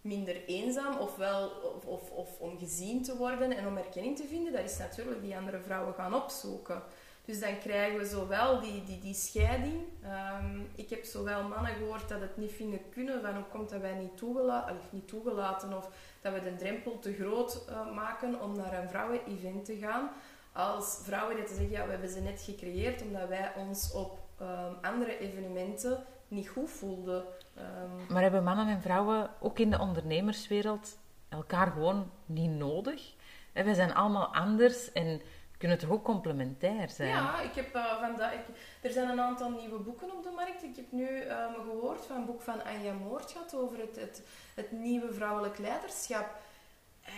minder 0.00 0.44
eenzaam 0.46 0.96
of, 0.96 1.16
wel, 1.16 1.48
of, 1.48 1.84
of, 1.84 2.10
of 2.10 2.38
om 2.38 2.58
gezien 2.58 3.02
te 3.02 3.16
worden 3.16 3.56
en 3.56 3.66
om 3.66 3.76
erkenning 3.76 4.16
te 4.16 4.26
vinden, 4.26 4.52
dat 4.52 4.64
is 4.64 4.78
natuurlijk 4.78 5.22
die 5.22 5.36
andere 5.36 5.60
vrouwen 5.60 5.94
gaan 5.94 6.14
opzoeken. 6.14 6.82
Dus 7.24 7.40
dan 7.40 7.58
krijgen 7.58 7.98
we 7.98 8.04
zowel 8.04 8.60
die, 8.60 8.84
die, 8.84 8.98
die 8.98 9.14
scheiding. 9.14 9.82
Ehm, 10.02 10.60
ik 10.74 10.90
heb 10.90 11.04
zowel 11.04 11.48
mannen 11.48 11.74
gehoord 11.74 12.08
dat 12.08 12.20
het 12.20 12.36
niet 12.36 12.52
vinden 12.52 12.80
kunnen, 12.90 13.20
van 13.20 13.34
hoe 13.34 13.44
komt 13.44 13.70
dat 13.70 13.80
wij 13.80 13.94
niet, 13.94 14.16
toegelaten, 14.16 14.76
of 14.76 14.92
niet 14.92 15.08
toegelaten 15.08 15.76
of 15.76 15.88
dat 16.20 16.32
we 16.32 16.42
de 16.42 16.56
drempel 16.56 16.98
te 16.98 17.14
groot 17.14 17.64
uh, 17.68 17.94
maken 17.94 18.40
om 18.40 18.56
naar 18.56 18.82
een 18.82 18.88
vrouwen-event 18.88 19.64
te 19.64 19.76
gaan. 19.76 20.10
Als 20.52 21.00
vrouwen 21.02 21.36
die 21.36 21.44
te 21.44 21.54
zeggen, 21.54 21.70
ja, 21.70 21.84
we 21.84 21.90
hebben 21.90 22.10
ze 22.10 22.20
net 22.20 22.42
gecreëerd 22.42 23.02
omdat 23.02 23.28
wij 23.28 23.52
ons 23.56 23.92
op 23.92 24.18
um, 24.40 24.76
andere 24.82 25.18
evenementen 25.18 26.04
niet 26.28 26.48
goed 26.48 26.70
voelden. 26.70 27.24
Um, 27.58 28.06
maar 28.08 28.22
hebben 28.22 28.44
mannen 28.44 28.68
en 28.68 28.82
vrouwen 28.82 29.30
ook 29.40 29.58
in 29.58 29.70
de 29.70 29.78
ondernemerswereld 29.78 30.98
elkaar 31.28 31.70
gewoon 31.70 32.10
niet 32.26 32.50
nodig? 32.50 33.14
En 33.52 33.64
wij 33.64 33.74
zijn 33.74 33.94
allemaal 33.94 34.34
anders 34.34 34.92
en 34.92 35.22
kunnen 35.58 35.78
toch 35.78 35.90
ook 35.90 36.04
complementair 36.04 36.88
zijn? 36.88 37.08
Ja, 37.08 37.40
ik 37.40 37.54
heb, 37.54 37.74
uh, 37.76 38.00
vandaag, 38.00 38.32
ik, 38.32 38.44
er 38.80 38.90
zijn 38.90 39.08
een 39.08 39.20
aantal 39.20 39.50
nieuwe 39.50 39.78
boeken 39.78 40.16
op 40.16 40.22
de 40.22 40.32
markt. 40.36 40.62
Ik 40.62 40.76
heb 40.76 40.92
nu 40.92 41.20
um, 41.20 41.54
gehoord 41.64 42.06
van 42.06 42.16
een 42.16 42.26
boek 42.26 42.42
van 42.42 42.64
Anja 42.64 42.92
Moortschat 42.92 43.54
over 43.54 43.78
het, 43.78 43.96
het, 43.96 44.22
het, 44.54 44.72
nieuwe 44.72 45.12
vrouwelijk 45.12 45.58
leiderschap. 45.58 46.26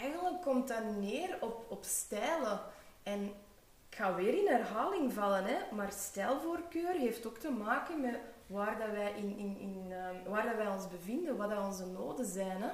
Eigenlijk 0.00 0.42
komt 0.42 0.68
dat 0.68 0.84
neer 0.98 1.36
op, 1.40 1.64
op 1.68 1.84
stijlen. 1.84 2.60
En 3.04 3.22
ik 3.88 3.96
ga 3.96 4.14
weer 4.14 4.34
in 4.34 4.46
herhaling 4.46 5.12
vallen, 5.12 5.44
hè, 5.44 5.74
maar 5.74 5.92
stijlvoorkeur 5.92 6.92
heeft 6.92 7.26
ook 7.26 7.38
te 7.38 7.50
maken 7.50 8.00
met 8.00 8.18
waar, 8.46 8.78
dat 8.78 8.90
wij, 8.90 9.12
in, 9.16 9.36
in, 9.36 9.58
in, 9.58 9.84
uh, 9.88 10.30
waar 10.32 10.44
dat 10.44 10.56
wij 10.56 10.68
ons 10.68 10.88
bevinden, 10.88 11.36
wat 11.36 11.50
dat 11.50 11.64
onze 11.64 11.86
noden 11.86 12.26
zijn. 12.26 12.62
Hè. 12.62 12.70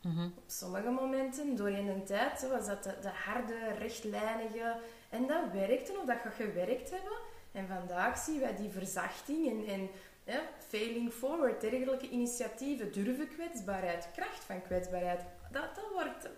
Mm 0.00 0.32
Op 0.36 0.42
sommige 0.46 0.90
momenten, 0.90 1.56
doorheen 1.56 1.86
de 1.86 2.02
tijd, 2.02 2.48
was 2.48 2.66
dat 2.66 2.82
de, 2.82 2.94
de 3.00 3.08
harde, 3.08 3.72
rechtlijnige, 3.78 4.76
en 5.10 5.26
dat 5.26 5.52
werkte 5.52 5.98
of 5.98 6.04
dat 6.04 6.18
gaat 6.22 6.34
gewerkt 6.34 6.90
hebben. 6.90 7.18
En 7.52 7.68
vandaag 7.68 8.18
zien 8.18 8.40
wij 8.40 8.56
die 8.56 8.70
verzachting 8.70 9.68
en, 9.68 9.88
en 10.24 10.40
failing 10.68 11.12
forward, 11.12 11.60
dergelijke 11.60 12.08
initiatieven, 12.08 12.92
durven 12.92 13.28
kwetsbaarheid, 13.28 14.08
kracht 14.12 14.44
van 14.44 14.62
kwetsbaarheid. 14.62 15.20
Dat, 15.50 15.74
dat 15.74 15.90
wordt, 15.92 16.28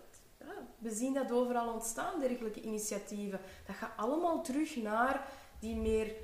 we 0.77 0.89
zien 0.91 1.13
dat 1.13 1.31
overal 1.31 1.73
ontstaan, 1.73 2.19
dergelijke 2.19 2.61
initiatieven. 2.61 3.39
Dat 3.65 3.75
gaat 3.75 3.97
allemaal 3.97 4.41
terug 4.43 4.75
naar 4.75 5.27
die 5.59 5.75
meer 5.75 6.15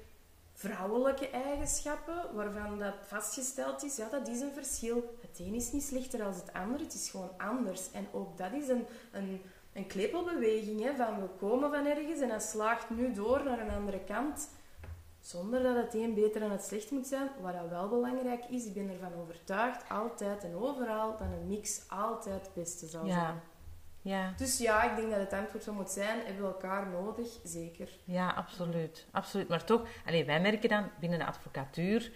vrouwelijke 0.53 1.29
eigenschappen, 1.29 2.35
waarvan 2.35 2.79
dat 2.79 2.93
vastgesteld 3.07 3.83
is, 3.83 3.95
ja, 3.95 4.09
dat 4.09 4.27
is 4.27 4.41
een 4.41 4.53
verschil. 4.53 5.17
Het 5.21 5.39
een 5.39 5.53
is 5.53 5.71
niet 5.71 5.83
slechter 5.83 6.19
dan 6.19 6.33
het 6.33 6.53
ander, 6.53 6.79
het 6.79 6.93
is 6.93 7.09
gewoon 7.09 7.31
anders. 7.37 7.91
En 7.91 8.07
ook 8.11 8.37
dat 8.37 8.53
is 8.53 8.67
een, 8.67 8.85
een 9.11 9.41
een 9.73 9.87
klepelbeweging. 9.87 10.83
Hè, 10.83 10.95
van 10.95 11.21
we 11.21 11.27
komen 11.39 11.71
van 11.71 11.85
ergens 11.85 12.19
en 12.19 12.29
dat 12.29 12.43
slaagt 12.43 12.89
nu 12.89 13.13
door 13.13 13.43
naar 13.43 13.59
een 13.59 13.71
andere 13.71 13.99
kant. 13.99 14.49
Zonder 15.19 15.63
dat 15.63 15.75
het 15.75 15.93
een 15.93 16.13
beter 16.13 16.41
dan 16.41 16.51
het 16.51 16.63
slecht 16.63 16.91
moet 16.91 17.07
zijn. 17.07 17.29
Wat 17.41 17.53
dat 17.53 17.69
wel 17.69 17.89
belangrijk 17.89 18.45
is, 18.45 18.65
ik 18.65 18.73
ben 18.73 18.89
ervan 18.89 19.13
overtuigd, 19.21 19.89
altijd 19.89 20.43
en 20.43 20.55
overal, 20.55 21.11
dat 21.11 21.27
een 21.27 21.47
mix 21.47 21.81
altijd 21.89 22.41
het 22.41 22.53
beste 22.53 22.87
zal 22.87 23.05
ja. 23.05 23.13
zijn. 23.13 23.41
Ja. 24.03 24.33
Dus 24.37 24.57
ja, 24.57 24.89
ik 24.91 24.95
denk 24.95 25.09
dat 25.09 25.19
het 25.19 25.33
antwoord 25.33 25.63
zo 25.63 25.73
moet 25.73 25.89
zijn, 25.89 26.19
hebben 26.25 26.43
we 26.43 26.53
elkaar 26.53 26.87
nodig? 26.87 27.27
Zeker. 27.43 27.89
Ja, 28.03 28.29
absoluut. 28.29 29.05
absoluut. 29.11 29.47
Maar 29.47 29.63
toch, 29.63 29.81
allez, 30.05 30.25
wij 30.25 30.41
merken 30.41 30.69
dan 30.69 30.89
binnen 30.99 31.19
de 31.19 31.25
advocatuur, 31.25 32.11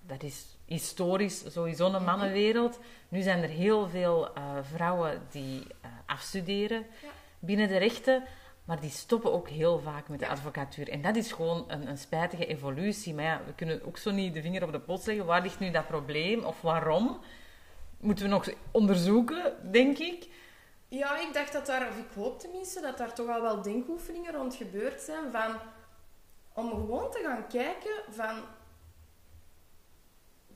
dat 0.00 0.22
is 0.22 0.56
historisch 0.64 1.52
sowieso 1.52 1.92
een 1.92 2.04
mannenwereld. 2.04 2.78
Nu 3.08 3.20
zijn 3.22 3.42
er 3.42 3.48
heel 3.48 3.88
veel 3.88 4.28
uh, 4.28 4.56
vrouwen 4.62 5.22
die 5.30 5.60
uh, 5.60 5.90
afstuderen 6.06 6.86
ja. 7.02 7.08
binnen 7.38 7.68
de 7.68 7.76
rechten, 7.76 8.22
maar 8.64 8.80
die 8.80 8.90
stoppen 8.90 9.32
ook 9.32 9.48
heel 9.48 9.78
vaak 9.78 10.08
met 10.08 10.18
de 10.18 10.28
advocatuur. 10.28 10.88
En 10.88 11.02
dat 11.02 11.16
is 11.16 11.32
gewoon 11.32 11.64
een, 11.68 11.88
een, 11.88 11.98
spijtige 11.98 12.46
evolutie. 12.46 13.14
Maar 13.14 13.24
ja, 13.24 13.40
we 13.46 13.54
kunnen 13.54 13.86
ook 13.86 13.96
zo 13.96 14.10
niet 14.10 14.34
de 14.34 14.42
vinger 14.42 14.64
op 14.64 14.72
de 14.72 14.80
pols 14.80 15.04
leggen. 15.04 15.26
Waar 15.26 15.42
ligt 15.42 15.58
nu 15.58 15.70
dat 15.70 15.86
probleem 15.86 16.44
of 16.44 16.60
waarom? 16.60 17.20
Moeten 18.00 18.24
we 18.24 18.30
nog 18.30 18.48
onderzoeken, 18.70 19.52
denk 19.70 19.98
ik. 19.98 20.28
Ja, 20.88 21.18
ik 21.20 21.34
dacht 21.34 21.52
dat 21.52 21.66
daar, 21.66 21.88
of 21.88 21.98
ik 21.98 22.14
hoop 22.14 22.40
tenminste, 22.40 22.80
dat 22.80 22.98
daar 22.98 23.14
toch 23.14 23.28
al 23.28 23.42
wel 23.42 23.62
denkoefeningen 23.62 24.32
rond 24.32 24.54
gebeurd 24.54 25.00
zijn 25.00 25.30
van 25.30 25.56
om 26.52 26.70
gewoon 26.70 27.10
te 27.10 27.20
gaan 27.24 27.46
kijken 27.46 28.02
van 28.10 28.40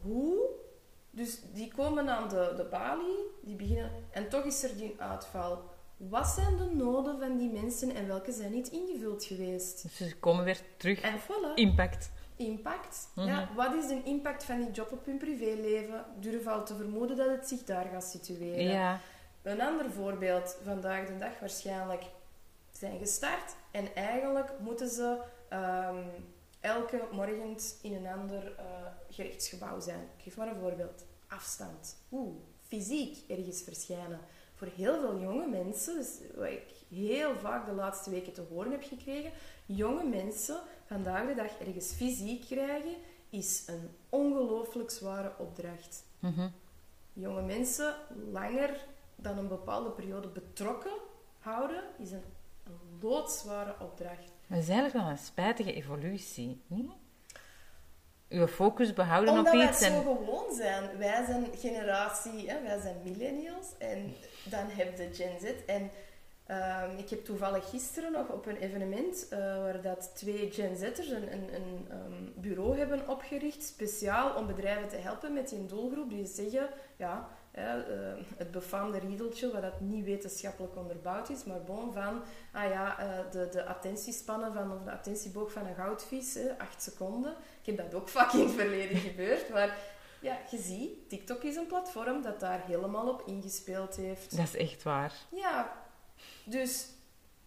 hoe. 0.01 0.59
Dus 1.11 1.41
die 1.53 1.73
komen 1.75 2.09
aan 2.09 2.29
de, 2.29 2.53
de 2.57 2.65
balie, 2.65 3.19
die 3.43 3.57
beginnen, 3.57 3.93
en 4.11 4.29
toch 4.29 4.45
is 4.45 4.63
er 4.63 4.77
die 4.77 4.95
uitval. 4.99 5.63
Wat 5.97 6.27
zijn 6.27 6.57
de 6.57 6.65
noden 6.65 7.19
van 7.19 7.37
die 7.37 7.51
mensen 7.51 7.95
en 7.95 8.07
welke 8.07 8.33
zijn 8.33 8.53
niet 8.53 8.69
ingevuld 8.69 9.25
geweest? 9.25 9.83
Dus 9.83 9.97
ze 9.97 10.19
komen 10.19 10.45
weer 10.45 10.61
terug. 10.77 11.01
En 11.01 11.21
voilà. 11.21 11.55
Impact. 11.55 12.11
Impact. 12.37 13.09
ja, 13.15 13.41
mhm. 13.41 13.55
wat 13.55 13.75
is 13.75 13.87
de 13.89 14.03
impact 14.05 14.45
van 14.45 14.61
die 14.61 14.71
job 14.71 14.93
op 14.93 15.05
hun 15.05 15.19
privéleven? 15.19 16.05
Durf 16.21 16.47
al 16.47 16.65
te 16.65 16.77
vermoeden 16.77 17.17
dat 17.17 17.29
het 17.29 17.49
zich 17.49 17.65
daar 17.65 17.87
gaat 17.93 18.05
situeren. 18.05 18.63
Ja. 18.63 19.01
Een 19.43 19.61
ander 19.61 19.91
voorbeeld, 19.91 20.57
vandaag 20.65 21.07
de 21.07 21.19
dag 21.19 21.39
waarschijnlijk, 21.41 22.05
zijn 22.71 22.99
gestart 22.99 23.55
en 23.71 23.95
eigenlijk 23.95 24.53
moeten 24.59 24.89
ze 24.89 25.23
um, 25.53 26.05
elke 26.61 27.09
morgen 27.13 27.57
in 27.83 27.95
een 27.95 28.07
ander 28.07 28.53
uh, 28.59 28.65
gerechtsgebouw 29.11 29.81
zijn. 29.81 30.01
Ik 30.17 30.23
geef 30.23 30.37
maar 30.37 30.49
een 30.49 30.61
voorbeeld. 30.61 31.05
Afstand. 31.29 31.97
Oeh, 32.13 32.35
fysiek 32.61 33.17
ergens 33.29 33.63
verschijnen. 33.63 34.21
Voor 34.55 34.69
heel 34.77 35.01
veel 35.01 35.21
jonge 35.21 35.47
mensen, 35.47 35.97
dus 35.97 36.19
wat 36.35 36.47
ik 36.47 36.69
heel 36.89 37.39
vaak 37.39 37.67
de 37.67 37.73
laatste 37.73 38.11
weken 38.11 38.33
te 38.33 38.45
horen 38.51 38.71
heb 38.71 38.83
gekregen, 38.83 39.33
jonge 39.67 40.05
mensen 40.05 40.61
vandaag 40.87 41.27
de 41.27 41.35
dag 41.35 41.59
ergens 41.59 41.93
fysiek 41.93 42.45
krijgen, 42.47 42.95
is 43.31 43.63
een 43.67 43.91
ongelooflijk 44.09 44.91
zware 44.91 45.33
opdracht. 45.39 46.05
Mhm. 46.19 46.49
Jonge 47.13 47.43
mensen 47.43 47.95
langer 48.33 48.87
dan 49.23 49.39
een 49.39 49.49
bepaalde 49.49 49.91
periode 49.91 50.29
betrokken 50.29 50.93
houden, 51.39 51.83
is 51.99 52.11
een, 52.11 52.25
een 52.65 52.99
loodzware 53.01 53.75
opdracht. 53.81 54.33
Maar 54.47 54.59
het 54.59 54.69
is 54.69 54.75
eigenlijk 54.75 55.05
wel 55.05 55.13
een 55.13 55.19
spijtige 55.19 55.73
evolutie, 55.73 56.63
niet? 56.67 56.91
Uw 58.29 58.47
focus 58.47 58.93
behouden 58.93 59.35
Omdat 59.35 59.55
op 59.55 59.61
iets. 59.61 59.87
Omdat 59.87 60.05
wij 60.05 60.15
zo 60.15 60.23
gewoon 60.23 60.55
zijn. 60.55 60.99
Wij 60.99 61.25
zijn 61.25 61.47
generatie, 61.57 62.51
hè, 62.51 62.63
wij 62.63 62.81
zijn 62.81 62.97
millennials 63.05 63.67
en 63.79 64.15
dan 64.45 64.67
heb 64.69 64.97
je 64.97 65.09
Gen 65.13 65.41
Z. 65.41 65.65
En 65.67 65.91
Ehm, 66.51 66.99
ik 66.99 67.11
heb 67.11 67.25
toevallig 67.25 67.71
gisteren 67.71 68.13
nog 68.13 68.29
op 68.29 68.47
een 68.47 68.57
evenement 68.57 69.27
uh, 69.33 69.39
waar 69.39 69.83
dat 69.83 70.11
twee 70.15 70.51
Gen 70.51 70.77
Z'ers 70.77 71.09
een, 71.09 71.33
een, 71.33 71.55
een 71.55 71.89
um, 71.93 72.33
bureau 72.37 72.79
hebben 72.79 73.09
opgericht, 73.09 73.63
speciaal 73.63 74.35
om 74.35 74.47
bedrijven 74.47 74.89
te 74.89 74.97
helpen 74.97 75.33
met 75.33 75.49
die 75.49 75.67
doelgroep. 75.67 76.11
Die 76.11 76.27
zeggen, 76.27 76.69
ja, 76.97 77.29
uh, 77.59 77.65
het 78.37 78.51
befaamde 78.51 78.99
riedeltje, 78.99 79.53
wat 79.53 79.63
dat 79.63 79.81
niet 79.81 80.05
wetenschappelijk 80.05 80.77
onderbouwd 80.77 81.29
is, 81.29 81.45
maar 81.45 81.63
bon, 81.63 81.93
van, 81.93 82.23
ah 82.53 82.71
ja, 82.71 83.01
uh, 83.01 83.31
de, 83.31 83.49
de 83.49 83.65
attentiespannen 83.65 84.53
van, 84.53 84.73
of 84.73 84.83
de 84.83 84.91
attentieboog 84.91 85.53
van 85.53 85.67
een 85.67 85.75
goudvis, 85.75 86.39
acht 86.59 86.83
seconden. 86.83 87.35
Ik 87.61 87.67
heb 87.67 87.77
dat 87.77 87.95
ook 87.95 88.09
vaak 88.19 88.33
in 88.33 88.41
het 88.41 88.53
verleden 88.53 88.97
gebeurd, 88.97 89.49
maar 89.49 89.77
ja, 90.21 90.39
je 90.51 90.59
ziet, 90.59 91.09
TikTok 91.09 91.43
is 91.43 91.57
een 91.57 91.67
platform 91.67 92.23
dat 92.23 92.41
daar 92.41 92.63
helemaal 92.67 93.09
op 93.09 93.23
ingespeeld 93.27 93.97
heeft. 93.97 94.37
Dat 94.37 94.47
is 94.47 94.57
echt 94.57 94.83
waar. 94.83 95.13
Ja, 95.31 95.73
dus 96.45 96.89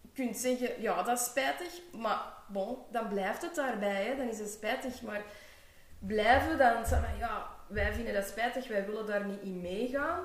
je 0.00 0.08
kunt 0.14 0.36
zeggen, 0.36 0.82
ja, 0.82 1.02
dat 1.02 1.18
is 1.18 1.24
spijtig, 1.24 1.80
maar 1.92 2.32
bon, 2.48 2.76
dan 2.90 3.08
blijft 3.08 3.42
het 3.42 3.54
daarbij. 3.54 4.04
Hè. 4.04 4.16
Dan 4.16 4.28
is 4.28 4.38
het 4.38 4.50
spijtig, 4.50 5.02
maar 5.02 5.22
blijven 5.98 6.58
dan 6.58 6.86
zeggen, 6.86 7.16
ja, 7.18 7.53
wij 7.66 7.92
vinden 7.92 8.14
dat 8.14 8.26
spijtig, 8.26 8.68
wij 8.68 8.86
willen 8.86 9.06
daar 9.06 9.26
niet 9.26 9.42
in 9.42 9.60
meegaan. 9.60 10.24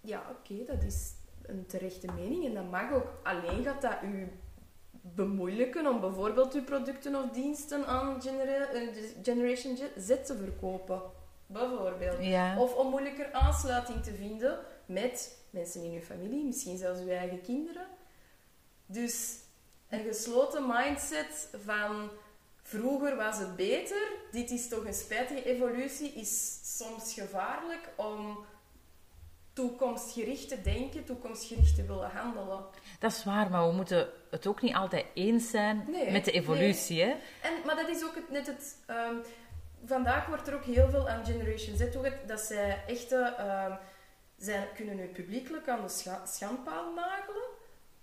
Ja, 0.00 0.22
oké, 0.30 0.64
dat 0.64 0.82
is 0.82 1.14
een 1.42 1.66
terechte 1.66 2.12
mening 2.12 2.44
en 2.44 2.54
dat 2.54 2.70
mag 2.70 2.92
ook. 2.92 3.12
Alleen 3.22 3.64
gaat 3.64 3.82
dat 3.82 3.96
u 4.02 4.28
bemoeilijken 4.90 5.86
om 5.86 6.00
bijvoorbeeld 6.00 6.54
uw 6.54 6.64
producten 6.64 7.14
of 7.14 7.30
diensten 7.30 7.86
aan 7.86 8.22
eh, 8.22 8.88
Generation 9.22 9.78
Z 9.96 10.08
te 10.08 10.36
verkopen. 10.36 11.02
Bijvoorbeeld. 11.46 12.18
Of 12.58 12.74
om 12.74 12.90
moeilijker 12.90 13.32
aansluiting 13.32 14.02
te 14.02 14.14
vinden 14.14 14.58
met 14.86 15.38
mensen 15.50 15.82
in 15.82 15.92
uw 15.92 16.00
familie, 16.00 16.44
misschien 16.44 16.78
zelfs 16.78 17.00
uw 17.00 17.08
eigen 17.08 17.40
kinderen. 17.40 17.86
Dus 18.86 19.38
een 19.88 20.04
gesloten 20.04 20.66
mindset 20.66 21.48
van 21.64 22.10
vroeger 22.70 23.16
was 23.16 23.38
het 23.38 23.56
beter, 23.56 24.02
dit 24.30 24.50
is 24.50 24.68
toch 24.68 24.84
een 24.84 24.94
spijtige 24.94 25.44
evolutie, 25.44 26.12
is 26.12 26.60
soms 26.78 27.14
gevaarlijk 27.14 27.88
om 27.96 28.44
toekomstgericht 29.52 30.48
te 30.48 30.62
denken, 30.62 31.04
toekomstgericht 31.04 31.74
te 31.74 31.84
willen 31.84 32.10
handelen. 32.10 32.64
Dat 32.98 33.12
is 33.12 33.24
waar, 33.24 33.50
maar 33.50 33.68
we 33.68 33.74
moeten 33.74 34.08
het 34.30 34.46
ook 34.46 34.62
niet 34.62 34.74
altijd 34.74 35.04
eens 35.14 35.50
zijn 35.50 35.88
met 36.10 36.24
de 36.24 36.30
evolutie. 36.30 37.02
Hè? 37.02 37.10
En, 37.42 37.52
maar 37.66 37.76
dat 37.76 37.88
is 37.88 38.04
ook 38.04 38.14
het, 38.14 38.30
net 38.30 38.46
het... 38.46 38.76
Ehm, 38.86 39.14
vandaag 39.84 40.26
wordt 40.26 40.48
er 40.48 40.54
ook 40.54 40.64
heel 40.64 40.88
veel 40.88 41.08
aan 41.08 41.24
Generation 41.24 41.76
Z 41.76 41.90
toegezegd 41.90 42.28
dat 42.28 42.40
zij 42.40 42.84
echte... 42.86 43.34
Uh, 43.38 43.74
zij 44.36 44.68
kunnen 44.74 44.96
nu 44.96 45.06
publiekelijk 45.06 45.68
aan 45.68 45.82
de 45.82 46.18
schandpaal 46.24 46.92
nagelen. 46.94 47.48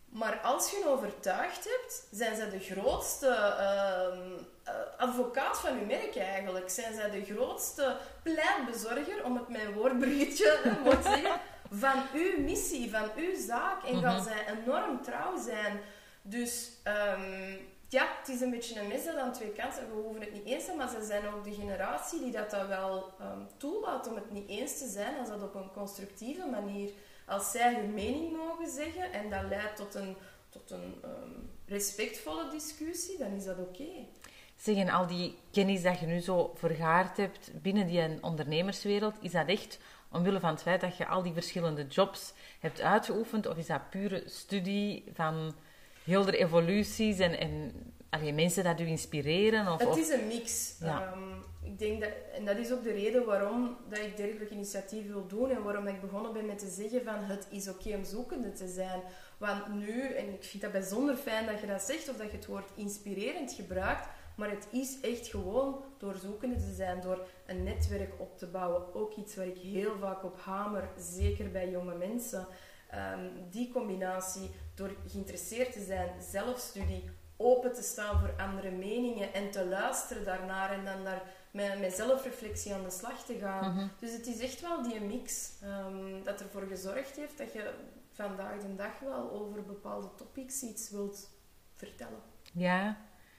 Maar 0.09 0.39
als 0.39 0.71
je 0.71 0.87
overtuigd 0.87 1.63
hebt, 1.63 2.07
zijn 2.11 2.35
zij 2.35 2.49
de 2.49 2.59
grootste 2.59 3.27
ehm, 3.27 4.43
eh, 4.63 4.73
advocaat 4.97 5.59
van 5.59 5.79
uw 5.79 5.85
merk 5.85 6.15
eigenlijk. 6.15 6.69
Zijn 6.69 6.93
zij 6.93 7.09
de 7.09 7.25
grootste 7.25 7.97
pleitbezorger, 8.23 9.23
om 9.23 9.35
het 9.35 9.47
mijn 9.47 9.73
woordbruggetje 9.73 10.59
te 10.83 10.97
zeggen, 11.03 11.39
van 11.71 12.03
uw 12.13 12.39
missie, 12.39 12.91
van 12.91 13.09
uw 13.15 13.35
zaak. 13.47 13.83
En 13.83 14.01
gaan 14.01 14.15
mhm. 14.15 14.23
zij 14.23 14.45
enorm 14.47 15.01
trouw 15.01 15.37
zijn. 15.37 15.79
Dus 16.21 16.69
um, 16.83 17.57
ja, 17.89 18.07
het 18.19 18.29
is 18.29 18.41
een 18.41 18.49
beetje 18.49 18.79
een 18.79 18.87
mes 18.87 19.05
dat 19.05 19.15
aan 19.15 19.33
twee 19.33 19.51
kanten. 19.51 19.89
We 19.89 20.01
hoeven 20.01 20.21
het 20.21 20.33
niet 20.33 20.45
eens 20.45 20.59
te 20.59 20.65
zijn, 20.65 20.77
maar 20.77 20.89
ze 20.89 21.05
zijn 21.05 21.27
ook 21.27 21.43
de 21.43 21.53
generatie 21.53 22.19
die 22.19 22.31
dat, 22.31 22.49
dat 22.49 22.67
wel 22.67 23.13
um, 23.21 23.47
toelaat 23.57 24.07
om 24.07 24.15
het 24.15 24.31
niet 24.31 24.49
eens 24.49 24.77
te 24.77 24.87
zijn, 24.87 25.17
als 25.19 25.29
dat 25.29 25.43
op 25.43 25.55
een 25.55 25.71
constructieve 25.71 26.45
manier. 26.45 26.91
Als 27.27 27.51
zij 27.51 27.75
hun 27.75 27.93
mening 27.93 28.37
mogen 28.37 28.69
zeggen 28.69 29.11
en 29.11 29.29
dat 29.29 29.43
leidt 29.49 29.75
tot 29.75 29.95
een, 29.95 30.15
tot 30.49 30.71
een 30.71 30.95
um, 31.05 31.49
respectvolle 31.65 32.49
discussie, 32.49 33.17
dan 33.17 33.31
is 33.31 33.43
dat 33.43 33.57
oké. 33.57 33.81
Okay. 33.81 34.07
Zeg, 34.55 34.75
en 34.75 34.89
al 34.89 35.07
die 35.07 35.37
kennis 35.51 35.81
dat 35.81 35.99
je 35.99 36.05
nu 36.05 36.19
zo 36.19 36.53
vergaard 36.55 37.17
hebt 37.17 37.51
binnen 37.61 37.87
die 37.87 38.23
ondernemerswereld, 38.23 39.15
is 39.21 39.31
dat 39.31 39.47
echt 39.47 39.79
omwille 40.11 40.39
van 40.39 40.49
het 40.49 40.61
feit 40.61 40.81
dat 40.81 40.97
je 40.97 41.07
al 41.07 41.23
die 41.23 41.33
verschillende 41.33 41.87
jobs 41.87 42.33
hebt 42.59 42.81
uitgeoefend? 42.81 43.47
Of 43.47 43.57
is 43.57 43.67
dat 43.67 43.89
pure 43.89 44.23
studie 44.25 45.03
van 45.13 45.55
heel 46.03 46.25
de 46.25 46.37
evoluties 46.37 47.19
en, 47.19 47.39
en 47.39 47.71
allee, 48.09 48.33
mensen 48.33 48.63
dat 48.63 48.79
u 48.79 48.85
inspireren? 48.85 49.73
Of, 49.73 49.79
het 49.79 49.97
is 49.97 50.09
een 50.09 50.27
mix. 50.27 50.75
Ehm, 50.81 51.33
ik 51.63 51.79
denk 51.79 52.01
dat, 52.01 52.09
en 52.33 52.45
dat 52.45 52.57
is 52.57 52.71
ook 52.71 52.83
de 52.83 52.91
reden 52.91 53.25
waarom 53.25 53.77
dat 53.89 53.99
ik 53.99 54.17
dergelijke 54.17 54.53
initiatief 54.53 55.07
wil 55.07 55.27
doen 55.27 55.49
en 55.49 55.63
waarom 55.63 55.87
ik 55.87 56.01
begonnen 56.01 56.33
ben 56.33 56.45
met 56.45 56.59
te 56.59 56.69
zeggen 56.69 57.03
van 57.03 57.23
het 57.23 57.47
is 57.49 57.69
oké 57.69 57.95
om 57.95 58.03
zoekende 58.03 58.51
te 58.51 58.67
zijn. 58.67 59.01
Want 59.37 59.67
nu, 59.73 60.01
en 60.01 60.33
ik 60.33 60.43
vind 60.43 60.63
dat 60.63 60.71
bijzonder 60.71 61.15
fijn 61.15 61.45
dat 61.45 61.59
je 61.59 61.67
dat 61.67 61.81
zegt 61.81 62.09
of 62.09 62.17
dat 62.17 62.31
je 62.31 62.37
het 62.37 62.45
woord 62.45 62.71
inspirerend 62.75 63.51
gebruikt, 63.51 64.07
maar 64.35 64.49
het 64.49 64.67
is 64.71 64.99
echt 65.01 65.27
gewoon 65.27 65.83
door 65.97 66.15
zoekende 66.15 66.55
te 66.55 66.73
zijn, 66.75 67.01
door 67.01 67.27
een 67.45 67.63
netwerk 67.63 68.13
op 68.17 68.37
te 68.37 68.47
bouwen. 68.47 68.95
Ook 68.95 69.15
iets 69.15 69.35
waar 69.35 69.47
ik 69.47 69.57
heel 69.57 69.97
vaak 69.99 70.23
op 70.23 70.39
hamer, 70.39 70.89
zeker 70.97 71.51
bij 71.51 71.69
jonge 71.69 71.95
mensen. 71.95 72.47
Ehm, 72.89 73.29
die 73.49 73.71
combinatie, 73.71 74.49
door 74.75 74.95
geïnteresseerd 75.07 75.71
te 75.73 75.83
zijn, 75.83 76.09
zelfstudie, 76.31 77.03
open 77.37 77.73
te 77.73 77.81
staan 77.81 78.19
voor 78.19 78.33
andere 78.37 78.71
meningen 78.71 79.33
en 79.33 79.51
te 79.51 79.65
luisteren 79.65 80.23
daarnaar 80.23 80.71
en 80.71 80.85
dan 80.85 81.03
daar 81.03 81.21
met, 81.51 81.79
met 81.79 81.93
zelfreflectie 81.93 82.73
aan 82.73 82.83
de 82.83 82.91
slag 82.91 83.25
te 83.25 83.37
gaan. 83.41 83.73
Mhm. 83.73 83.87
Dus 83.99 84.11
het 84.11 84.27
is 84.27 84.39
echt 84.39 84.61
wel 84.61 84.83
die 84.83 85.01
mix 85.01 85.51
um, 85.63 86.23
dat 86.23 86.41
ervoor 86.41 86.67
gezorgd 86.69 87.15
heeft 87.15 87.37
dat 87.37 87.53
je 87.53 87.73
vandaag 88.11 88.57
de 88.61 88.75
dag 88.75 88.99
wel 88.99 89.31
over 89.31 89.63
bepaalde 89.63 90.07
topics 90.15 90.61
iets 90.61 90.89
wilt 90.89 91.29
vertellen. 91.73 92.21
Ja, 92.53 92.97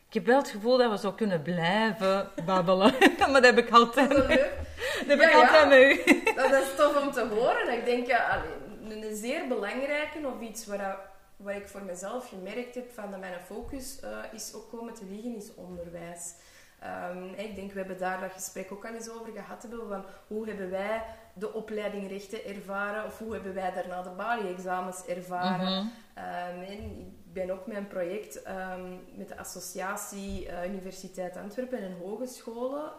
ik 0.08 0.14
heb 0.14 0.26
wel 0.26 0.38
het 0.38 0.48
gevoel 0.48 0.76
dat 0.76 0.90
we 0.90 0.98
zo 0.98 1.12
kunnen 1.12 1.42
blijven 1.42 2.30
babbelen. 2.44 2.94
maar 3.18 3.32
dat 3.32 3.44
heb 3.44 3.58
ik 3.58 3.70
altijd. 3.70 4.10
Dat, 4.10 4.26
heb 5.06 5.20
ik 5.20 5.34
altijd 5.34 5.68
met 5.68 6.06
u. 6.06 6.22
Dat 6.34 6.52
is 6.52 6.76
tof 6.76 7.02
om 7.02 7.12
te 7.12 7.26
horen. 7.30 7.72
Ik 7.72 7.84
denk, 7.84 8.06
ja, 8.06 8.42
een 8.88 9.16
zeer 9.16 9.48
belangrijke 9.48 10.18
of 10.26 10.40
iets 10.40 10.66
waar, 10.66 11.07
waar 11.38 11.56
ik 11.56 11.68
voor 11.68 11.82
mezelf 11.82 12.28
gemerkt 12.28 12.74
heb 12.74 12.90
van 12.90 13.10
dat 13.10 13.20
mijn 13.20 13.40
focus 13.40 14.00
uh, 14.04 14.18
is 14.32 14.54
ook 14.54 14.70
komen 14.70 14.94
te 14.94 15.04
liggen, 15.10 15.36
is 15.36 15.54
onderwijs. 15.54 16.34
Um, 17.12 17.34
ik 17.34 17.54
denk, 17.54 17.72
we 17.72 17.78
hebben 17.78 17.98
daar 17.98 18.20
dat 18.20 18.32
gesprek 18.32 18.72
ook 18.72 18.86
al 18.86 18.94
eens 18.94 19.10
over 19.10 19.32
gehad 19.32 19.62
hebben, 19.62 19.88
van 19.88 20.04
hoe 20.26 20.48
hebben 20.48 20.70
wij 20.70 21.04
de 21.32 21.52
opleiding 21.52 22.08
rechten 22.08 22.44
ervaren, 22.44 23.04
of 23.04 23.18
hoe 23.18 23.32
hebben 23.32 23.54
wij 23.54 23.72
daarna 23.72 24.02
de 24.02 24.10
Bali-examens 24.10 25.06
ervaren. 25.06 25.82
Mm 25.82 25.92
ik 26.68 27.44
ben 27.44 27.50
ook 27.50 27.66
met 27.66 27.76
een 27.76 27.86
project 27.86 28.42
um, 28.48 29.00
met 29.14 29.28
de 29.28 29.38
associatie 29.38 30.46
uh, 30.46 30.64
Universiteit 30.64 31.36
Antwerpen 31.36 31.78
en 31.78 31.96
hogescholen 32.02 32.92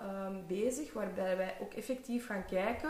bezig, 0.48 0.94
waarbij 0.94 1.38
wij 1.38 1.56
ook 1.62 1.74
effectief 1.74 2.26
gaan 2.26 2.46
kijken 2.46 2.90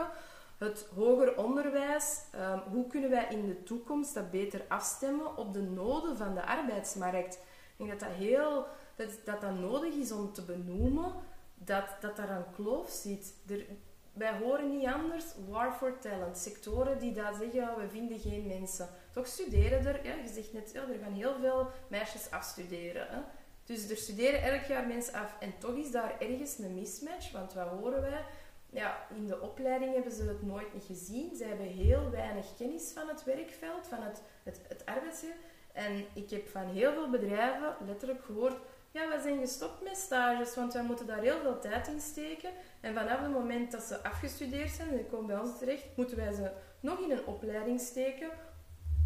het 0.60 0.88
hoger 0.96 1.38
onderwijs, 1.38 2.22
um, 2.36 2.60
hoe 2.72 2.88
kunnen 2.88 3.10
wij 3.10 3.28
in 3.30 3.46
de 3.46 3.64
toekomst 3.64 4.14
dat 4.14 4.32
beter 4.32 4.66
afstemmen 4.68 5.38
op 5.38 5.54
de 5.54 5.62
noden 5.62 6.18
van 6.18 6.34
de 6.34 6.46
arbeidsmarkt? 6.46 7.36
Ik 7.36 7.86
denk 7.86 7.90
dat 7.90 8.00
dat 8.00 8.18
heel 8.18 8.66
dat, 8.96 9.10
dat, 9.24 9.42
dat 9.42 9.60
nodig 9.60 9.94
is 9.94 10.12
om 10.12 10.34
te 10.34 10.42
benoemen 10.42 11.14
dat, 11.56 11.86
dat 12.02 12.16
daar 12.16 12.30
een 12.30 12.52
kloof 12.56 12.90
zit. 12.90 13.34
Er, 13.48 13.66
wij 14.14 14.38
horen 14.38 14.78
niet 14.78 14.88
anders 14.88 15.26
war 15.50 15.72
for 15.72 16.00
talent. 16.00 16.38
Sectoren 16.38 17.00
die 17.00 17.14
daar 17.14 17.34
zeggen, 17.34 17.80
we 17.80 17.90
vinden 17.90 18.20
geen 18.20 18.48
mensen. 18.48 18.90
Toch 19.12 19.28
studeren 19.28 19.86
er, 19.86 20.06
je 20.06 20.28
zegt 20.34 20.54
net, 20.54 20.76
er 20.76 21.00
gaan 21.04 21.14
heel 21.14 21.36
veel 21.40 21.68
meisjes 21.88 22.32
afstuderen. 22.32 23.08
Hè. 23.08 23.20
Dus 23.64 23.90
er 23.90 23.98
studeren 23.98 24.42
elk 24.42 24.64
jaar 24.64 24.88
mensen 24.88 25.14
af. 25.14 25.36
En 25.40 25.54
toch 25.60 25.76
is 25.76 25.92
daar 25.92 26.16
ergens 26.20 26.58
een 26.58 26.74
mismatch, 26.74 27.32
want 27.32 27.54
wat 27.54 27.68
horen 27.68 28.02
wij? 28.02 28.24
Ja, 28.70 29.08
in 29.16 29.28
de 29.28 29.42
opleiding 29.42 29.94
hebben 29.94 30.12
ze 30.12 30.24
het 30.24 30.42
nooit 30.42 30.74
niet 30.74 30.84
gezien. 30.84 31.36
Ze 31.36 31.44
hebben 31.44 31.66
heel 31.66 32.10
weinig 32.10 32.46
kennis 32.58 32.92
van 32.92 33.08
het 33.08 33.24
werkveld, 33.24 33.88
van 33.88 34.02
het, 34.02 34.22
het, 34.44 34.62
het 34.68 34.86
arbeidsleven. 34.86 35.38
En 35.74 36.06
ik 36.14 36.30
heb 36.30 36.48
van 36.48 36.68
heel 36.68 36.94
veel 36.94 37.10
bedrijven 37.10 37.76
letterlijk 37.86 38.24
gehoord, 38.26 38.58
ja, 38.92 39.10
we 39.10 39.22
zijn 39.22 39.40
gestopt 39.40 39.84
met 39.84 39.98
stages, 39.98 40.56
want 40.56 40.74
wij 40.74 40.84
moeten 40.84 41.08
daar 41.08 41.22
heel 41.22 41.40
veel 41.42 41.60
tijd 41.60 41.88
in 41.88 42.02
steken. 42.02 42.50
En 42.80 42.94
vanaf 42.94 43.20
het 43.20 43.32
moment 43.32 43.72
dat 43.72 43.84
ze 43.84 44.04
afgestudeerd 44.04 44.72
zijn 44.72 44.90
en 44.90 45.10
komen 45.10 45.28
bij 45.28 45.40
ons 45.40 45.58
terecht, 45.58 45.86
moeten 45.96 46.18
wij 46.18 46.34
ze 46.34 46.52
nog 46.80 47.00
in 47.00 47.12
een 47.12 47.26
opleiding 47.26 47.80
steken, 47.80 48.30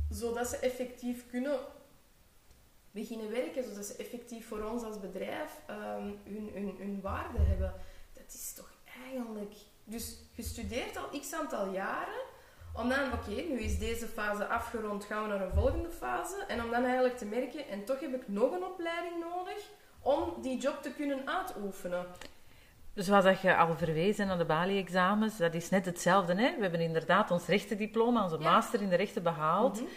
zodat 0.10 0.48
ze 0.48 0.58
effectief 0.58 1.30
kunnen 1.30 1.60
beginnen 2.92 3.32
werken, 3.32 3.64
zodat 3.64 3.86
ze 3.86 3.96
effectief 3.96 4.48
voor 4.48 4.64
ons 4.64 4.84
als 4.84 5.00
bedrijf 5.00 5.62
um, 5.70 6.20
hun, 6.24 6.50
hun, 6.54 6.76
hun 6.78 7.02
waarde 7.02 7.40
hebben. 7.40 7.74
Dat 8.14 8.34
is 8.34 8.54
toch 8.54 8.73
eigenlijk... 9.12 9.54
Dus 9.84 10.18
gestudeerd 10.36 10.98
al 10.98 11.20
x 11.20 11.34
aantal 11.34 11.72
jaren, 11.72 12.22
om 12.74 12.90
dan, 12.90 13.14
oké, 13.14 13.30
nu 13.30 13.60
is 13.60 13.80
deze 13.80 14.08
fase 14.08 14.48
afgerond, 14.48 15.06
gaan 15.06 15.24
we 15.24 15.30
naar 15.30 15.42
een 15.42 15.54
volgende 15.54 15.90
fase. 15.90 16.44
En 16.48 16.64
om 16.64 16.72
dan 16.72 16.84
eigenlijk 16.84 17.18
te 17.18 17.26
merken, 17.26 17.68
en 17.68 17.86
toch 17.86 18.00
heb 18.00 18.14
ik 18.14 18.28
nog 18.28 18.52
een 18.52 18.64
opleiding 18.64 19.20
nodig 19.20 19.70
om 20.00 20.42
die 20.42 20.60
job 20.60 20.82
te 20.82 20.92
kunnen 20.92 21.28
uitoefenen. 21.28 22.06
Dus 22.94 23.06
zoals 23.06 23.24
dat 23.24 23.42
je 23.42 23.56
al 23.56 23.76
verwezen 23.76 24.28
naar 24.28 24.38
de 24.38 24.46
Bali-examens, 24.46 25.38
dat 25.38 25.54
is 25.54 25.70
net 25.70 25.86
hetzelfde. 25.86 26.36
Hè? 26.36 26.56
We 26.56 26.62
hebben 26.62 26.80
inderdaad 26.80 27.32
ons 27.32 27.46
rechtendiploma, 27.46 28.24
onze 28.24 28.38
master 28.38 28.82
in 28.82 28.90
de 28.90 28.96
rechten 28.96 29.24
behaald. 29.24 29.82
Mhm. 29.82 29.90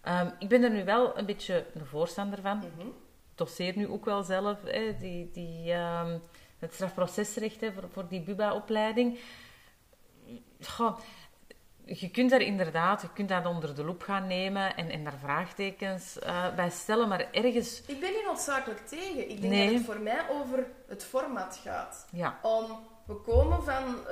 Ehm, 0.00 0.30
ik 0.38 0.48
ben 0.48 0.62
er 0.62 0.70
nu 0.70 0.84
wel 0.84 1.18
een 1.18 1.26
beetje 1.26 1.66
een 1.74 1.86
voorstander 1.86 2.40
van. 2.40 2.56
Mm 2.56 2.92
Doseer 3.34 3.76
nu 3.76 3.88
ook 3.88 4.04
wel 4.04 4.22
zelf 4.22 4.58
hè, 4.64 4.96
die, 4.98 5.30
die, 5.30 5.72
um, 5.72 6.22
het 6.64 6.74
strafprocesrecht 6.74 7.60
hè, 7.60 7.72
voor, 7.72 7.88
voor 7.92 8.08
die 8.08 8.20
BUBA-opleiding. 8.20 9.18
je 11.84 12.10
kunt 12.10 12.30
daar 12.30 12.40
inderdaad, 12.40 13.02
je 13.02 13.12
kunt 13.12 13.28
dat 13.28 13.46
onder 13.46 13.74
de 13.74 13.84
loep 13.84 14.02
gaan 14.02 14.26
nemen 14.26 14.76
en, 14.76 14.90
en 14.90 15.04
daar 15.04 15.18
vraagtekens 15.20 16.18
uh, 16.22 16.54
bij 16.54 16.70
stellen, 16.70 17.08
maar 17.08 17.30
ergens... 17.32 17.82
Ik 17.86 18.00
ben 18.00 18.12
niet 18.12 18.24
noodzakelijk 18.26 18.86
tegen. 18.86 19.30
Ik 19.30 19.40
denk 19.40 19.64
dat 19.64 19.74
het 19.74 19.84
voor 19.84 20.00
mij 20.00 20.28
over 20.30 20.66
het 20.88 21.04
format 21.04 21.60
gaat. 21.64 22.06
Ja. 22.12 22.38
Om, 22.42 22.78
we 23.06 23.14
komen 23.14 23.64
van, 23.64 23.84
uh, 23.84 24.08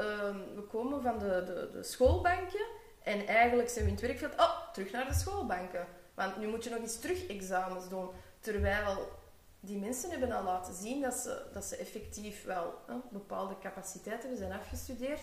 we 0.54 0.62
komen 0.70 1.02
van 1.02 1.18
de, 1.18 1.44
de, 1.46 1.68
de 1.72 1.82
schoolbanken 1.82 2.66
en 3.02 3.26
eigenlijk 3.26 3.68
zijn 3.68 3.84
we 3.84 3.90
in 3.90 3.96
het 3.96 4.06
werkveld, 4.06 4.40
oh, 4.40 4.72
terug 4.72 4.90
naar 4.90 5.06
de 5.06 5.14
schoolbanken. 5.14 5.86
Want 6.14 6.36
nu 6.36 6.46
moet 6.46 6.64
je 6.64 6.70
nog 6.70 6.78
eens 6.78 7.00
terug 7.00 7.26
examens 7.26 7.88
doen. 7.88 8.08
Terwijl 8.40 9.20
die 9.64 9.78
mensen 9.78 10.10
hebben 10.10 10.32
al 10.32 10.44
laten 10.44 10.74
zien 10.74 11.00
dat 11.00 11.14
ze, 11.14 11.42
dat 11.52 11.64
ze 11.64 11.76
effectief 11.76 12.44
wel 12.44 12.74
bepaalde 13.10 13.58
capaciteiten 13.58 14.28
hebben, 14.28 14.46
zijn 14.48 14.60
afgestudeerd. 14.60 15.20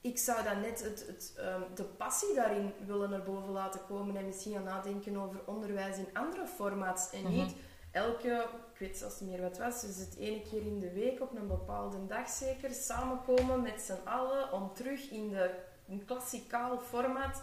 Ik 0.00 0.18
zou 0.18 0.44
dan 0.44 0.60
net 0.60 0.82
het, 0.82 1.06
het, 1.06 1.34
um, 1.38 1.74
de 1.74 1.84
passie 1.84 2.34
daarin 2.34 2.72
willen 2.86 3.10
naar 3.10 3.22
boven 3.22 3.52
laten 3.52 3.86
komen 3.86 4.16
en 4.16 4.26
misschien 4.26 4.52
gaan 4.52 4.62
nadenken 4.62 5.16
over 5.16 5.40
onderwijs 5.46 5.96
in 5.96 6.08
andere 6.12 6.46
formats. 6.46 7.10
En 7.10 7.30
niet 7.30 7.54
mhm. 7.54 7.60
elke, 7.90 8.46
ik 8.72 8.78
weet 8.78 8.96
zelfs 8.96 9.20
niet 9.20 9.30
meer 9.30 9.40
wat 9.40 9.50
het 9.50 9.58
was, 9.58 9.80
dus 9.80 9.96
het 9.96 10.16
ene 10.16 10.42
keer 10.42 10.66
in 10.66 10.78
de 10.78 10.92
week 10.92 11.20
op 11.20 11.36
een 11.36 11.48
bepaalde 11.48 12.06
dag 12.06 12.28
zeker 12.28 12.70
samenkomen 12.70 13.62
met 13.62 13.80
z'n 13.80 14.08
allen 14.08 14.52
om 14.52 14.74
terug 14.74 15.10
in 15.10 15.28
de 15.28 15.50
een 15.88 16.04
klassikaal 16.04 16.78
format 16.78 17.42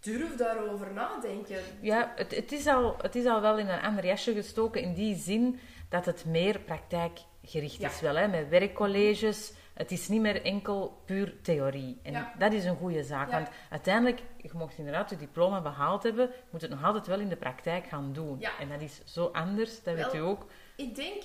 durf 0.00 0.36
daarover 0.36 0.92
nadenken. 0.92 1.60
Ja, 1.80 2.12
het, 2.16 2.34
het, 2.34 2.52
is 2.52 2.66
al, 2.66 2.96
het 3.02 3.14
is 3.14 3.26
al 3.26 3.40
wel 3.40 3.58
in 3.58 3.68
een 3.68 3.80
ander 3.80 4.06
jasje 4.06 4.32
gestoken 4.32 4.82
in 4.82 4.94
die 4.94 5.16
zin 5.16 5.60
dat 5.88 6.06
het 6.06 6.24
meer 6.24 6.60
praktijkgericht 6.60 7.82
is 7.82 8.00
wel, 8.00 8.14
hè, 8.14 8.28
met 8.28 8.48
werkcolleges. 8.48 9.52
Het 9.74 9.90
is 9.90 10.08
niet 10.08 10.20
meer 10.20 10.44
enkel 10.44 11.02
puur 11.04 11.34
theorie. 11.42 12.00
En 12.02 12.32
dat 12.38 12.52
is 12.52 12.64
een 12.64 12.76
goede 12.76 13.02
zaak. 13.04 13.30
Want 13.30 13.48
uiteindelijk, 13.70 14.22
je 14.36 14.50
mocht 14.52 14.78
inderdaad 14.78 15.10
je 15.10 15.16
diploma 15.16 15.60
behaald 15.60 16.02
hebben, 16.02 16.30
moet 16.50 16.60
het 16.60 16.70
nog 16.70 16.84
altijd 16.84 17.06
wel 17.06 17.20
in 17.20 17.28
de 17.28 17.36
praktijk 17.36 17.86
gaan 17.86 18.12
doen. 18.12 18.42
En 18.60 18.68
dat 18.68 18.80
is 18.80 19.00
zo 19.04 19.24
anders, 19.24 19.82
dat 19.82 19.94
weet 19.94 20.14
u 20.14 20.18
ook. 20.18 20.46
Ik 20.76 20.94
denk, 20.94 21.22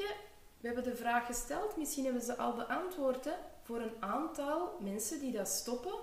we 0.59 0.67
hebben 0.67 0.83
de 0.83 0.95
vraag 0.95 1.25
gesteld, 1.25 1.77
misschien 1.77 2.03
hebben 2.03 2.21
ze 2.21 2.37
al 2.37 2.53
beantwoord. 2.53 3.25
Hè, 3.25 3.31
voor 3.61 3.81
een 3.81 3.95
aantal 3.99 4.77
mensen 4.79 5.19
die 5.19 5.31
dat 5.31 5.47
stoppen, 5.47 5.93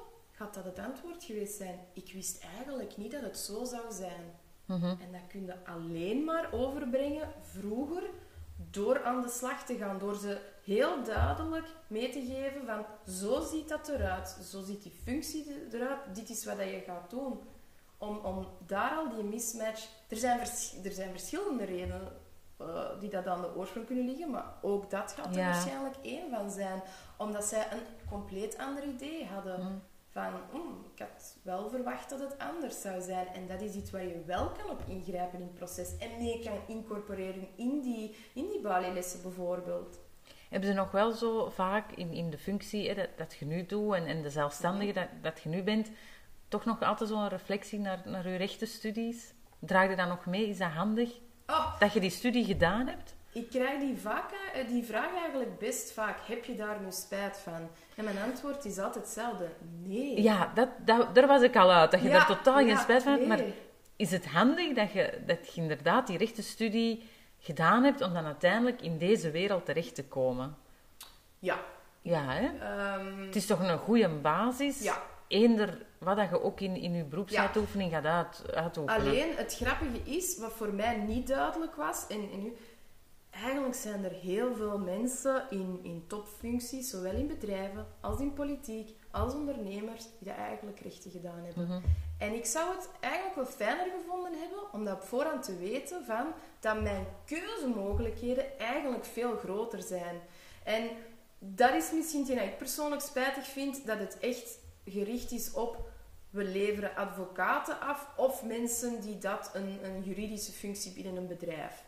gaat 0.40 0.54
dat 0.54 0.64
het 0.64 0.78
antwoord 0.78 1.24
geweest 1.24 1.56
zijn. 1.56 1.78
Ik 1.92 2.12
wist 2.12 2.44
eigenlijk 2.56 2.96
niet 2.96 3.12
dat 3.12 3.22
het 3.22 3.38
zo 3.38 3.64
zou 3.64 3.92
zijn. 3.92 4.24
Mhm. 4.64 4.84
En 4.84 5.12
dat 5.12 5.26
kun 5.28 5.44
je 5.44 5.64
alleen 5.64 6.24
maar 6.24 6.52
overbrengen 6.52 7.28
vroeger 7.42 8.02
door 8.70 9.04
aan 9.04 9.20
de 9.20 9.28
slag 9.28 9.64
te 9.64 9.76
gaan. 9.76 9.98
Door 9.98 10.16
ze 10.16 10.40
heel 10.64 11.04
duidelijk 11.04 11.66
mee 11.86 12.10
te 12.10 12.24
geven 12.26 12.66
van 12.66 12.84
zo 13.14 13.40
ziet 13.40 13.68
dat 13.68 13.88
eruit. 13.88 14.28
Zo 14.28 14.62
ziet 14.62 14.82
die 14.82 14.92
functie 15.02 15.66
eruit. 15.72 16.14
Dit 16.14 16.30
is 16.30 16.44
wat 16.44 16.58
je 16.58 16.82
gaat 16.86 17.10
doen. 17.10 17.40
Om, 17.98 18.16
om 18.16 18.46
daar 18.66 18.90
al 18.90 19.08
die 19.14 19.24
mismatch... 19.24 19.88
Er 20.08 20.16
zijn, 20.16 20.38
er 20.84 20.92
zijn 20.92 21.10
verschillende 21.10 21.64
redenen 21.64 22.12
uh, 22.60 23.00
die 23.00 23.10
dat 23.10 23.26
aan 23.26 23.40
de 23.40 23.56
oorsprong 23.56 23.86
kunnen 23.86 24.04
liggen. 24.04 24.30
Maar 24.30 24.54
ook 24.62 24.90
dat 24.90 25.12
gaat 25.12 25.36
er 25.36 25.44
waarschijnlijk 25.44 25.96
één 26.02 26.30
van 26.30 26.50
zijn. 26.50 26.82
Omdat 27.16 27.44
zij 27.44 27.66
een 27.72 28.08
compleet 28.08 28.58
ander 28.58 28.84
idee 28.84 29.26
hadden. 29.26 29.60
Mhm 29.60 29.74
van 30.10 30.32
mm, 30.52 30.84
ik 30.94 30.98
had 30.98 31.36
wel 31.42 31.68
verwacht 31.68 32.10
dat 32.10 32.20
het 32.20 32.38
anders 32.38 32.80
zou 32.80 33.00
zijn. 33.00 33.26
En 33.26 33.46
dat 33.46 33.60
is 33.60 33.74
iets 33.74 33.90
waar 33.90 34.04
je 34.04 34.22
wel 34.26 34.50
kan 34.50 34.70
op 34.70 34.82
ingrijpen 34.86 35.38
in 35.38 35.44
het 35.44 35.54
proces 35.54 35.96
en 35.96 36.18
mee 36.18 36.42
kan 36.44 36.58
incorporeren 36.66 37.48
in 37.56 37.80
die, 37.80 38.16
in 38.34 38.48
die 38.48 38.92
lessen 38.92 39.22
bijvoorbeeld. 39.22 39.98
Hebben 40.48 40.68
ze 40.68 40.74
nog 40.74 40.90
wel 40.90 41.12
zo 41.12 41.50
vaak 41.50 41.92
in, 41.92 42.12
in 42.12 42.30
de 42.30 42.38
functie 42.38 42.88
hè, 42.88 42.94
dat, 42.94 43.08
dat 43.16 43.34
je 43.34 43.44
nu 43.44 43.66
doet 43.66 43.94
en, 43.94 44.06
en 44.06 44.22
de 44.22 44.30
zelfstandige 44.30 44.92
dat, 44.92 45.08
dat 45.22 45.40
je 45.40 45.48
nu 45.48 45.62
bent, 45.62 45.90
toch 46.48 46.64
nog 46.64 46.82
altijd 46.82 47.10
zo'n 47.10 47.28
reflectie 47.28 47.78
naar, 47.78 48.02
naar 48.04 48.28
je 48.28 48.36
rechtenstudies? 48.36 49.34
Draag 49.58 49.90
je 49.90 49.96
dat 49.96 50.08
nog 50.08 50.26
mee? 50.26 50.48
Is 50.48 50.58
dat 50.58 50.70
handig? 50.70 51.10
Oh. 51.46 51.80
Dat 51.80 51.92
je 51.92 52.00
die 52.00 52.10
studie 52.10 52.44
gedaan 52.44 52.86
hebt? 52.86 53.14
Ik 53.32 53.50
krijg 53.50 53.80
die, 53.80 53.98
vaak, 53.98 54.30
eh, 54.52 54.68
die 54.68 54.84
vraag 54.84 55.14
eigenlijk 55.14 55.58
best 55.58 55.92
vaak. 55.92 56.18
Heb 56.26 56.44
je 56.44 56.54
daar 56.54 56.80
nu 56.80 56.90
spijt 56.90 57.38
van? 57.38 57.70
En 57.94 58.04
mijn 58.04 58.18
antwoord 58.18 58.64
is 58.64 58.78
altijd 58.78 59.04
hetzelfde. 59.04 59.48
Nee. 59.84 60.22
Ja, 60.22 60.52
dat, 60.54 60.68
dat, 60.84 61.14
daar 61.14 61.26
was 61.26 61.42
ik 61.42 61.56
al 61.56 61.72
uit. 61.72 61.90
Dat 61.90 62.02
je 62.02 62.08
daar 62.08 62.26
totaal 62.26 62.56
geen 62.56 62.78
spijt 62.78 63.02
van 63.02 63.12
hebt. 63.12 63.26
Maar 63.26 63.42
is 63.96 64.10
het 64.10 64.26
handig 64.26 64.74
dat 64.74 64.92
je, 64.92 65.18
dat 65.26 65.54
je 65.54 65.60
inderdaad 65.60 66.06
die 66.06 66.18
rechtenstudie 66.18 67.08
gedaan 67.38 67.84
hebt 67.84 68.00
om 68.00 68.14
dan 68.14 68.24
uiteindelijk 68.24 68.82
in 68.82 68.98
deze 68.98 69.30
wereld 69.30 69.64
terecht 69.64 69.94
te 69.94 70.04
komen? 70.04 70.56
Ja. 71.38 71.58
Ja, 72.02 72.24
hè? 72.28 72.48
Ehm, 72.58 73.26
het 73.26 73.36
is 73.36 73.46
toch 73.46 73.60
een 73.60 73.78
goede 73.78 74.08
basis? 74.08 74.82
Ja. 74.82 75.02
Eender 75.28 75.86
wat 75.98 76.16
dat 76.16 76.28
je 76.28 76.42
ook 76.42 76.60
in, 76.60 76.76
in 76.76 76.92
je 76.92 77.04
beroepsuitoefening 77.04 77.92
gaat 77.92 78.04
uit, 78.04 78.54
uitoefenen. 78.54 79.00
Alleen, 79.00 79.36
het 79.36 79.54
grappige 79.54 80.00
is, 80.04 80.38
wat 80.38 80.52
voor 80.52 80.72
mij 80.74 80.96
niet 80.96 81.26
duidelijk 81.26 81.74
was, 81.74 82.06
en, 82.08 82.30
en 82.32 82.42
nu 82.42 82.56
eigenlijk 83.30 83.74
zijn 83.74 84.04
er 84.04 84.12
heel 84.12 84.54
veel 84.54 84.78
mensen 84.78 85.46
in, 85.50 85.80
in 85.82 86.04
topfuncties, 86.06 86.90
zowel 86.90 87.14
in 87.14 87.26
bedrijven 87.26 87.86
als 88.00 88.20
in 88.20 88.32
politiek, 88.32 88.96
als 89.10 89.34
ondernemers, 89.34 90.04
die 90.18 90.28
dat 90.28 90.36
eigenlijk 90.36 90.80
rechten 90.80 91.10
gedaan 91.10 91.44
hebben. 91.44 91.64
Mhm. 91.64 91.80
En 92.18 92.34
ik 92.34 92.46
zou 92.46 92.74
het 92.76 92.88
eigenlijk 93.00 93.34
wel 93.34 93.46
fijner 93.46 93.86
gevonden 94.00 94.38
hebben 94.40 94.72
om 94.72 94.84
dat 94.84 94.94
op 94.94 95.02
voorhand 95.02 95.42
te 95.42 95.56
weten 95.56 96.04
van 96.04 96.26
dat 96.60 96.82
mijn 96.82 97.06
keuzemogelijkheden 97.24 98.58
eigenlijk 98.58 99.04
veel 99.04 99.36
groter 99.36 99.82
zijn. 99.82 100.20
En 100.64 100.90
dat 101.38 101.74
is 101.74 101.92
misschien 101.92 102.20
hetgeen 102.20 102.38
dat 102.38 102.46
ik 102.46 102.58
persoonlijk 102.58 103.02
spijtig 103.02 103.44
vind, 103.46 103.86
dat 103.86 103.98
het 103.98 104.18
echt 104.18 104.58
gericht 104.84 105.32
is 105.32 105.52
op 105.52 105.88
we 106.30 106.44
leveren 106.44 106.96
advocaten 106.96 107.80
af 107.80 108.08
of 108.16 108.44
mensen 108.44 109.00
die 109.00 109.18
dat 109.18 109.50
een, 109.54 109.78
een 109.84 110.02
juridische 110.02 110.52
functie 110.52 110.92
binnen 110.92 111.16
een 111.16 111.26
bedrijf. 111.26 111.84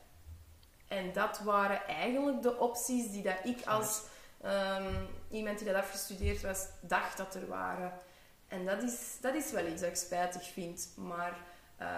En 0.93 1.12
dat 1.12 1.38
waren 1.38 1.86
eigenlijk 1.86 2.43
de 2.43 2.59
opties 2.59 3.11
die 3.11 3.22
dat 3.22 3.36
ik 3.43 3.66
als 3.66 4.03
ehm, 4.40 5.05
iemand 5.30 5.59
die 5.59 5.66
dat 5.66 5.76
afgestudeerd 5.76 6.43
was, 6.43 6.66
dacht 6.80 7.16
dat 7.16 7.34
er 7.34 7.47
waren. 7.49 7.93
En 8.49 8.64
dat 8.64 8.82
is, 8.82 9.16
dat 9.20 9.34
is 9.34 9.53
wel 9.53 9.66
iets 9.66 9.80
dat 9.80 9.90
ik 9.90 9.97
spijtig 9.97 10.43
vind. 10.43 10.88
Maar, 10.97 11.36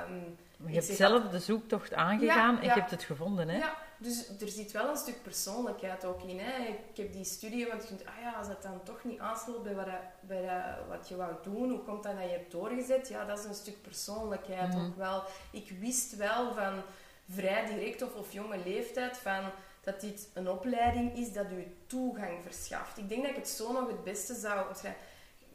um, 0.08 0.36
je 0.66 0.74
hebt 0.74 0.84
zelf 0.84 1.28
de 1.28 1.38
zoektocht 1.38 1.94
aangegaan 1.94 2.56
en 2.58 2.64
je 2.64 2.70
hebt 2.70 2.90
het 2.90 3.02
gevonden, 3.02 3.48
hè? 3.48 3.56
Ja, 3.56 3.76
dus 3.98 4.28
er 4.40 4.48
zit 4.48 4.72
wel 4.72 4.88
een 4.88 4.96
stuk 4.96 5.22
persoonlijkheid 5.22 6.04
ook 6.04 6.22
in. 6.22 6.38
Hè? 6.38 6.64
Ik 6.66 6.96
heb 6.96 7.12
die 7.12 7.24
studie, 7.24 7.66
want 7.66 7.82
je 7.82 7.88
denkt, 7.88 8.06
ah 8.06 8.20
ja, 8.22 8.32
als 8.32 8.46
dat 8.46 8.62
dan 8.62 8.82
toch 8.82 9.04
niet 9.04 9.18
aansluit 9.18 9.62
bij 9.62 9.74
wat, 9.74 9.86
bij 10.20 10.76
wat 10.88 11.08
je 11.08 11.16
wou 11.16 11.34
doen, 11.42 11.70
hoe 11.70 11.82
komt 11.82 12.02
dat 12.02 12.16
dat 12.16 12.24
je 12.24 12.30
hebt 12.30 12.52
doorgezet? 12.52 13.08
Ja, 13.08 13.24
dat 13.24 13.38
is 13.38 13.44
een 13.44 13.54
stuk 13.54 13.82
persoonlijkheid 13.82 14.74
mhm. 14.74 14.84
ook 14.84 14.96
wel. 14.96 15.22
Ik 15.50 15.70
wist 15.80 16.16
wel 16.16 16.54
van 16.54 16.82
vrij 17.28 17.66
direct 17.66 18.02
of, 18.02 18.14
of 18.14 18.32
jonge 18.32 18.58
leeftijd 18.64 19.16
van 19.16 19.50
dat 19.80 20.00
dit 20.00 20.28
een 20.34 20.48
opleiding 20.48 21.16
is 21.16 21.32
dat 21.32 21.50
u 21.50 21.66
toegang 21.86 22.42
verschaft. 22.42 22.98
Ik 22.98 23.08
denk 23.08 23.22
dat 23.22 23.30
ik 23.30 23.36
het 23.36 23.48
zo 23.48 23.72
nog 23.72 23.88
het 23.88 24.04
beste 24.04 24.34
zou 24.34 24.68
omschrijven. 24.68 25.00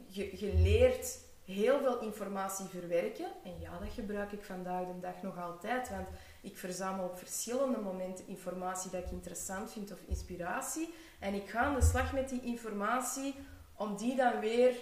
Je 0.08 0.52
leert 0.54 1.18
heel 1.44 1.80
veel 1.80 2.00
informatie 2.00 2.66
verwerken. 2.66 3.26
En 3.44 3.60
ja, 3.60 3.78
dat 3.78 3.92
gebruik 3.94 4.32
ik 4.32 4.44
vandaag 4.44 4.86
de 4.86 5.00
dag 5.00 5.22
nog 5.22 5.38
altijd. 5.38 5.90
Want 5.90 6.08
ik 6.40 6.58
verzamel 6.58 7.04
op 7.04 7.18
verschillende 7.18 7.78
momenten 7.78 8.26
informatie 8.26 8.90
dat 8.90 9.04
ik 9.04 9.10
interessant 9.10 9.72
vind 9.72 9.92
of 9.92 9.98
inspiratie. 10.06 10.94
En 11.18 11.34
ik 11.34 11.48
ga 11.48 11.60
aan 11.60 11.74
de 11.74 11.82
slag 11.82 12.12
met 12.12 12.28
die 12.28 12.42
informatie 12.42 13.34
om 13.76 13.96
die 13.96 14.16
dan 14.16 14.40
weer 14.40 14.74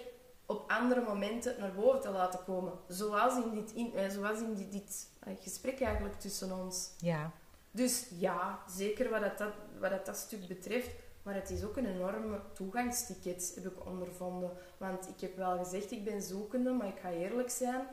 op 0.49 0.71
andere 0.71 1.01
momenten 1.01 1.55
naar 1.59 1.73
boven 1.73 2.01
te 2.01 2.09
laten 2.09 2.43
komen. 2.43 2.73
Zoals 2.87 3.43
in 3.43 3.51
dit, 3.53 3.71
in, 3.71 3.95
eh, 3.95 4.09
zoals 4.09 4.39
in 4.39 4.55
dit, 4.55 4.71
dit 4.71 5.09
eh, 5.19 5.33
gesprek 5.39 5.81
eigenlijk 5.81 6.19
tussen 6.19 6.59
ons. 6.59 6.91
Ja. 6.97 7.31
Dus 7.71 8.07
ja, 8.17 8.59
zeker 8.69 9.09
wat 9.09 9.21
dat, 9.21 9.53
wat 9.79 9.89
dat, 9.89 10.05
dat 10.05 10.17
stuk 10.17 10.47
betreft. 10.47 10.89
Maar 11.23 11.33
het 11.35 11.49
is 11.49 11.63
ook 11.63 11.77
een 11.77 11.85
enorme 11.85 12.39
toegangsticket, 12.53 13.51
heb 13.55 13.65
ik 13.65 13.85
ondervonden. 13.85 14.51
Want 14.77 15.07
ik 15.07 15.19
heb 15.19 15.35
wel 15.35 15.57
gezegd, 15.57 15.91
ik 15.91 16.03
ben 16.03 16.21
zoekende, 16.21 16.71
maar 16.71 16.87
ik 16.87 16.99
ga 16.99 17.11
eerlijk 17.11 17.49
zijn 17.49 17.87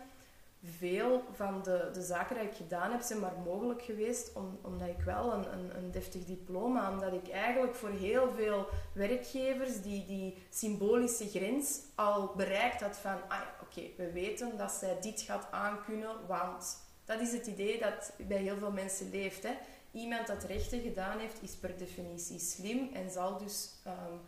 veel 0.63 1.23
van 1.33 1.63
de, 1.63 1.91
de 1.93 2.03
zaken 2.03 2.37
die 2.39 2.45
ik 2.45 2.55
gedaan 2.55 2.91
heb, 2.91 3.01
zijn 3.01 3.21
maar 3.21 3.39
mogelijk 3.45 3.83
geweest 3.83 4.33
om, 4.35 4.59
omdat 4.63 4.89
ik 4.89 5.01
wel 5.05 5.33
een, 5.33 5.53
een, 5.53 5.77
een 5.77 5.91
deftig 5.91 6.25
diploma, 6.25 6.91
omdat 6.91 7.13
ik 7.13 7.29
eigenlijk 7.29 7.75
voor 7.75 7.91
heel 7.91 8.33
veel 8.37 8.67
werkgevers 8.93 9.83
die, 9.83 10.07
die 10.07 10.47
symbolische 10.51 11.29
grens 11.29 11.81
al 11.95 12.33
bereikt 12.37 12.81
had 12.81 12.97
van, 12.97 13.17
ah, 13.29 13.41
oké, 13.63 13.83
we 13.97 14.13
weten 14.13 14.57
dat 14.57 14.73
zij 14.73 14.97
dit 15.01 15.21
gaat 15.21 15.47
aankunnen, 15.51 16.27
want 16.27 16.85
dat 17.05 17.21
is 17.21 17.33
het 17.33 17.47
idee 17.47 17.79
dat 17.79 18.13
bij 18.29 18.43
heel 18.43 18.57
veel 18.57 18.73
mensen 18.73 19.11
leeft. 19.11 19.43
Hè. 19.43 19.53
Iemand 19.93 20.27
dat 20.27 20.45
rechten 20.45 20.81
gedaan 20.81 21.19
heeft, 21.19 21.43
is 21.43 21.57
per 21.57 21.79
definitie 21.79 22.39
slim 22.39 22.91
en 22.93 23.11
zal 23.11 23.39
dus 23.39 23.71
um, 23.87 24.21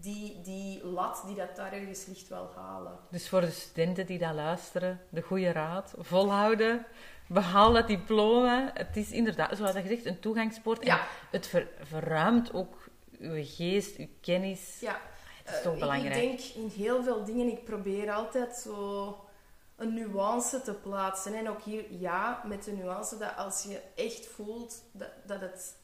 die, 0.00 0.40
die 0.40 0.84
lat 0.84 1.22
die 1.26 1.34
dat 1.34 1.56
daar 1.56 1.72
ergens 1.72 2.06
ligt 2.06 2.28
wel 2.28 2.52
halen. 2.56 2.98
Dus 3.10 3.28
voor 3.28 3.40
de 3.40 3.50
studenten 3.50 4.06
die 4.06 4.18
dat 4.18 4.34
luisteren, 4.34 5.00
de 5.08 5.22
goede 5.22 5.52
raad, 5.52 5.94
volhouden, 5.98 6.86
behaal 7.28 7.72
dat 7.72 7.86
diploma. 7.86 8.70
Het 8.74 8.96
is 8.96 9.10
inderdaad, 9.10 9.56
zoals 9.56 9.72
je 9.72 9.86
zegt, 9.86 10.06
een 10.06 10.20
toegangspoort. 10.20 10.84
Ja. 10.84 10.98
En 10.98 11.06
het 11.30 11.64
verruimt 11.82 12.52
ook 12.52 12.88
uw 13.18 13.44
geest, 13.44 13.96
uw 13.96 14.08
kennis. 14.20 14.80
Ja. 14.80 15.00
Het 15.44 15.56
is 15.56 15.62
toch 15.62 15.74
uh, 15.74 15.80
belangrijk. 15.80 16.14
Ik 16.14 16.20
denk 16.20 16.40
in 16.40 16.82
heel 16.82 17.02
veel 17.02 17.24
dingen, 17.24 17.46
ik 17.46 17.64
probeer 17.64 18.12
altijd 18.12 18.56
zo 18.56 19.16
een 19.76 19.94
nuance 19.94 20.62
te 20.62 20.74
plaatsen. 20.74 21.34
En 21.34 21.48
ook 21.48 21.62
hier, 21.62 21.84
ja, 21.92 22.42
met 22.46 22.64
de 22.64 22.72
nuance 22.72 23.18
dat 23.18 23.36
als 23.36 23.62
je 23.62 23.80
echt 23.94 24.26
voelt 24.26 24.82
dat, 24.92 25.10
dat 25.26 25.40
het 25.40 25.76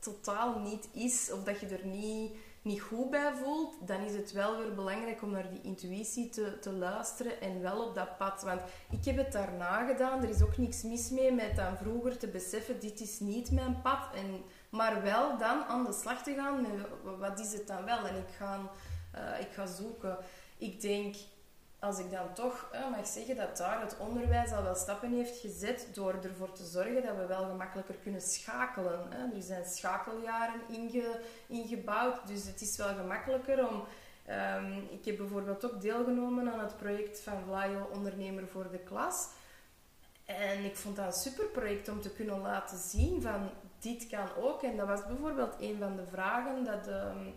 totaal 0.00 0.58
niet 0.58 0.88
is, 0.92 1.32
of 1.32 1.42
dat 1.42 1.60
je 1.60 1.66
er 1.66 1.86
niet, 1.86 2.36
niet 2.62 2.80
goed 2.80 3.10
bij 3.10 3.32
voelt, 3.34 3.74
dan 3.86 4.00
is 4.00 4.12
het 4.12 4.32
wel 4.32 4.56
weer 4.56 4.74
belangrijk 4.74 5.22
om 5.22 5.30
naar 5.30 5.50
die 5.50 5.60
intuïtie 5.62 6.28
te, 6.28 6.58
te 6.58 6.72
luisteren 6.72 7.40
en 7.40 7.60
wel 7.60 7.86
op 7.86 7.94
dat 7.94 8.18
pad. 8.18 8.42
Want 8.42 8.60
ik 8.90 9.04
heb 9.04 9.16
het 9.16 9.32
daarna 9.32 9.86
gedaan, 9.86 10.22
er 10.22 10.28
is 10.28 10.42
ook 10.42 10.56
niks 10.56 10.82
mis 10.82 11.10
mee 11.10 11.32
met 11.32 11.56
dan 11.56 11.76
vroeger 11.76 12.18
te 12.18 12.28
beseffen, 12.28 12.80
dit 12.80 13.00
is 13.00 13.20
niet 13.20 13.50
mijn 13.50 13.80
pad. 13.82 14.14
En, 14.14 14.42
maar 14.70 15.02
wel 15.02 15.38
dan 15.38 15.64
aan 15.64 15.84
de 15.84 15.92
slag 15.92 16.22
te 16.22 16.34
gaan 16.34 16.62
met 16.62 16.70
wat 17.18 17.40
is 17.40 17.52
het 17.52 17.66
dan 17.66 17.84
wel. 17.84 18.06
En 18.06 18.16
ik 18.16 18.34
ga, 18.36 18.60
uh, 19.14 19.40
ik 19.40 19.52
ga 19.52 19.66
zoeken. 19.66 20.18
Ik 20.58 20.80
denk 20.80 21.14
als 21.80 21.98
ik 21.98 22.10
dan 22.10 22.32
toch 22.34 22.68
eh, 22.72 22.90
mag 22.90 23.06
zeggen 23.06 23.36
dat 23.36 23.56
daar 23.56 23.80
het 23.80 23.96
onderwijs 23.98 24.52
al 24.52 24.62
wel 24.62 24.74
stappen 24.74 25.12
heeft 25.12 25.38
gezet 25.38 25.88
door 25.92 26.14
ervoor 26.22 26.52
te 26.52 26.64
zorgen 26.64 27.02
dat 27.02 27.16
we 27.16 27.26
wel 27.26 27.44
gemakkelijker 27.44 27.94
kunnen 27.94 28.20
schakelen. 28.20 29.00
Hè. 29.10 29.36
Er 29.36 29.42
zijn 29.42 29.64
schakeljaren 29.64 30.60
inge, 30.68 31.20
ingebouwd, 31.46 32.26
dus 32.26 32.46
het 32.46 32.60
is 32.60 32.76
wel 32.76 32.94
gemakkelijker 32.94 33.68
om... 33.68 33.84
Um, 34.56 34.88
ik 34.90 35.04
heb 35.04 35.16
bijvoorbeeld 35.16 35.64
ook 35.64 35.80
deelgenomen 35.80 36.52
aan 36.52 36.58
het 36.60 36.76
project 36.76 37.20
van 37.20 37.42
Vlaio 37.46 37.88
Ondernemer 37.92 38.48
voor 38.48 38.70
de 38.70 38.78
Klas. 38.78 39.28
En 40.24 40.64
ik 40.64 40.76
vond 40.76 40.96
dat 40.96 41.06
een 41.06 41.12
super 41.12 41.44
project 41.44 41.88
om 41.88 42.00
te 42.00 42.10
kunnen 42.10 42.40
laten 42.40 42.78
zien 42.78 43.22
van 43.22 43.50
dit 43.78 44.06
kan 44.06 44.28
ook. 44.36 44.62
En 44.62 44.76
dat 44.76 44.86
was 44.86 45.06
bijvoorbeeld 45.06 45.54
een 45.58 45.78
van 45.78 45.96
de 45.96 46.06
vragen 46.06 46.64
dat 46.64 46.88
um, 46.88 47.34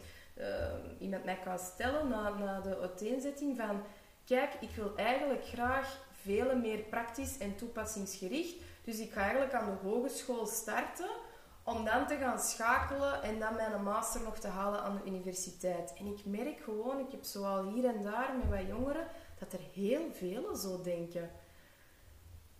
iemand 1.00 1.26
mij 1.26 1.39
kan 1.44 1.60
stellen 1.60 2.08
na, 2.08 2.30
na 2.30 2.60
de 2.60 2.80
uiteenzetting 2.80 3.58
van 3.58 3.84
kijk, 4.26 4.54
ik 4.60 4.76
wil 4.76 4.96
eigenlijk 4.96 5.46
graag 5.46 5.98
veel 6.22 6.56
meer 6.56 6.80
praktisch 6.80 7.38
en 7.38 7.56
toepassingsgericht. 7.56 8.56
Dus 8.84 9.00
ik 9.00 9.12
ga 9.12 9.22
eigenlijk 9.22 9.54
aan 9.54 9.66
de 9.66 9.90
hogeschool 9.90 10.46
starten 10.46 11.10
om 11.64 11.86
dan 11.86 12.08
te 12.08 12.16
gaan 12.16 12.40
schakelen 12.40 13.22
en 13.22 13.40
dan 13.40 13.56
mijn 13.56 13.84
master 13.84 14.22
nog 14.22 14.40
te 14.40 14.48
halen 14.48 14.82
aan 14.82 14.96
de 15.04 15.10
universiteit. 15.10 15.94
En 15.98 16.06
ik 16.06 16.26
merk 16.26 16.60
gewoon, 16.60 17.00
ik 17.00 17.12
heb 17.12 17.24
zoal 17.24 17.64
hier 17.64 17.86
en 17.86 18.04
daar 18.04 18.36
met 18.38 18.50
wat 18.50 18.68
jongeren, 18.68 19.08
dat 19.40 19.54
er 19.54 19.66
heel 19.74 20.12
velen 20.12 20.58
zo 20.58 20.82
denken. 20.82 21.32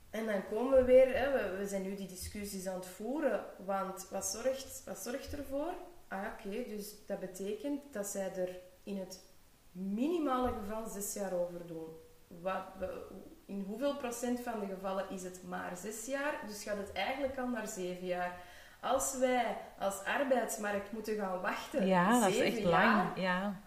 En 0.10 0.26
dan 0.26 0.48
komen 0.48 0.78
we 0.78 0.84
weer, 0.84 1.18
hè, 1.18 1.58
we, 1.58 1.68
zijn 1.68 1.82
nu 1.82 1.96
die 1.96 2.08
discussies 2.08 2.68
aan 2.68 2.76
het 2.76 2.86
voeren, 2.86 3.46
want 3.66 4.08
wat 4.10 4.26
zorgt, 4.26 4.82
wat 4.86 4.98
zorgt 4.98 5.34
ervoor? 5.34 5.74
Ah, 6.08 6.26
oké, 6.34 6.64
dus 6.68 6.96
dat 7.06 7.20
betekent 7.20 7.82
dat 7.94 8.08
zij 8.08 8.34
er 8.36 8.60
in 8.84 8.98
het 8.98 9.22
minimale 9.74 10.54
geval 10.54 10.88
zes 10.88 11.14
jaar 11.14 11.34
over 11.34 11.68
doen. 11.68 11.88
Wat, 12.28 12.64
in 13.46 13.64
hoeveel 13.68 13.96
procent 13.98 14.40
van 14.40 14.60
de 14.60 14.66
gevallen 14.66 15.10
is 15.10 15.24
het 15.24 15.44
maar 15.48 15.78
zes 15.78 16.06
jaar? 16.06 16.34
Dus 16.48 16.64
gaat 16.64 16.78
het 16.78 16.92
eigenlijk 16.92 17.38
al 17.38 17.48
naar 17.48 17.68
zeven 17.68 18.06
jaar. 18.06 18.42
Als 18.82 19.18
wij 19.18 19.58
als 19.80 20.04
arbeidsmarkt 20.04 20.92
moeten 20.92 21.16
gaan 21.16 21.42
wachten, 21.42 21.86
ja, 21.86 22.20
dat 22.20 22.30
is 22.30 22.40
echt 22.40 22.58
jaar, 22.58 22.70
lang. 22.70 23.10
Ja. 23.16 23.62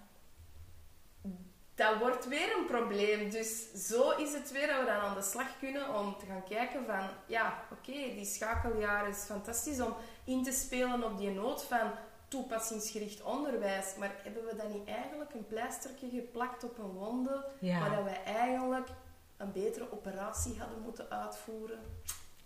Dat 1.74 1.98
wordt 1.98 2.28
weer 2.28 2.56
een 2.58 2.66
probleem. 2.66 3.30
Dus 3.30 3.72
zo 3.72 4.10
is 4.10 4.32
het 4.32 4.52
weer 4.52 4.66
dat 4.66 4.80
we 4.80 4.86
dan 4.86 5.00
aan 5.00 5.14
de 5.14 5.22
slag 5.22 5.58
kunnen 5.58 5.94
om 5.94 6.16
te 6.18 6.26
gaan 6.26 6.44
kijken 6.48 6.84
van, 6.86 7.08
ja, 7.26 7.62
oké, 7.72 7.92
die 7.92 8.24
schakeljaar 8.24 9.08
is 9.08 9.24
fantastisch 9.24 9.80
om 9.80 9.94
in 10.24 10.42
te 10.42 10.52
spelen 10.52 11.04
op 11.04 11.18
die 11.18 11.30
nood 11.30 11.64
van 11.64 11.90
toepassingsgericht 12.28 13.22
onderwijs. 13.22 13.94
Maar 13.98 14.14
hebben 14.22 14.44
we 14.44 14.56
dan 14.56 14.72
niet 14.72 14.88
eigenlijk 14.88 15.34
een 15.34 15.46
pleistertje 15.46 16.08
geplakt 16.10 16.64
op 16.64 16.78
een 16.78 16.92
wonde, 16.92 17.44
ja. 17.58 17.90
waar 17.90 18.04
wij 18.04 18.22
eigenlijk 18.24 18.88
een 19.36 19.52
betere 19.52 19.92
operatie 19.92 20.58
hadden 20.58 20.82
moeten 20.82 21.10
uitvoeren? 21.10 21.78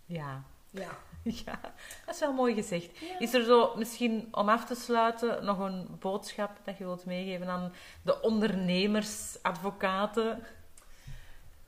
Ja. 0.07 0.43
Ja. 0.71 0.91
Ja, 1.45 1.61
dat 2.07 2.15
is 2.15 2.21
wel 2.21 2.33
mooi 2.33 2.55
gezegd. 2.55 2.91
Is 3.19 3.35
er 3.35 3.45
zo 3.45 3.77
misschien 3.77 4.29
om 4.31 4.49
af 4.49 4.65
te 4.65 4.75
sluiten 4.75 5.45
nog 5.45 5.59
een 5.59 5.97
boodschap 5.99 6.51
dat 6.65 6.79
je 6.79 6.85
wilt 6.85 7.05
meegeven 7.05 7.49
aan 7.49 7.73
de 8.03 8.21
ondernemers, 8.21 9.43
advocaten? 9.43 10.43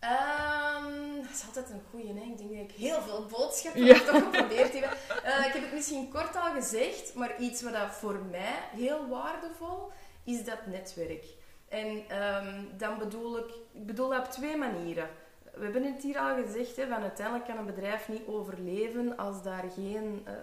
Um, 0.05 1.23
dat 1.23 1.31
is 1.31 1.47
altijd 1.47 1.71
een 1.71 1.83
goeie, 1.91 2.07
hè? 2.07 2.21
Ik 2.21 2.39
denk 2.39 2.51
dat 2.51 2.61
ik 2.61 2.73
heel 2.73 3.01
veel 3.01 3.27
boodschappen 3.27 3.85
ja. 3.85 3.99
toch 3.99 4.23
geprobeerd 4.23 4.73
heb. 4.73 4.97
Uh, 5.25 5.47
ik 5.47 5.53
heb 5.53 5.63
het 5.63 5.73
misschien 5.73 6.11
kort 6.11 6.37
al 6.37 6.53
gezegd, 6.53 7.15
maar 7.15 7.41
iets 7.41 7.63
wat 7.63 7.73
dat 7.73 7.91
voor 7.91 8.19
mij 8.31 8.59
heel 8.73 9.09
waardevol 9.09 9.93
is 10.25 10.45
dat 10.45 10.67
netwerk. 10.67 11.25
En 11.69 11.87
um, 12.23 12.71
dan 12.77 12.99
bedoel 12.99 13.39
ik, 13.39 13.55
ik 13.73 13.87
bedoel 13.87 14.09
dat 14.09 14.27
op 14.27 14.31
twee 14.31 14.57
manieren. 14.57 15.09
We 15.55 15.63
hebben 15.63 15.85
het 15.85 16.03
hier 16.03 16.19
al 16.19 16.35
gezegd, 16.35 16.77
hè, 16.77 16.89
van 16.89 17.03
uiteindelijk 17.03 17.47
kan 17.47 17.59
een 17.59 17.67
bedrijf 17.67 18.09
niet 18.09 18.27
overleven 18.27 19.17
als 19.17 19.43
daar 19.43 19.65
geen 19.75 20.27
uh, 20.29 20.35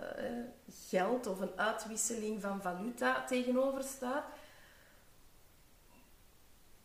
geld 0.87 1.27
of 1.27 1.39
een 1.39 1.51
uitwisseling 1.55 2.41
van 2.41 2.61
valuta 2.61 3.23
tegenover 3.23 3.83
staat. 3.83 4.23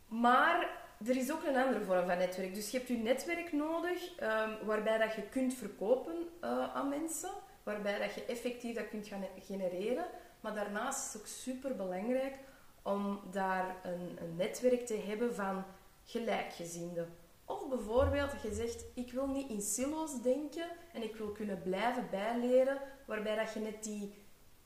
Maar 0.08 0.82
er 1.08 1.16
is 1.16 1.32
ook 1.32 1.44
een 1.44 1.56
andere 1.56 1.84
vorm 1.84 2.06
van 2.06 2.18
netwerk. 2.18 2.54
Dus 2.54 2.70
je 2.70 2.76
hebt 2.76 2.88
je 2.88 2.96
netwerk 2.96 3.52
nodig 3.52 4.20
um, 4.20 4.66
waarbij 4.66 4.98
dat 4.98 5.14
je 5.14 5.22
kunt 5.22 5.54
verkopen 5.54 6.14
uh, 6.40 6.74
aan 6.74 6.88
mensen, 6.88 7.30
waarbij 7.62 7.98
dat 7.98 8.14
je 8.14 8.24
effectief 8.24 8.74
dat 8.74 8.88
kunt 8.88 9.06
gaan 9.06 9.24
genereren. 9.40 10.06
Maar 10.40 10.54
daarnaast 10.54 11.06
is 11.06 11.12
het 11.12 11.22
ook 11.22 11.28
super 11.28 11.76
belangrijk 11.76 12.34
om 12.82 13.20
daar 13.30 13.76
een, 13.82 14.18
een 14.20 14.36
netwerk 14.36 14.86
te 14.86 15.02
hebben 15.06 15.34
van 15.34 15.64
gelijkgezinden. 16.04 17.16
Of 17.44 17.68
bijvoorbeeld, 17.68 18.30
je 18.42 18.54
zegt, 18.54 18.84
ik 18.94 19.12
wil 19.12 19.26
niet 19.26 19.50
in 19.50 19.60
silo's 19.60 20.22
denken 20.22 20.66
en 20.92 21.02
ik 21.02 21.16
wil 21.16 21.28
kunnen 21.28 21.62
blijven 21.62 22.06
bijleren, 22.10 22.78
waarbij 23.06 23.36
dat 23.36 23.52
je 23.52 23.60
net 23.60 23.84
die, 23.84 24.14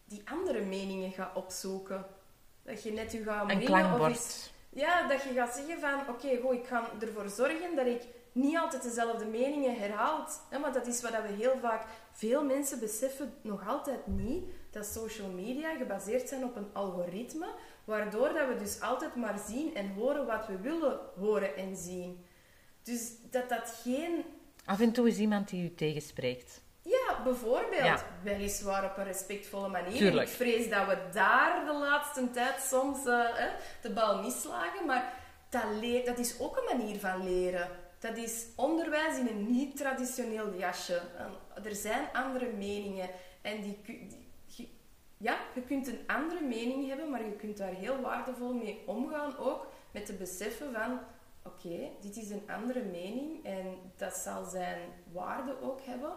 die 0.05 0.23
andere 0.25 0.61
meningen 0.61 1.13
gaat 1.13 1.37
opzoeken. 1.37 2.07
Dat 2.63 2.83
je 2.83 2.93
net 2.93 3.13
je 3.13 3.23
gaat 3.23 3.51
Een 3.51 3.65
klankbord. 3.65 4.53
Ja, 4.71 5.09
dat 5.09 5.23
je 5.23 5.33
gaat 5.33 5.55
zeggen 5.55 5.81
van, 5.81 6.15
oké, 6.15 6.29
ik 6.29 6.67
ga 6.67 6.91
ervoor 7.01 7.29
zorgen 7.29 7.77
dat 7.77 7.87
ik 7.87 8.03
niet 8.33 8.57
altijd 8.57 8.83
dezelfde 8.83 9.25
meningen 9.25 9.79
herhaalt. 9.79 10.41
Hè, 10.51 10.61
want 10.61 10.75
dat 10.75 10.87
is 10.87 11.03
wat 11.03 11.11
we 11.11 11.33
heel 11.37 11.59
vaak... 11.61 11.87
Veel 12.13 12.45
mensen 12.45 12.81
beseffen 12.81 13.35
nog 13.43 13.69
altijd 13.69 14.07
niet 14.07 14.45
dat 14.71 14.87
social 14.87 15.31
media 15.31 15.77
gebaseerd 15.77 16.29
zijn 16.29 16.45
op 16.45 16.57
een 16.57 16.69
algoritme, 16.73 17.47
waardoor 17.85 18.33
dat 18.33 18.49
we 18.49 18.57
dus 18.59 18.81
altijd 18.81 19.15
maar 19.15 19.39
zien 19.47 19.75
en 19.75 19.93
horen 19.93 20.27
wat 20.27 20.47
we 20.47 20.61
willen 20.61 20.99
horen 21.19 21.57
en 21.57 21.77
zien. 21.77 22.25
Dus 22.83 23.13
dat 23.31 23.49
dat 23.49 23.81
geen... 23.83 24.25
Af 24.65 24.81
en 24.81 24.93
toe 24.93 25.09
is 25.09 25.19
iemand 25.19 25.49
die 25.49 25.65
u 25.65 25.75
tegenspreekt. 25.75 26.63
Ja, 26.89 27.23
bijvoorbeeld. 27.25 27.85
Ja. 27.85 28.03
Weliswaar 28.23 28.85
op 28.85 28.97
een 28.97 29.05
respectvolle 29.05 29.69
manier. 29.69 30.21
Ik 30.23 30.29
vrees 30.29 30.71
dat 30.71 30.87
we 30.87 30.99
daar 31.13 31.65
de 31.67 31.73
laatste 31.73 32.31
tijd 32.31 32.61
soms 32.61 33.07
uh, 33.07 33.25
de 33.83 33.91
bal 33.91 34.23
mislagen. 34.23 34.87
Maar 34.87 35.13
dat, 35.49 35.63
dat 36.05 36.19
is 36.19 36.41
ook 36.41 36.57
een 36.57 36.79
manier 36.79 36.99
van 36.99 37.25
leren. 37.25 37.69
Dat 37.99 38.17
is 38.17 38.47
onderwijs 38.57 39.19
in 39.19 39.29
een 39.29 39.51
niet-traditioneel 39.51 40.55
jasje. 40.55 41.01
Er 41.65 41.75
zijn 41.75 42.09
andere 42.13 42.53
meningen. 42.53 43.09
En 43.43 43.63
die, 43.63 43.81
die, 43.85 44.79
ja, 45.17 45.39
je 45.55 45.63
kunt 45.63 45.87
een 45.87 46.01
andere 46.07 46.41
mening 46.41 46.89
hebben, 46.89 47.11
maar 47.11 47.25
je 47.25 47.37
kunt 47.37 47.57
daar 47.57 47.73
heel 47.73 48.01
waardevol 48.01 48.53
mee 48.53 48.83
omgaan. 48.87 49.37
Ook 49.39 49.67
met 49.91 50.07
te 50.07 50.13
beseffen 50.13 50.73
van... 50.73 51.01
Oké, 51.45 51.91
dit 52.01 52.17
is 52.17 52.31
een 52.31 52.51
andere 52.51 52.83
mening 52.83 53.45
en 53.45 53.93
dat 53.97 54.15
zal 54.15 54.45
zijn 54.45 54.81
waarde 55.13 55.61
ook 55.63 55.81
hebben. 55.83 56.13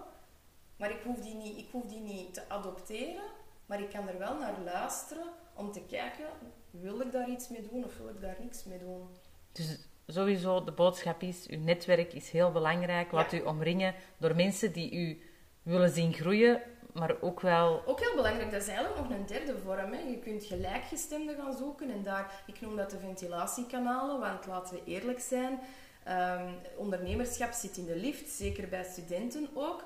Maar 0.82 0.92
ik 0.92 1.02
hoef, 1.04 1.20
die 1.20 1.36
niet, 1.36 1.58
ik 1.58 1.68
hoef 1.72 1.86
die 1.86 2.00
niet 2.00 2.34
te 2.34 2.42
adopteren, 2.50 3.24
maar 3.66 3.82
ik 3.82 3.90
kan 3.90 4.08
er 4.08 4.18
wel 4.18 4.38
naar 4.38 4.54
luisteren 4.64 5.28
om 5.56 5.72
te 5.72 5.82
kijken, 5.82 6.26
wil 6.72 7.02
ik 7.02 7.12
daar 7.12 7.30
iets 7.30 7.50
mee 7.50 7.68
doen 7.72 7.86
of 7.86 7.98
wil 7.98 8.10
ik 8.10 8.22
daar 8.22 8.38
niks 8.40 8.64
mee 8.64 8.80
doen? 8.80 9.10
Dus 9.52 9.88
sowieso, 10.08 10.64
de 10.64 10.72
boodschap 10.72 11.22
is, 11.22 11.48
uw 11.48 11.60
netwerk 11.60 12.14
is 12.14 12.30
heel 12.30 12.52
belangrijk. 12.52 13.12
Laat 13.12 13.34
u 13.34 13.42
omringen 13.42 13.96
door 14.18 14.36
mensen 14.36 14.74
die 14.74 14.92
u 14.94 15.22
willen 15.64 15.90
zien 15.90 16.14
groeien, 16.14 16.62
maar 16.94 17.22
ook 17.22 17.42
wel... 17.42 17.84
Ook 17.86 18.00
heel 18.00 18.16
belangrijk, 18.16 18.52
dat 18.52 18.62
is 18.62 18.68
eigenlijk 18.68 19.00
nog 19.00 19.10
een 19.18 19.26
derde 19.26 19.58
vorm. 19.58 19.94
Hè. 19.94 20.00
Je 20.00 20.20
kunt 20.20 20.44
gelijkgestemden 20.44 21.36
gaan 21.36 21.58
zoeken 21.58 21.90
en 21.90 22.04
daar, 22.04 22.44
ik 22.48 22.62
noem 22.62 22.76
dat 22.76 22.90
de 22.90 23.00
ventilatiekanalen, 23.00 24.20
want 24.20 24.46
laten 24.46 24.76
we 24.76 24.82
eerlijk 24.86 25.20
zijn, 25.20 25.60
um, 26.08 26.56
ondernemerschap 26.78 27.52
zit 27.52 27.78
in 27.78 27.86
de 27.86 27.96
lift, 27.96 28.30
zeker 28.30 28.70
bij 28.70 28.84
studenten 28.84 29.50
ook. 29.54 29.84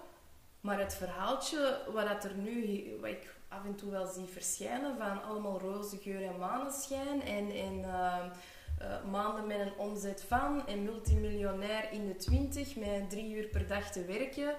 Maar 0.65 0.79
het 0.79 0.93
verhaaltje 0.93 1.77
wat 1.93 2.07
dat 2.07 2.23
er 2.23 2.35
nu, 2.35 2.83
wat 3.01 3.09
ik 3.09 3.35
af 3.47 3.65
en 3.65 3.75
toe 3.75 3.91
wel 3.91 4.07
zie 4.07 4.25
verschijnen, 4.25 4.97
van 4.97 5.23
allemaal 5.23 5.59
roze 5.59 5.97
geur 5.97 6.23
en 6.23 6.37
maneschijn 6.37 7.21
en, 7.21 7.51
en 7.51 7.79
uh, 7.79 9.11
maanden 9.11 9.47
met 9.47 9.59
een 9.59 9.77
omzet 9.77 10.23
van 10.27 10.67
en 10.67 10.83
multimiljonair 10.83 11.91
in 11.91 12.07
de 12.07 12.15
twintig 12.15 12.75
met 12.75 13.09
drie 13.09 13.35
uur 13.35 13.47
per 13.47 13.67
dag 13.67 13.91
te 13.91 14.05
werken. 14.05 14.55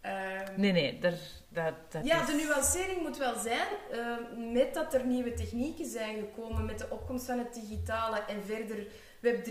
Ehm, 0.00 0.60
nee, 0.60 0.72
nee, 0.72 0.98
daar, 0.98 1.18
dat, 1.48 1.74
dat 1.88 2.06
Ja, 2.06 2.26
de 2.26 2.32
nuancering 2.32 3.02
moet 3.02 3.16
wel 3.16 3.38
zijn, 3.38 3.68
uh, 3.92 4.52
met 4.52 4.74
dat 4.74 4.94
er 4.94 5.06
nieuwe 5.06 5.34
technieken 5.34 5.86
zijn 5.86 6.16
gekomen, 6.16 6.64
met 6.64 6.78
de 6.78 6.90
opkomst 6.90 7.26
van 7.26 7.38
het 7.38 7.54
digitale 7.54 8.20
en 8.28 8.44
verder 8.44 8.86
Web 9.20 9.46
3.0 9.46 9.50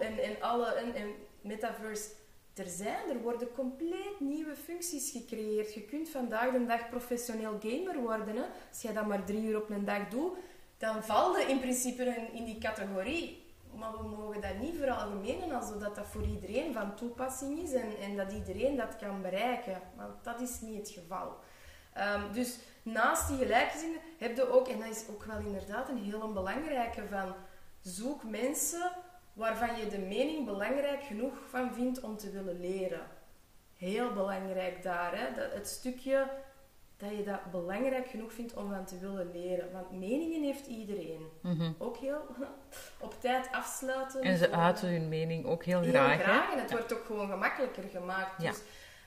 en, 0.00 0.18
en 0.18 0.40
alle 0.40 0.74
en, 0.74 0.94
en 0.94 1.08
metaverse 1.40 2.08
er 2.54 2.68
zijn, 2.68 3.08
er 3.08 3.20
worden 3.22 3.52
compleet 3.54 4.20
nieuwe 4.20 4.56
functies 4.56 5.10
gecreëerd. 5.10 5.74
Je 5.74 5.82
kunt 5.82 6.08
vandaag 6.08 6.52
de 6.52 6.66
dag 6.66 6.88
professioneel 6.88 7.58
gamer 7.60 7.98
worden. 8.00 8.36
Hè? 8.36 8.44
Als 8.70 8.82
je 8.82 8.92
dat 8.92 9.06
maar 9.06 9.24
drie 9.24 9.42
uur 9.42 9.56
op 9.56 9.70
een 9.70 9.84
dag 9.84 10.08
doet, 10.08 10.36
dan 10.78 11.02
val 11.02 11.38
je 11.38 11.44
in 11.44 11.60
principe 11.60 12.28
in 12.32 12.44
die 12.44 12.58
categorie. 12.58 13.40
Maar 13.74 13.92
we 13.92 14.08
mogen 14.08 14.40
dat 14.40 14.58
niet 14.58 14.76
veralgemenen 14.76 15.52
alsof 15.52 15.76
dat, 15.76 15.94
dat 15.94 16.06
voor 16.06 16.26
iedereen 16.26 16.72
van 16.72 16.96
toepassing 16.96 17.58
is 17.58 17.72
en, 17.72 17.96
en 18.00 18.16
dat 18.16 18.32
iedereen 18.32 18.76
dat 18.76 18.96
kan 18.96 19.22
bereiken. 19.22 19.80
Want 19.96 20.24
dat 20.24 20.40
is 20.40 20.60
niet 20.60 20.78
het 20.78 20.88
geval. 20.88 21.36
Um, 21.98 22.32
dus 22.32 22.58
naast 22.82 23.28
die 23.28 23.36
gelijkgezinnen 23.36 24.00
heb 24.18 24.36
je 24.36 24.50
ook, 24.50 24.68
en 24.68 24.78
dat 24.78 24.88
is 24.88 25.04
ook 25.10 25.24
wel 25.24 25.38
inderdaad 25.38 25.88
een 25.88 26.02
heel 26.02 26.32
belangrijke 26.32 27.02
van, 27.10 27.34
zoek 27.80 28.24
mensen 28.24 28.92
waarvan 29.32 29.76
je 29.76 29.86
de 29.86 29.98
mening 29.98 30.44
belangrijk 30.44 31.02
genoeg 31.02 31.34
van 31.48 31.74
vindt 31.74 32.00
om 32.00 32.16
te 32.16 32.30
willen 32.30 32.60
leren. 32.60 33.06
Heel 33.76 34.12
belangrijk 34.12 34.82
daar, 34.82 35.18
hè? 35.18 35.32
Dat, 35.34 35.52
het 35.52 35.68
stukje 35.68 36.30
dat 37.02 37.16
je 37.16 37.22
dat 37.22 37.50
belangrijk 37.50 38.08
genoeg 38.08 38.32
vindt 38.32 38.54
om 38.54 38.70
van 38.70 38.84
te 38.84 38.98
willen 38.98 39.30
leren. 39.32 39.72
Want 39.72 39.90
meningen 39.90 40.42
heeft 40.42 40.66
iedereen. 40.66 41.28
Mhm. 41.40 41.72
Ook 41.78 41.96
heel 41.96 42.26
op 43.06 43.20
tijd 43.20 43.48
afsluiten. 43.52 44.22
En 44.22 44.38
ze 44.38 44.50
uiten 44.50 44.88
hun 44.88 45.08
mening 45.08 45.46
ook 45.46 45.64
heel, 45.64 45.82
graag. 45.82 46.16
Heel 46.16 46.24
graag. 46.24 46.52
En 46.52 46.58
het 46.58 46.70
wordt 46.70 46.92
ook 46.92 47.04
gewoon 47.04 47.28
gemakkelijker 47.28 47.82
gemaakt. 47.92 48.40
Dus 48.40 48.58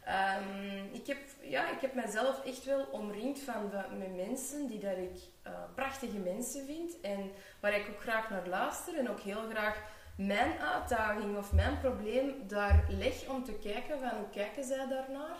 um, 0.07 0.89
ik, 0.91 1.07
heb, 1.07 1.17
ja, 1.41 1.71
ik 1.71 1.81
heb 1.81 1.93
mezelf 1.93 2.45
echt 2.45 2.65
wel 2.65 2.85
omringd 2.91 3.39
van 3.39 3.71
met 3.97 4.15
mensen 4.15 4.67
die 4.67 4.79
dat 4.79 4.97
ik 4.97 5.17
uh, 5.47 5.53
prachtige 5.75 6.17
mensen 6.17 6.65
vind. 6.65 7.01
En 7.01 7.31
waar 7.59 7.75
ik 7.75 7.87
ook 7.89 8.01
graag 8.01 8.29
naar 8.29 8.47
luister. 8.47 8.97
En 8.97 9.09
ook 9.09 9.19
heel 9.19 9.49
graag 9.49 9.81
mijn 10.15 10.59
uitdaging 10.59 11.37
of 11.37 11.53
mijn 11.53 11.79
probleem 11.79 12.33
daar 12.47 12.85
leg 12.89 13.29
om 13.29 13.43
te 13.43 13.53
kijken 13.53 13.99
van 13.99 14.09
hoe 14.09 14.29
kijken 14.31 14.63
zij 14.63 14.87
daarnaar. 14.87 15.37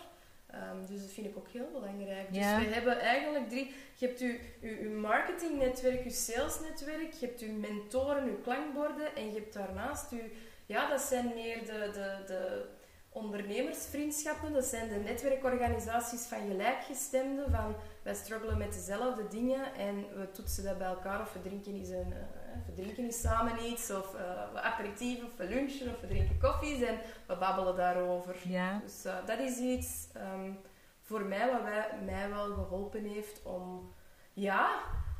Um, 0.54 0.86
dus 0.86 1.00
dat 1.00 1.10
vind 1.10 1.26
ik 1.26 1.36
ook 1.36 1.48
heel 1.48 1.68
belangrijk. 1.72 2.32
Dus 2.32 2.44
we 2.44 2.74
hebben 2.74 3.00
eigenlijk 3.00 3.48
drie... 3.48 3.74
Je 3.94 4.06
hebt 4.06 4.18
je, 4.18 4.40
je, 4.60 4.88
marketingnetwerk, 4.88 6.04
je 6.04 6.10
salesnetwerk, 6.10 7.12
je 7.12 7.26
hebt 7.26 7.40
je 7.40 7.46
mentoren, 7.46 8.24
je 8.24 8.40
klankborden 8.42 9.16
en 9.16 9.26
je 9.26 9.32
hebt 9.32 9.52
daarnaast 9.52 10.10
je... 10.10 10.30
Ja, 10.66 10.88
dat 10.88 11.00
zijn 11.00 11.32
meer 11.34 11.58
de, 11.58 11.90
de, 11.92 12.22
de 12.26 12.64
ondernemersvriendschappen. 13.08 14.52
Dat 14.52 14.64
zijn 14.64 14.88
de 14.88 14.94
netwerkorganisaties 14.94 16.22
van 16.22 16.48
gelijkgestemden. 16.48 17.50
Van 17.50 17.76
wij 18.02 18.14
struggelen 18.14 18.58
met 18.58 18.72
dezelfde 18.72 19.28
dingen 19.28 19.74
en 19.74 20.04
we 20.14 20.30
toetsen 20.30 20.64
dat 20.64 20.78
bij 20.78 20.86
elkaar 20.86 21.20
of 21.20 21.32
we 21.32 21.40
drinken 21.40 21.74
eens 21.74 21.88
een... 21.88 22.14
Uh, 22.56 22.66
we 22.66 22.82
drinken 22.82 23.04
eens 23.04 23.20
samen 23.20 23.64
iets, 23.64 23.90
of 23.90 24.14
uh, 24.14 24.20
we 24.52 24.60
aperitief, 24.60 25.24
of 25.24 25.36
we 25.36 25.48
lunchen, 25.48 25.88
of 25.88 26.00
we 26.00 26.06
drinken 26.06 26.38
koffies 26.38 26.80
en 26.82 26.98
we 27.26 27.36
babbelen 27.36 27.76
daarover. 27.76 28.36
Ja. 28.44 28.80
Dus 28.84 29.06
uh, 29.06 29.14
dat 29.26 29.38
is 29.38 29.58
iets 29.58 30.08
um, 30.16 30.58
voor 31.02 31.20
mij 31.20 31.50
wat 31.50 31.62
wij, 31.62 31.88
mij 32.04 32.28
wel 32.28 32.54
geholpen 32.54 33.04
heeft 33.04 33.42
om 33.42 33.92
ja, 34.32 34.70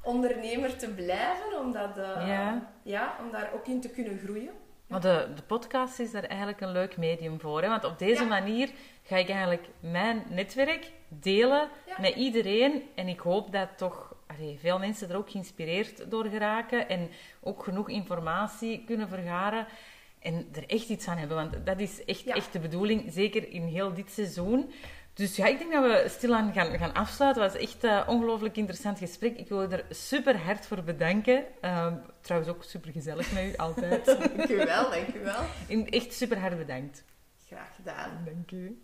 ondernemer 0.02 0.76
te 0.76 0.94
blijven, 0.94 1.58
omdat, 1.60 1.98
uh, 1.98 2.04
ja. 2.04 2.72
ja. 2.82 3.16
om 3.20 3.30
daar 3.30 3.50
ook 3.54 3.66
in 3.66 3.80
te 3.80 3.90
kunnen 3.90 4.18
groeien. 4.18 4.52
Maar 4.86 5.00
de, 5.00 5.28
de 5.34 5.42
podcast 5.42 5.98
is 5.98 6.12
daar 6.12 6.24
eigenlijk 6.24 6.60
een 6.60 6.72
leuk 6.72 6.96
medium 6.96 7.40
voor. 7.40 7.62
Hè? 7.62 7.68
Want 7.68 7.84
op 7.84 7.98
deze 7.98 8.24
manier 8.24 8.70
ga 9.02 9.16
ik 9.16 9.28
eigenlijk 9.28 9.68
mijn 9.80 10.22
netwerk 10.28 10.92
delen 11.08 11.68
met 12.00 12.14
iedereen. 12.14 12.82
En 12.94 13.08
ik 13.08 13.20
hoop 13.20 13.52
dat 13.52 13.68
toch 13.76 14.05
veel 14.58 14.78
mensen 14.78 15.10
er 15.10 15.16
ook 15.16 15.30
geïnspireerd 15.30 16.10
door 16.10 16.24
geraken 16.26 16.88
en 16.88 17.08
ook 17.40 17.64
genoeg 17.64 17.88
informatie 17.88 18.84
kunnen 18.84 19.08
vergaren 19.08 19.66
en 20.20 20.48
er 20.52 20.66
echt 20.66 20.88
iets 20.88 21.08
aan 21.08 21.18
hebben. 21.18 21.36
Want 21.36 21.66
dat 21.66 21.80
is 21.80 22.04
echt, 22.04 22.26
echt 22.26 22.52
de 22.52 22.58
bedoeling, 22.58 23.12
zeker 23.12 23.50
in 23.50 23.62
heel 23.62 23.94
dit 23.94 24.10
seizoen. 24.10 24.72
Dus 25.14 25.36
ja, 25.36 25.46
ik 25.46 25.58
denk 25.58 25.72
dat 25.72 25.82
we 25.82 26.08
stilaan 26.08 26.52
gaan, 26.52 26.78
gaan 26.78 26.94
afsluiten. 26.94 27.42
Het 27.42 27.52
was 27.52 27.62
echt 27.62 27.82
een 27.82 27.90
uh, 27.90 28.08
ongelooflijk 28.08 28.56
interessant 28.56 28.98
gesprek. 28.98 29.38
Ik 29.38 29.48
wil 29.48 29.62
je 29.62 29.68
er 29.68 29.84
super 29.90 30.38
hard 30.38 30.66
voor 30.66 30.82
bedanken. 30.82 31.44
Uh, 31.62 31.92
trouwens 32.20 32.52
ook 32.52 32.64
super 32.64 32.92
gezellig 32.92 33.32
met 33.32 33.44
u, 33.44 33.56
altijd. 33.56 34.04
dank 34.36 34.48
u 34.48 34.56
wel, 34.56 34.90
dank 34.90 35.14
u 35.14 35.20
wel. 35.20 35.84
Echt 35.84 36.12
super 36.12 36.38
hard 36.38 36.58
bedankt. 36.58 37.04
Graag 37.46 37.74
gedaan. 37.74 38.24
Dank 38.24 38.50
u. 38.50 38.80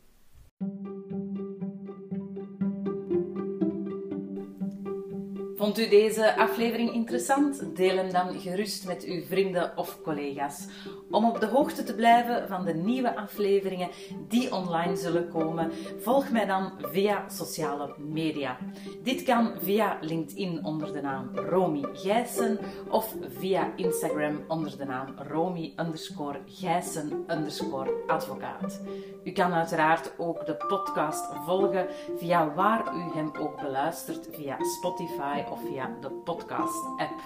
Vond 5.62 5.78
u 5.78 5.88
deze 5.88 6.36
aflevering 6.36 6.92
interessant? 6.92 7.76
Deel 7.76 7.96
hem 7.96 8.12
dan 8.12 8.40
gerust 8.40 8.86
met 8.86 9.04
uw 9.04 9.22
vrienden 9.24 9.72
of 9.76 9.98
collega's. 10.02 10.66
Om 11.12 11.24
op 11.24 11.40
de 11.40 11.46
hoogte 11.46 11.82
te 11.82 11.94
blijven 11.94 12.48
van 12.48 12.64
de 12.64 12.74
nieuwe 12.74 13.16
afleveringen 13.16 13.88
die 14.28 14.54
online 14.54 14.96
zullen 14.96 15.28
komen, 15.28 15.72
volg 16.00 16.30
mij 16.30 16.46
dan 16.46 16.72
via 16.78 17.28
sociale 17.28 17.94
media. 17.98 18.56
Dit 19.02 19.22
kan 19.22 19.52
via 19.60 19.98
LinkedIn 20.00 20.64
onder 20.64 20.92
de 20.92 21.00
naam 21.00 21.30
Romy 21.34 21.84
Gijssen 21.92 22.58
of 22.90 23.14
via 23.38 23.72
Instagram 23.76 24.44
onder 24.48 24.78
de 24.78 24.84
naam 24.84 25.14
Romy 25.28 25.72
underscore 25.76 26.40
Gijssen 26.46 27.24
underscore 27.28 27.90
advocaat. 28.06 28.80
U 29.24 29.32
kan 29.32 29.52
uiteraard 29.52 30.12
ook 30.18 30.46
de 30.46 30.56
podcast 30.56 31.30
volgen 31.46 31.86
via 32.16 32.54
waar 32.54 32.94
u 32.94 33.14
hem 33.14 33.30
ook 33.38 33.60
beluistert, 33.60 34.28
via 34.30 34.56
Spotify 34.64 35.42
of 35.50 35.60
via 35.66 35.96
de 36.00 36.10
podcast-app. 36.10 37.20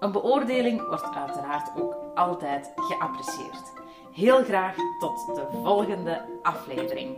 Een 0.00 0.12
beoordeling 0.12 0.86
wordt 0.88 1.14
uiteraard 1.14 1.80
ook 1.80 1.99
altijd 2.14 2.72
geapprecieerd. 2.74 3.72
Heel 4.12 4.44
graag 4.44 4.74
tot 4.98 5.26
de 5.34 5.46
volgende 5.62 6.24
aflevering. 6.42 7.16